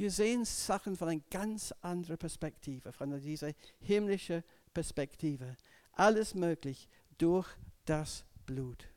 Wir 0.00 0.10
sehen 0.10 0.46
Sachen 0.46 0.96
von 0.96 1.10
einer 1.10 1.20
ganz 1.30 1.74
anderen 1.82 2.16
Perspektive, 2.16 2.90
von 2.90 3.20
dieser 3.20 3.52
himmlischen 3.80 4.42
Perspektive. 4.72 5.58
Alles 5.92 6.34
möglich 6.34 6.88
durch 7.18 7.46
das 7.84 8.24
Blut. 8.46 8.88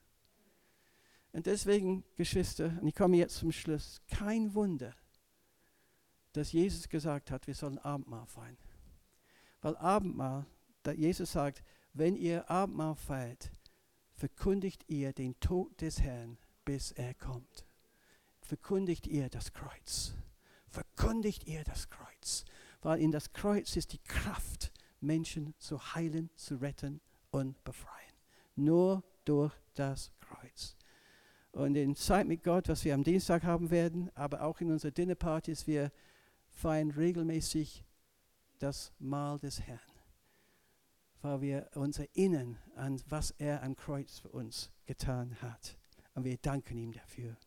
Und 1.33 1.45
deswegen, 1.45 2.05
Geschwister, 2.15 2.77
und 2.79 2.87
ich 2.87 2.95
komme 2.95 3.17
jetzt 3.17 3.35
zum 3.35 3.51
Schluss, 3.51 4.01
kein 4.07 4.53
Wunder, 4.55 4.95
dass 6.31 6.53
Jesus 6.53 6.87
gesagt 6.87 7.31
hat, 7.31 7.47
wir 7.47 7.55
sollen 7.55 7.79
Abendmahl 7.79 8.25
feiern. 8.25 8.57
Weil 9.61 9.75
Abendmahl, 9.75 10.45
da 10.83 10.93
Jesus 10.93 11.33
sagt, 11.33 11.65
wenn 11.91 12.15
ihr 12.15 12.49
Abendmahl 12.49 12.95
feiert, 12.95 13.51
verkündigt 14.13 14.85
ihr 14.87 15.11
den 15.11 15.37
Tod 15.41 15.81
des 15.81 15.99
Herrn, 15.99 16.37
bis 16.63 16.93
er 16.93 17.13
kommt. 17.13 17.65
Verkündigt 18.39 19.05
ihr 19.05 19.27
das 19.27 19.51
Kreuz. 19.51 20.15
Verkündigt 20.73 21.45
ihr 21.45 21.63
das 21.63 21.87
Kreuz. 21.91 22.45
Weil 22.81 22.99
in 22.99 23.11
das 23.11 23.31
Kreuz 23.31 23.75
ist 23.75 23.93
die 23.93 23.99
Kraft, 23.99 24.71
Menschen 25.01 25.53
zu 25.59 25.93
heilen, 25.93 26.31
zu 26.35 26.55
retten 26.55 26.99
und 27.29 27.63
befreien. 27.63 27.93
Nur 28.55 29.03
durch 29.23 29.53
das 29.75 30.11
Kreuz. 30.19 30.75
Und 31.51 31.75
in 31.75 31.95
Zeit 31.95 32.25
mit 32.25 32.41
Gott, 32.41 32.69
was 32.69 32.83
wir 32.85 32.95
am 32.95 33.03
Dienstag 33.03 33.43
haben 33.43 33.69
werden, 33.69 34.09
aber 34.15 34.41
auch 34.41 34.61
in 34.61 34.71
unseren 34.71 34.95
Dinnerpartys, 34.95 35.67
wir 35.67 35.91
feiern 36.49 36.89
regelmäßig 36.89 37.85
das 38.57 38.91
Mahl 38.97 39.37
des 39.37 39.61
Herrn, 39.61 39.79
weil 41.21 41.41
wir 41.41 41.69
uns 41.75 41.99
erinnern 41.99 42.57
an, 42.75 42.99
was 43.09 43.29
er 43.37 43.61
am 43.61 43.75
Kreuz 43.75 44.17
für 44.17 44.29
uns 44.29 44.71
getan 44.87 45.39
hat. 45.39 45.77
Und 46.15 46.23
wir 46.23 46.37
danken 46.37 46.79
ihm 46.79 46.93
dafür. 46.93 47.37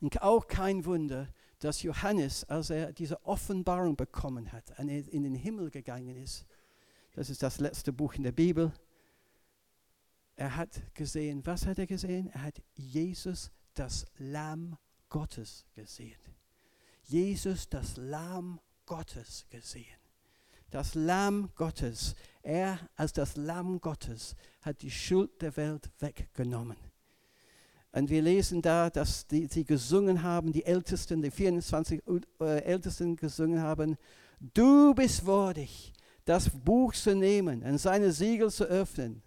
Und 0.00 0.22
auch 0.22 0.48
kein 0.48 0.86
Wunder, 0.86 1.28
dass 1.60 1.82
Johannes, 1.82 2.44
als 2.44 2.70
er 2.70 2.92
diese 2.92 3.24
Offenbarung 3.24 3.96
bekommen 3.96 4.50
hat, 4.52 4.78
in 4.78 5.22
den 5.22 5.34
Himmel 5.34 5.70
gegangen 5.70 6.16
ist, 6.16 6.44
das 7.12 7.30
ist 7.30 7.42
das 7.42 7.60
letzte 7.60 7.92
Buch 7.92 8.14
in 8.14 8.22
der 8.22 8.32
Bibel, 8.32 8.72
er 10.36 10.56
hat 10.56 10.80
gesehen, 10.94 11.44
was 11.44 11.66
hat 11.66 11.78
er 11.78 11.86
gesehen? 11.86 12.30
Er 12.30 12.42
hat 12.44 12.62
Jesus, 12.74 13.50
das 13.74 14.06
Lamm 14.16 14.78
Gottes, 15.10 15.66
gesehen. 15.74 16.18
Jesus, 17.02 17.68
das 17.68 17.98
Lamm 17.98 18.58
Gottes, 18.86 19.44
gesehen. 19.50 19.84
Das 20.70 20.94
Lamm 20.94 21.50
Gottes, 21.56 22.14
er 22.42 22.78
als 22.96 23.12
das 23.12 23.36
Lamm 23.36 23.82
Gottes 23.82 24.34
hat 24.62 24.80
die 24.80 24.90
Schuld 24.90 25.42
der 25.42 25.54
Welt 25.58 25.90
weggenommen. 25.98 26.78
Und 27.92 28.08
wir 28.08 28.22
lesen 28.22 28.62
da, 28.62 28.88
dass 28.88 29.26
die, 29.26 29.46
sie 29.46 29.64
gesungen 29.64 30.22
haben, 30.22 30.52
die 30.52 30.64
Ältesten, 30.64 31.22
die 31.22 31.30
24 31.30 32.02
äh, 32.40 32.44
Ältesten 32.62 33.16
gesungen 33.16 33.60
haben, 33.62 33.96
du 34.54 34.94
bist 34.94 35.26
würdig, 35.26 35.92
das 36.24 36.50
Buch 36.50 36.94
zu 36.94 37.14
nehmen 37.16 37.62
und 37.62 37.78
seine 37.78 38.12
Siegel 38.12 38.50
zu 38.50 38.64
öffnen. 38.64 39.22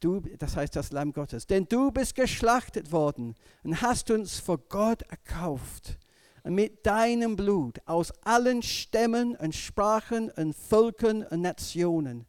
Du, 0.00 0.20
das 0.38 0.56
heißt 0.56 0.74
das 0.74 0.90
Lamm 0.90 1.12
Gottes. 1.12 1.46
Denn 1.46 1.66
du 1.68 1.92
bist 1.92 2.16
geschlachtet 2.16 2.90
worden 2.90 3.36
und 3.62 3.80
hast 3.82 4.10
uns 4.10 4.40
vor 4.40 4.58
Gott 4.58 5.02
erkauft. 5.02 5.98
Mit 6.42 6.84
deinem 6.84 7.36
Blut 7.36 7.78
aus 7.86 8.10
allen 8.24 8.62
Stämmen 8.62 9.36
und 9.36 9.54
Sprachen 9.54 10.28
und 10.32 10.56
Völkern 10.56 11.22
und 11.22 11.42
Nationen. 11.42 12.26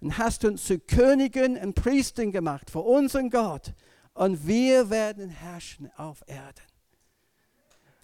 Und 0.00 0.16
hast 0.16 0.46
uns 0.46 0.64
zu 0.64 0.78
Königen 0.78 1.58
und 1.58 1.74
Priestern 1.74 2.32
gemacht 2.32 2.70
vor 2.70 2.86
unseren 2.86 3.28
Gott. 3.28 3.74
Und 4.14 4.46
wir 4.46 4.90
werden 4.90 5.28
herrschen 5.28 5.90
auf 5.96 6.22
Erden. 6.26 6.62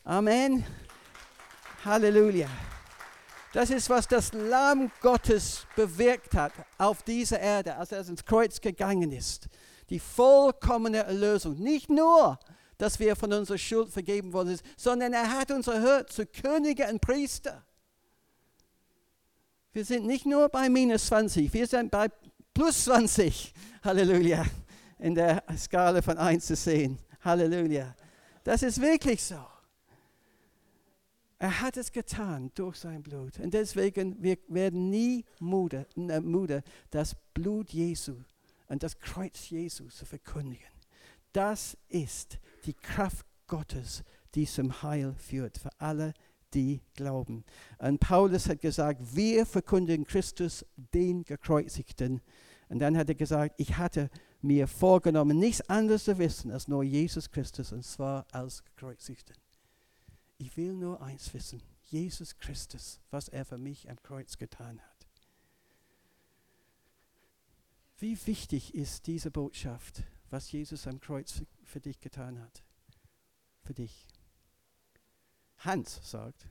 Amen. 0.04 0.64
Halleluja. 1.84 2.48
Das 3.52 3.70
ist, 3.70 3.88
was 3.88 4.07
das 4.07 4.32
Lamm 4.32 4.90
Gottes 5.00 5.66
bewirkt 5.74 6.34
hat 6.34 6.52
auf 6.78 7.02
dieser 7.02 7.40
Erde, 7.40 7.76
als 7.76 7.92
er 7.92 8.07
ins 8.07 8.24
Kreuz 8.24 8.61
gegangen 8.61 9.12
ist. 9.12 9.48
Die 9.88 9.98
vollkommene 9.98 10.98
Erlösung. 10.98 11.59
Nicht 11.59 11.88
nur, 11.88 12.38
dass 12.78 12.98
wir 12.98 13.16
von 13.16 13.32
unserer 13.32 13.59
Schuld 13.59 13.90
vergeben 13.90 14.32
worden 14.32 14.48
sind, 14.48 14.62
sondern 14.76 15.12
er 15.12 15.30
hat 15.30 15.50
uns 15.50 15.66
erhört 15.66 16.12
zu 16.12 16.26
Könige 16.26 16.86
und 16.88 17.00
Priester. 17.00 17.64
Wir 19.72 19.84
sind 19.84 20.07
nicht 20.07 20.26
nur 20.26 20.48
bei 20.48 20.68
minus 20.68 21.07
20, 21.07 21.52
wir 21.52 21.66
sind 21.66 21.90
bei 21.90 22.09
plus 22.54 22.84
20. 22.84 23.54
Halleluja. 23.82 24.44
In 24.99 25.14
der 25.14 25.42
Skala 25.57 26.03
von 26.03 26.18
1 26.18 26.47
zu 26.47 26.57
10. 26.57 26.99
Halleluja. 27.22 27.94
Das 28.44 28.62
ist 28.62 28.80
wirklich 28.80 29.22
so. 29.22 29.44
Er 31.38 31.61
hat 31.61 31.76
es 31.76 31.92
getan 31.92 32.51
durch 32.55 32.76
sein 32.76 33.03
Blut. 33.03 33.38
Und 33.40 33.53
deswegen, 33.53 34.22
wir 34.22 34.38
werden 34.49 34.88
nie 34.88 35.24
müde, 35.38 35.86
äh, 35.97 36.20
müde 36.20 36.62
das 36.90 37.14
Blut 37.34 37.70
Jesu 37.70 38.16
und 38.68 38.82
das 38.82 38.99
Kreuz 38.99 39.51
Jesu 39.51 39.88
zu 39.88 40.07
verkündigen. 40.07 40.66
Das 41.32 41.76
ist 41.88 42.38
die 42.64 42.72
Kraft 42.72 43.26
Gottes, 43.47 44.03
die 44.34 44.47
zum 44.47 44.82
Heil 44.82 45.14
führt 45.18 45.59
für 45.59 45.70
alle, 45.78 46.14
die 46.55 46.80
glauben. 46.94 47.44
Und 47.78 48.01
Paulus 48.01 48.49
hat 48.49 48.61
gesagt, 48.61 49.14
wir 49.14 49.44
verkündigen 49.44 50.07
Christus, 50.07 50.64
den 50.76 51.22
Gekreuzigten. 51.24 52.22
Und 52.68 52.78
dann 52.78 52.97
hat 52.97 53.09
er 53.11 53.14
gesagt, 53.14 53.55
ich 53.59 53.76
hatte 53.76 54.09
mir 54.47 54.68
vorgenommen, 54.68 55.38
nichts 55.38 55.68
anderes 55.68 56.05
zu 56.05 56.18
wissen 56.18 56.51
als 56.51 56.68
nur 56.68 56.82
Jesus 56.82 57.30
Christus, 57.30 57.72
und 57.72 57.84
zwar 57.84 58.26
als 58.32 58.64
Gekreuzigten. 58.64 59.36
Ich 60.38 60.57
will 60.57 60.72
nur 60.72 61.03
eins 61.03 61.32
wissen, 61.34 61.62
Jesus 61.84 62.36
Christus, 62.38 63.01
was 63.11 63.28
er 63.28 63.44
für 63.44 63.59
mich 63.59 63.88
am 63.88 64.03
Kreuz 64.03 64.36
getan 64.38 64.80
hat. 64.80 65.07
Wie 67.99 68.18
wichtig 68.26 68.74
ist 68.74 69.07
diese 69.07 69.30
Botschaft, 69.30 70.03
was 70.30 70.53
Jesus 70.53 70.86
am 70.86 71.01
Kreuz 71.01 71.42
für 71.64 71.80
dich 71.80 72.01
getan 72.01 72.40
hat? 72.40 72.62
Für 73.62 73.72
dich. 73.72 74.07
Hans 75.59 76.01
sagt, 76.03 76.47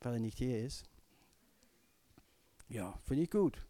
weil 0.00 0.14
er 0.14 0.20
nicht 0.20 0.38
hier 0.38 0.64
ist, 0.64 0.84
ja, 2.68 2.98
finde 3.04 3.24
ich 3.24 3.30
gut. 3.30 3.64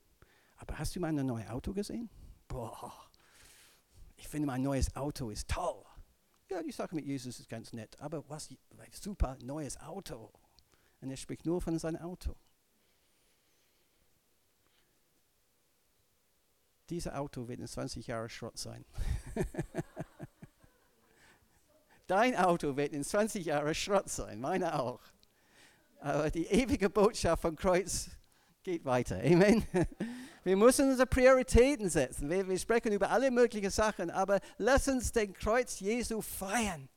Aber 0.57 0.79
hast 0.79 0.95
du 0.97 1.01
mal 1.01 1.09
ein 1.09 1.27
neues 1.27 1.49
Auto 1.49 1.72
gesehen? 1.72 2.09
Boah, 2.49 3.06
ich 4.27 4.31
finde 4.31 4.49
mein 4.49 4.62
neues 4.62 4.95
Auto 4.97 5.31
ist 5.31 5.49
toll. 5.49 5.85
Ja, 6.51 6.61
die 6.61 6.72
Sache 6.72 6.97
mit 6.97 7.07
Jesus 7.07 7.39
ist 7.39 7.49
ganz 7.49 7.72
nett, 7.72 7.97
aber 8.01 8.29
was, 8.29 8.49
super 8.91 9.39
neues 9.41 9.79
Auto. 9.81 10.33
Und 11.01 11.11
er 11.11 11.16
spricht 11.16 11.47
nur 11.47 11.61
von 11.62 11.79
seinem 11.79 12.03
Auto. 12.03 12.35
Dieses 16.91 17.12
Auto 17.12 17.47
wird 17.47 17.61
in 17.61 17.68
20 17.68 18.09
Jahren 18.09 18.29
Schrott 18.29 18.59
sein. 18.59 18.85
Dein 22.09 22.37
Auto 22.37 22.77
wird 22.77 22.93
in 22.95 23.05
20 23.05 23.45
Jahren 23.45 23.74
Schrott 23.77 24.09
sein, 24.09 24.41
meine 24.41 24.77
auch. 24.81 25.03
Aber 26.01 26.31
die 26.31 26.47
ewige 26.47 26.91
Botschaft 26.91 27.43
vom 27.43 27.55
Kreuz 27.55 28.11
geht 28.64 28.85
weiter. 28.85 29.20
Amen. 29.20 29.64
Wir 30.47 30.57
müssen 30.57 30.91
unsere 30.91 31.09
Prioritäten 31.09 31.91
setzen. 31.91 32.31
Wir, 32.31 32.47
wir 32.47 32.57
sprechen 32.57 32.93
über 32.93 33.11
alle 33.11 33.33
möglichen 33.33 33.69
Sachen, 33.69 34.13
aber 34.13 34.39
lass 34.59 34.87
uns 34.87 35.11
den 35.11 35.33
Kreuz 35.33 35.81
Jesu 35.81 36.23
feiern. 36.23 36.89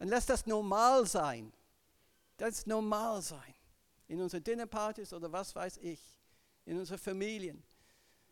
Und 0.00 0.08
lass 0.08 0.26
das 0.26 0.44
normal 0.44 1.06
sein. 1.06 1.52
Das 2.38 2.66
normal 2.66 3.22
sein. 3.22 3.54
In 4.08 4.20
unseren 4.20 4.42
Dinnerpartys 4.42 5.12
oder 5.12 5.30
was 5.30 5.54
weiß 5.54 5.76
ich. 5.76 6.18
In 6.64 6.76
unseren 6.76 6.98
Familien. 6.98 7.62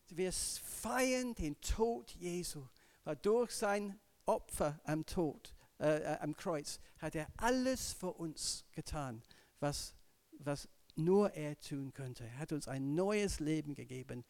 Wir 0.08 0.32
feiern 0.32 1.32
den 1.36 1.60
Tod 1.60 2.10
Jesu, 2.18 2.66
weil 3.04 3.14
durch 3.22 3.52
sein 3.52 4.00
Opfer 4.26 4.80
am 4.82 5.06
Tod, 5.06 5.54
äh, 5.78 6.14
äh, 6.14 6.18
am 6.18 6.34
Kreuz, 6.34 6.80
hat 6.98 7.14
er 7.14 7.28
alles 7.36 7.92
für 7.92 8.14
uns 8.14 8.64
getan, 8.72 9.22
was, 9.60 9.94
was 10.40 10.68
nur 11.00 11.32
er 11.34 11.58
tun 11.60 11.92
könnte. 11.92 12.24
Er 12.24 12.38
hat 12.38 12.52
uns 12.52 12.68
ein 12.68 12.94
neues 12.94 13.40
Leben 13.40 13.74
gegeben, 13.74 14.24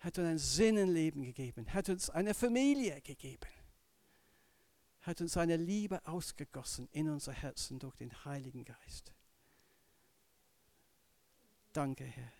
hat 0.00 0.18
uns 0.18 0.28
ein 0.28 0.38
Sinnenleben 0.38 1.22
gegeben, 1.22 1.72
hat 1.72 1.88
uns 1.88 2.10
eine 2.10 2.34
Familie 2.34 3.00
gegeben, 3.00 3.50
hat 5.00 5.20
uns 5.20 5.32
seine 5.32 5.56
Liebe 5.56 6.06
ausgegossen 6.06 6.88
in 6.92 7.08
unser 7.08 7.32
Herzen 7.32 7.78
durch 7.78 7.96
den 7.96 8.24
Heiligen 8.24 8.64
Geist. 8.64 9.12
Danke, 11.72 12.04
Herr. 12.04 12.32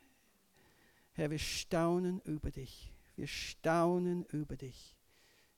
Herr, 1.12 1.30
wir 1.30 1.38
staunen 1.38 2.20
über 2.20 2.50
dich. 2.50 2.92
Wir 3.16 3.26
staunen 3.26 4.24
über 4.26 4.56
dich. 4.56 4.94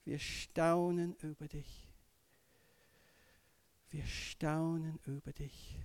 Wir 0.05 0.19
staunen 0.19 1.15
über 1.17 1.49
dich. 1.49 1.89
Wir 3.91 4.07
staunen 4.07 4.99
über 5.05 5.33
dich. 5.33 5.77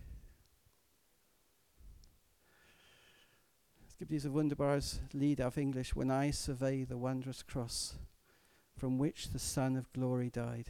Gibt 4.03 4.11
dieses 4.11 4.33
wunderbares 4.33 4.99
Lied 5.13 5.41
auf 5.41 5.55
Englisch, 5.55 5.95
When 5.95 6.09
I 6.11 6.29
survey 6.33 6.83
the 6.83 6.99
wondrous 6.99 7.41
cross 7.41 7.95
from 8.75 8.99
which 8.99 9.29
the 9.31 9.39
Son 9.39 9.77
of 9.77 9.89
Glory 9.93 10.29
died. 10.29 10.65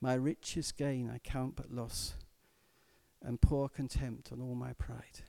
My 0.00 0.14
richest 0.14 0.76
gain 0.76 1.10
I 1.10 1.18
count 1.18 1.56
but 1.56 1.72
loss, 1.72 2.14
and 3.20 3.40
pour 3.40 3.68
contempt 3.68 4.30
on 4.30 4.40
all 4.40 4.54
my 4.54 4.72
pride. 4.72 5.24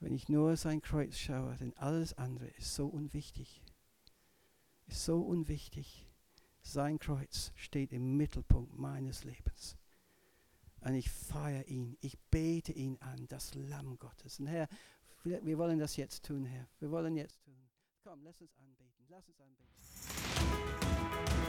Wenn 0.00 0.14
ich 0.14 0.30
nur 0.30 0.56
sein 0.56 0.80
Kreuz 0.80 1.18
schaue, 1.18 1.54
denn 1.60 1.74
alles 1.76 2.14
andere 2.14 2.46
ist 2.56 2.74
so 2.74 2.86
unwichtig. 2.86 3.60
Ist 4.86 5.04
so 5.04 5.20
unwichtig. 5.20 6.08
Sein 6.62 6.98
Kreuz 6.98 7.52
steht 7.56 7.92
im 7.92 8.16
Mittelpunkt 8.16 8.78
meines 8.78 9.24
Lebens. 9.24 9.76
Und 10.80 10.94
ich 10.94 11.10
feiere 11.10 11.66
ihn, 11.68 11.98
ich 12.00 12.18
bete 12.30 12.72
ihn 12.72 12.96
an, 13.00 13.26
das 13.28 13.54
Lamm 13.54 13.98
Gottes. 13.98 14.40
Und 14.40 14.46
Herr, 14.46 14.66
wir 15.24 15.58
wollen 15.58 15.78
das 15.78 15.96
jetzt 15.96 16.24
tun, 16.24 16.44
Herr. 16.44 16.66
Wir 16.78 16.90
wollen 16.90 17.16
jetzt 17.16 17.42
tun. 17.44 17.54
Komm, 18.04 18.22
lass 18.24 18.40
uns 18.40 18.54
anbeten. 18.56 19.06
Lass 19.08 19.28
uns 19.28 19.40
anbeten. 19.40 21.39